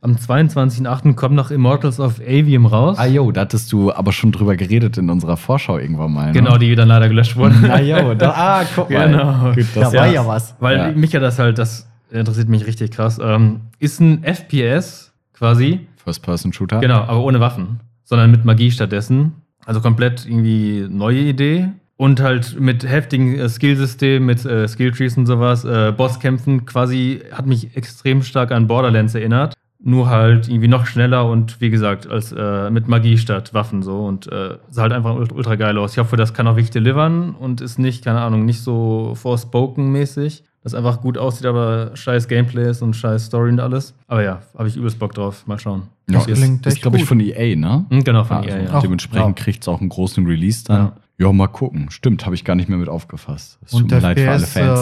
[0.02, 1.14] am 22.08.
[1.16, 2.98] kommt noch Immortals of Avium raus.
[3.00, 6.26] Ah jo, da hattest du aber schon drüber geredet in unserer Vorschau irgendwann mal.
[6.28, 6.32] Ne?
[6.34, 7.56] Genau, die dann leider gelöscht wurden.
[7.68, 9.08] Na jo, da, ah, guck mal.
[9.10, 9.54] Genau.
[9.54, 10.56] Gut, Da das war ja- ja was.
[10.60, 10.92] Weil Ja.
[10.92, 13.20] mich ja das halt, das interessiert mich richtig krass.
[13.24, 16.80] Ähm, ist ein FPS quasi, First-Person-Shooter.
[16.82, 19.34] genau, aber ohne Waffen, sondern mit Magie stattdessen.
[19.66, 21.70] Also komplett irgendwie neue Idee.
[21.96, 27.46] Und halt mit heftigen äh, Skillsystemen, mit äh, Skilltrees und sowas, äh, Bosskämpfen quasi hat
[27.46, 29.54] mich extrem stark an Borderlands erinnert.
[29.86, 34.06] Nur halt irgendwie noch schneller und wie gesagt, als äh, mit Magie statt Waffen so.
[34.06, 35.92] Und äh, sah halt einfach ultra, geil aus.
[35.92, 40.44] Ich hoffe, das kann auch wirklich delivern und ist nicht, keine Ahnung, nicht so Forspoken-mäßig.
[40.64, 43.94] Das einfach gut aussieht, aber scheiß Gameplay ist und scheiß Story und alles.
[44.08, 45.46] Aber ja, habe ich übelst Bock drauf.
[45.46, 45.84] Mal schauen.
[46.10, 47.86] Ja, Das ist, klingt ist echt glaube ich, von EA, ne?
[47.90, 48.80] Hm, genau, von Also ihr, ja.
[48.80, 49.44] Dementsprechend Ja.
[49.44, 50.78] kriegt es auch einen großen Release dann.
[50.78, 50.94] Ja.
[51.18, 51.90] Mal gucken.
[51.90, 53.60] Stimmt, habe ich gar nicht mehr mit aufgefasst.
[53.66, 54.80] Es tut mir leid für alle Fans.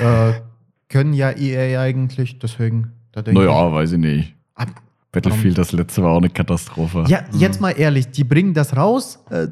[0.00, 0.32] äh, äh,
[0.88, 2.92] können ja EA eigentlich, deswegen.
[3.12, 4.28] Da denke naja, weiß ich nicht.
[4.28, 4.82] ich, ab-
[5.12, 7.02] Battlefield, das letzte war auch eine Katastrophe.
[7.08, 9.48] Ja, jetzt mal ehrlich, die bringen das raus, äh,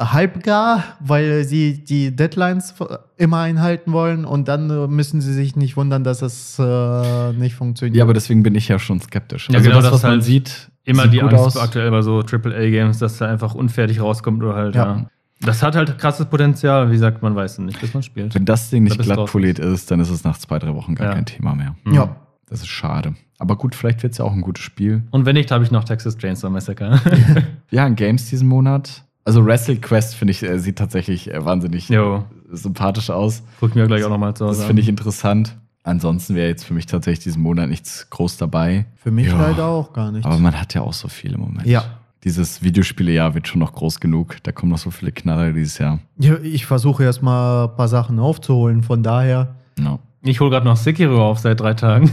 [0.00, 2.74] halbgar, weil sie die Deadlines
[3.16, 7.54] immer einhalten wollen und dann äh, müssen sie sich nicht wundern, dass es äh, nicht
[7.54, 7.96] funktioniert.
[7.96, 9.48] Ja, aber deswegen bin ich ja schon skeptisch.
[9.48, 11.56] Ja, also genau, das, das was man halt sieht, immer sieht die gut Angst aus.
[11.56, 14.84] aktuell bei so AAA-Games, dass da einfach unfertig rauskommt oder halt, Ja.
[14.96, 15.06] ja.
[15.40, 18.34] Das hat halt krasses Potenzial, wie gesagt, man weiß nicht, bis man spielt.
[18.34, 20.94] Wenn das Ding nicht Da glatt poliert ist, dann ist es nach zwei, drei Wochen
[20.94, 21.14] gar Ja.
[21.14, 21.74] kein Thema mehr.
[21.84, 21.94] Mhm.
[21.94, 22.16] ja.
[22.48, 23.14] Das ist schade.
[23.38, 25.02] Aber gut, vielleicht wird es ja auch ein gutes Spiel.
[25.10, 27.00] Und wenn nicht, habe ich noch Texas Chainsaw Massacre.
[27.70, 29.02] Ja, in Games diesen Monat.
[29.24, 33.42] Also Wrestle Quest, finde ich, äh, sieht tatsächlich äh, wahnsinnig jo, sympathisch aus.
[33.58, 35.56] guck mir gleich auch nochmal zu Hause Das finde ich interessant.
[35.82, 38.86] Ansonsten wäre jetzt für mich tatsächlich diesen Monat nichts groß dabei.
[38.96, 39.40] Für mich Ja.
[39.40, 40.24] leider auch gar nicht.
[40.24, 41.66] Aber man hat ja auch so viele im Moment.
[41.66, 41.84] Ja.
[42.26, 44.38] Dieses Videospielejahr wird schon noch groß genug.
[44.42, 46.00] Da kommen noch so viele Knaller dieses Jahr.
[46.18, 49.54] Ja, ich versuche erst mal ein paar Sachen aufzuholen, von daher.
[49.78, 50.00] Ja.
[50.22, 52.10] Ich hole gerade noch Sekiro auf seit drei Tagen.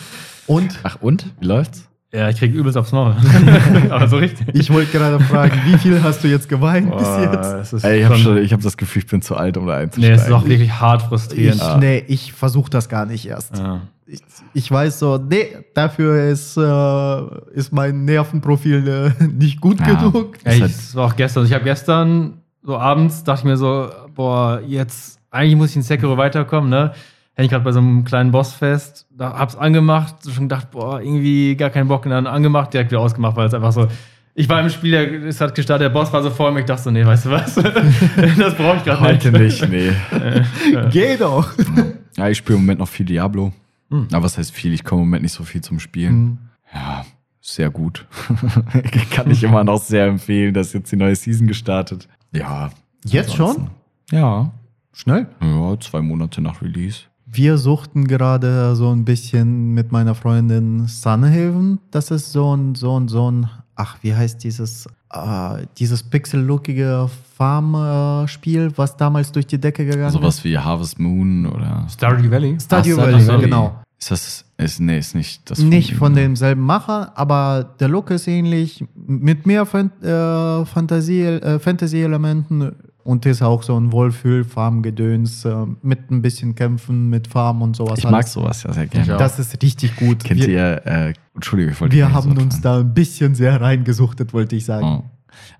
[0.46, 1.26] Und Ach und?
[1.40, 1.88] Wie läuft's?
[2.12, 3.16] ja, ich krieg übelst aufs Maul.
[3.90, 4.46] Aber so richtig.
[4.54, 7.52] ich wollte gerade fragen, wie viel hast du jetzt geweint bis Boah, jetzt?
[7.54, 9.82] es ist Ey, ich habe hab das Gefühl, ich bin zu alt, um da Nee,
[9.82, 10.14] einzusteigen.
[10.16, 11.60] es ist auch wirklich hart frustrierend.
[11.60, 13.58] Ich, nee, ich versuche das gar nicht erst.
[13.58, 13.80] Ja.
[14.08, 14.20] Ich,
[14.54, 18.86] ich weiß so, nee, dafür ist, äh, ist mein Nervenprofil
[19.20, 19.94] äh, nicht gut Ja.
[19.94, 20.38] genug.
[20.44, 21.44] Ja, ich, halt- das war auch gestern.
[21.46, 25.82] Ich habe gestern, so abends, dachte ich mir so, boah, jetzt, eigentlich muss ich in
[25.82, 26.92] Sekiro weiterkommen, ne?
[27.34, 31.00] Hätte ich gerade bei so einem kleinen Boss fest, da hab's angemacht, schon gedacht, boah,
[31.00, 33.88] irgendwie gar keinen Bock, und dann angemacht, direkt wieder ausgemacht, weil es einfach so,
[34.34, 36.66] ich war im Spiel, der- es hat gestartet, der Boss war so vor mir, ich
[36.66, 37.54] dachte so, nee, weißt du was?
[38.38, 39.90] das brauche ich gerade Heute nicht, nee.
[40.92, 41.50] Geh doch.
[42.16, 43.52] Ja, ich spiele im Moment noch viel Diablo.
[43.90, 44.08] Hm.
[44.12, 44.72] Aber was heißt viel?
[44.72, 46.12] Ich komme im Moment nicht so viel zum Spielen.
[46.12, 46.38] Hm.
[46.74, 47.06] Ja,
[47.40, 48.06] sehr gut.
[49.12, 52.08] Kann ich immer noch sehr empfehlen, dass jetzt die neue Season gestartet.
[52.32, 52.70] Ja.
[53.04, 53.70] Jetzt ansonsten-
[54.10, 54.50] Ja.
[54.92, 55.26] Schnell.
[55.42, 57.02] Ja, zwei Monate nach Release.
[57.26, 61.80] Wir suchten gerade so ein bisschen mit meiner Freundin Sunhaven.
[61.90, 67.08] Das ist so ein, so ein, so ein, ach, wie heißt dieses, äh, dieses pixellookige
[67.36, 71.86] Farm-Spiel, was damals durch die Decke gegangen Sowas wie Harvest Moon oder.
[71.88, 72.54] Stardew Valley?
[72.56, 72.64] ist?
[72.64, 73.44] Stardew Valley, Valley.
[73.44, 73.80] genau.
[73.98, 74.44] Ist das.
[74.58, 75.58] Ist, nee, ist nicht das.
[75.58, 76.24] Nicht von dem.
[76.24, 82.72] demselben Macher, aber der Look ist ähnlich, mit mehr Fan äh, Fantasie, äh, Fantasy-Elementen
[83.06, 87.98] und ist auch so ein Wohlfühl-Farmgedöns äh, mit ein bisschen Kämpfen, mit Farm und sowas.
[87.98, 88.32] Ich mag alles.
[88.32, 89.16] sowas ja sehr gerne.
[89.16, 90.24] Das ist richtig gut.
[90.24, 90.86] Kennt wir ihr.
[90.86, 94.64] Äh, Entschuldigung, ich wollte wir haben so uns da ein bisschen sehr reingesuchtet, wollte ich
[94.64, 95.02] sagen.
[95.02, 95.04] Oh.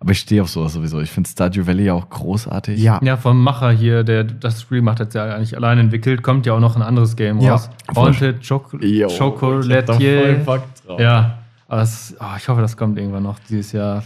[0.00, 1.00] Aber ich stehe auf sowas sowieso.
[1.00, 2.80] Ich finde Stardew Valley ja auch großartig.
[2.80, 2.98] Ja.
[3.02, 6.54] Ja, vom Macher hier, der das Spiel macht, hat ja eigentlich allein entwickelt, kommt ja
[6.54, 7.52] auch noch ein anderes Game Ja.
[7.52, 7.70] raus.
[7.94, 9.08] Haunted Chocolatier.
[10.44, 11.00] Bock drauf.
[11.00, 11.38] Ja,
[11.68, 14.04] aber das, oh, ich hoffe, das kommt irgendwann noch dieses Jahr.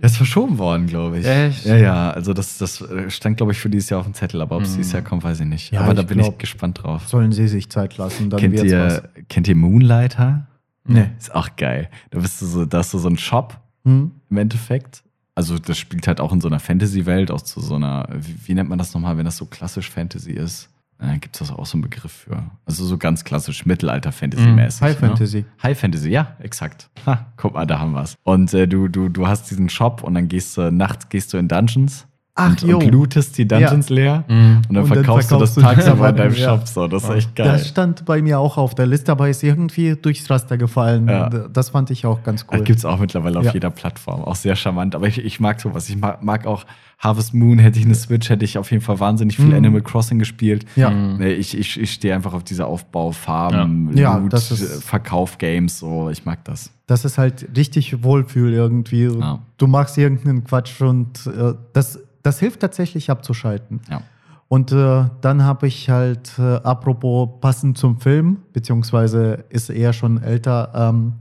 [0.00, 1.26] Er ist verschoben worden, glaube ich.
[1.26, 1.64] Echt?
[1.66, 2.10] Ja, ja.
[2.10, 4.40] Also das, das äh, stand, glaube ich, für dieses Jahr auf dem Zettel.
[4.40, 4.76] Aber ob es Mhm.
[4.78, 5.72] dieses Jahr kommt, weiß ich nicht.
[5.72, 7.08] Ja, aber da ich bin ich glaub- gespannt drauf.
[7.08, 9.02] Sollen sie sich Zeit lassen, dann Kennt wird's ihr, was.
[9.28, 10.46] kennt ihr Moonlighter?
[10.86, 11.10] Nee.
[11.18, 11.90] Ist auch geil.
[12.10, 14.12] Da bist du so, da hast du so einen Shop Hm?
[14.30, 15.02] im Endeffekt.
[15.34, 18.54] Also das spielt halt auch in so einer Fantasy-Welt, auch zu so einer, wie, wie
[18.54, 20.68] nennt man das nochmal, wenn das so klassisch Fantasy ist?
[21.00, 22.42] Äh, Gibt es das auch so einen Begriff für?
[22.66, 24.82] Also so ganz klassisch Mittelalter-Fantasy-mäßig.
[24.82, 25.08] High ne?
[25.08, 25.44] Fantasy.
[25.62, 26.90] High Fantasy, ja, exakt.
[27.06, 28.16] Ha, guck mal, da haben wir's.
[28.22, 31.38] Und äh, du, du, du hast diesen Shop und dann gehst du nachts gehst du
[31.38, 32.06] in Dungeons
[32.40, 32.78] Ach, und, jo.
[32.78, 34.34] und lootest die Dungeons leer Mhm.
[34.34, 36.48] und dann Und dann verkaufst du das verkaufst tagsüber in deinem ja.
[36.58, 36.66] Shop.
[36.68, 37.46] So, das ist echt geil.
[37.52, 41.08] Das stand bei mir auch auf der Liste, aber ist irgendwie durchs Raster gefallen.
[41.08, 41.28] Ja.
[41.28, 42.58] Das fand ich auch ganz cool.
[42.58, 43.52] Das gibt es auch mittlerweile auf Ja.
[43.52, 44.22] jeder Plattform.
[44.24, 44.94] Auch sehr charmant.
[44.94, 45.88] Aber ich, ich mag sowas.
[45.88, 46.64] Ich mag, mag auch
[46.98, 47.58] Harvest Moon.
[47.58, 49.54] Hätte ich eine Switch, hätte ich auf jeden Fall wahnsinnig viel Mhm.
[49.54, 50.66] Animal Crossing gespielt.
[50.76, 50.90] Ja.
[50.90, 51.20] Mhm.
[51.22, 54.02] Ich, ich, ich stehe einfach auf diese Aufbau, Farben, Ja.
[54.12, 55.78] Ja, Loot, das ist- Verkauf-Games.
[55.78, 56.10] So.
[56.10, 56.70] Ich mag das.
[56.86, 59.04] Das ist halt richtig Wohlfühl irgendwie.
[59.04, 59.38] Ja.
[59.58, 63.80] Du machst irgendeinen Quatsch und äh, das, das hilft tatsächlich abzuschalten.
[63.90, 64.02] Ja.
[64.48, 70.20] Und äh, dann habe ich halt, äh, apropos passend zum Film, beziehungsweise ist eher schon
[70.22, 71.12] älter, ähm,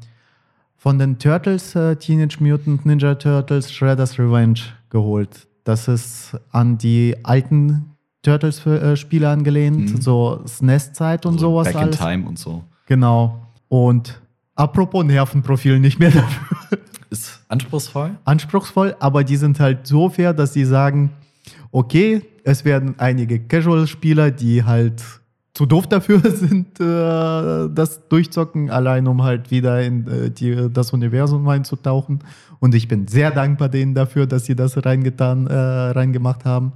[0.78, 5.46] von den Turtles, äh, Teenage Mutant Ninja Turtles, Shredder's Revenge geholt.
[5.64, 10.02] Das ist an die alten Turtles-Spiele angelehnt, Mhm.
[10.02, 12.00] so SNES-Zeit und so sowas Back alles.
[12.00, 12.64] in Time und so.
[12.88, 13.46] Genau.
[13.68, 14.20] Und
[14.56, 16.80] apropos Nervenprofil, nicht mehr dafür
[17.10, 18.12] Ist anspruchsvoll.
[18.24, 21.12] anspruchsvoll, aber die sind halt so fair, dass sie sagen,
[21.72, 25.04] okay, es werden einige Casual-Spieler, die halt
[25.54, 30.94] zu doof dafür sind, äh, das durchzocken, allein um halt wieder in äh, die, das
[30.94, 32.20] Universum einzutauchen.
[32.60, 36.74] Und ich bin sehr dankbar denen dafür, dass sie das reingetan, äh, reingemacht haben.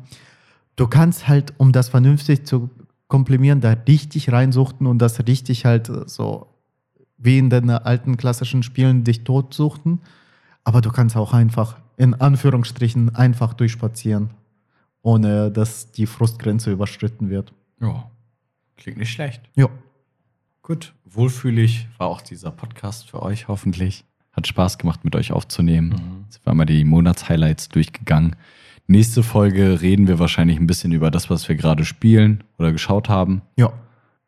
[0.75, 2.69] Du kannst halt, um das vernünftig zu
[3.07, 6.47] komprimieren, da richtig reinsuchten und das richtig halt so
[7.17, 10.01] wie in den alten klassischen Spielen dich totsuchten.
[10.64, 14.30] Aber du kannst auch einfach, in Anführungsstrichen, einfach durchspazieren,
[15.01, 17.53] ohne dass die Frustgrenze überschritten wird.
[17.82, 18.09] Ja.
[18.78, 19.41] Klingt nicht schlecht.
[19.55, 19.68] Ja.
[20.61, 20.93] Gut.
[21.05, 24.05] Wohlfühlig war auch dieser Podcast für euch hoffentlich.
[24.32, 25.89] Hat Spaß gemacht, mit euch aufzunehmen.
[25.89, 26.24] Mhm.
[26.26, 28.36] Jetzt waren wir die Monatshighlights durchgegangen.
[28.88, 33.09] Nächste Folge reden wir wahrscheinlich ein bisschen über das, was wir gerade spielen oder geschaut
[33.09, 33.41] haben.
[33.55, 33.72] Ja.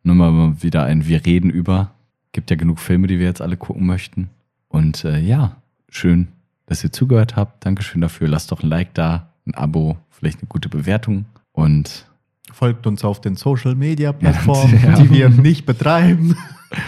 [0.04, 1.92] Nur mal wieder ein Wir reden über.
[2.32, 4.30] Gibt ja genug Filme, die wir jetzt alle gucken möchten.
[4.68, 5.58] Und äh, ja,
[5.96, 6.28] schön,
[6.66, 7.66] dass ihr zugehört habt.
[7.66, 8.28] Dankeschön dafür.
[8.28, 11.26] Lasst doch ein Like da, ein Abo, vielleicht eine gute Bewertung.
[11.52, 12.08] Und
[12.52, 14.96] Folgt uns auf den Social Media Plattformen, Ja.
[14.96, 16.38] die wir nicht betreiben.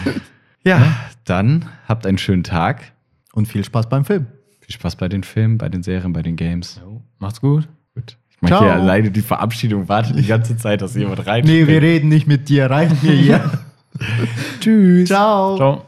[0.64, 0.80] ja,
[1.24, 2.92] dann habt einen schönen Tag.
[3.32, 4.26] Und viel Spaß beim Film.
[4.60, 6.80] Viel Spaß bei den Filmen, bei den Serien, bei den Games.
[6.82, 7.02] Jo.
[7.18, 7.68] Macht's gut.
[7.94, 8.16] Gut.
[8.40, 8.62] Ich Ciao.
[8.62, 9.88] hier alleine die Verabschiedung.
[9.88, 11.44] Warte die ganze Zeit, dass jemand rein.
[11.44, 13.50] Nee, wir reden nicht mit dir, reicht mir hier.
[14.60, 15.08] Tschüss.
[15.08, 15.56] Ciao.
[15.56, 15.87] Ciao.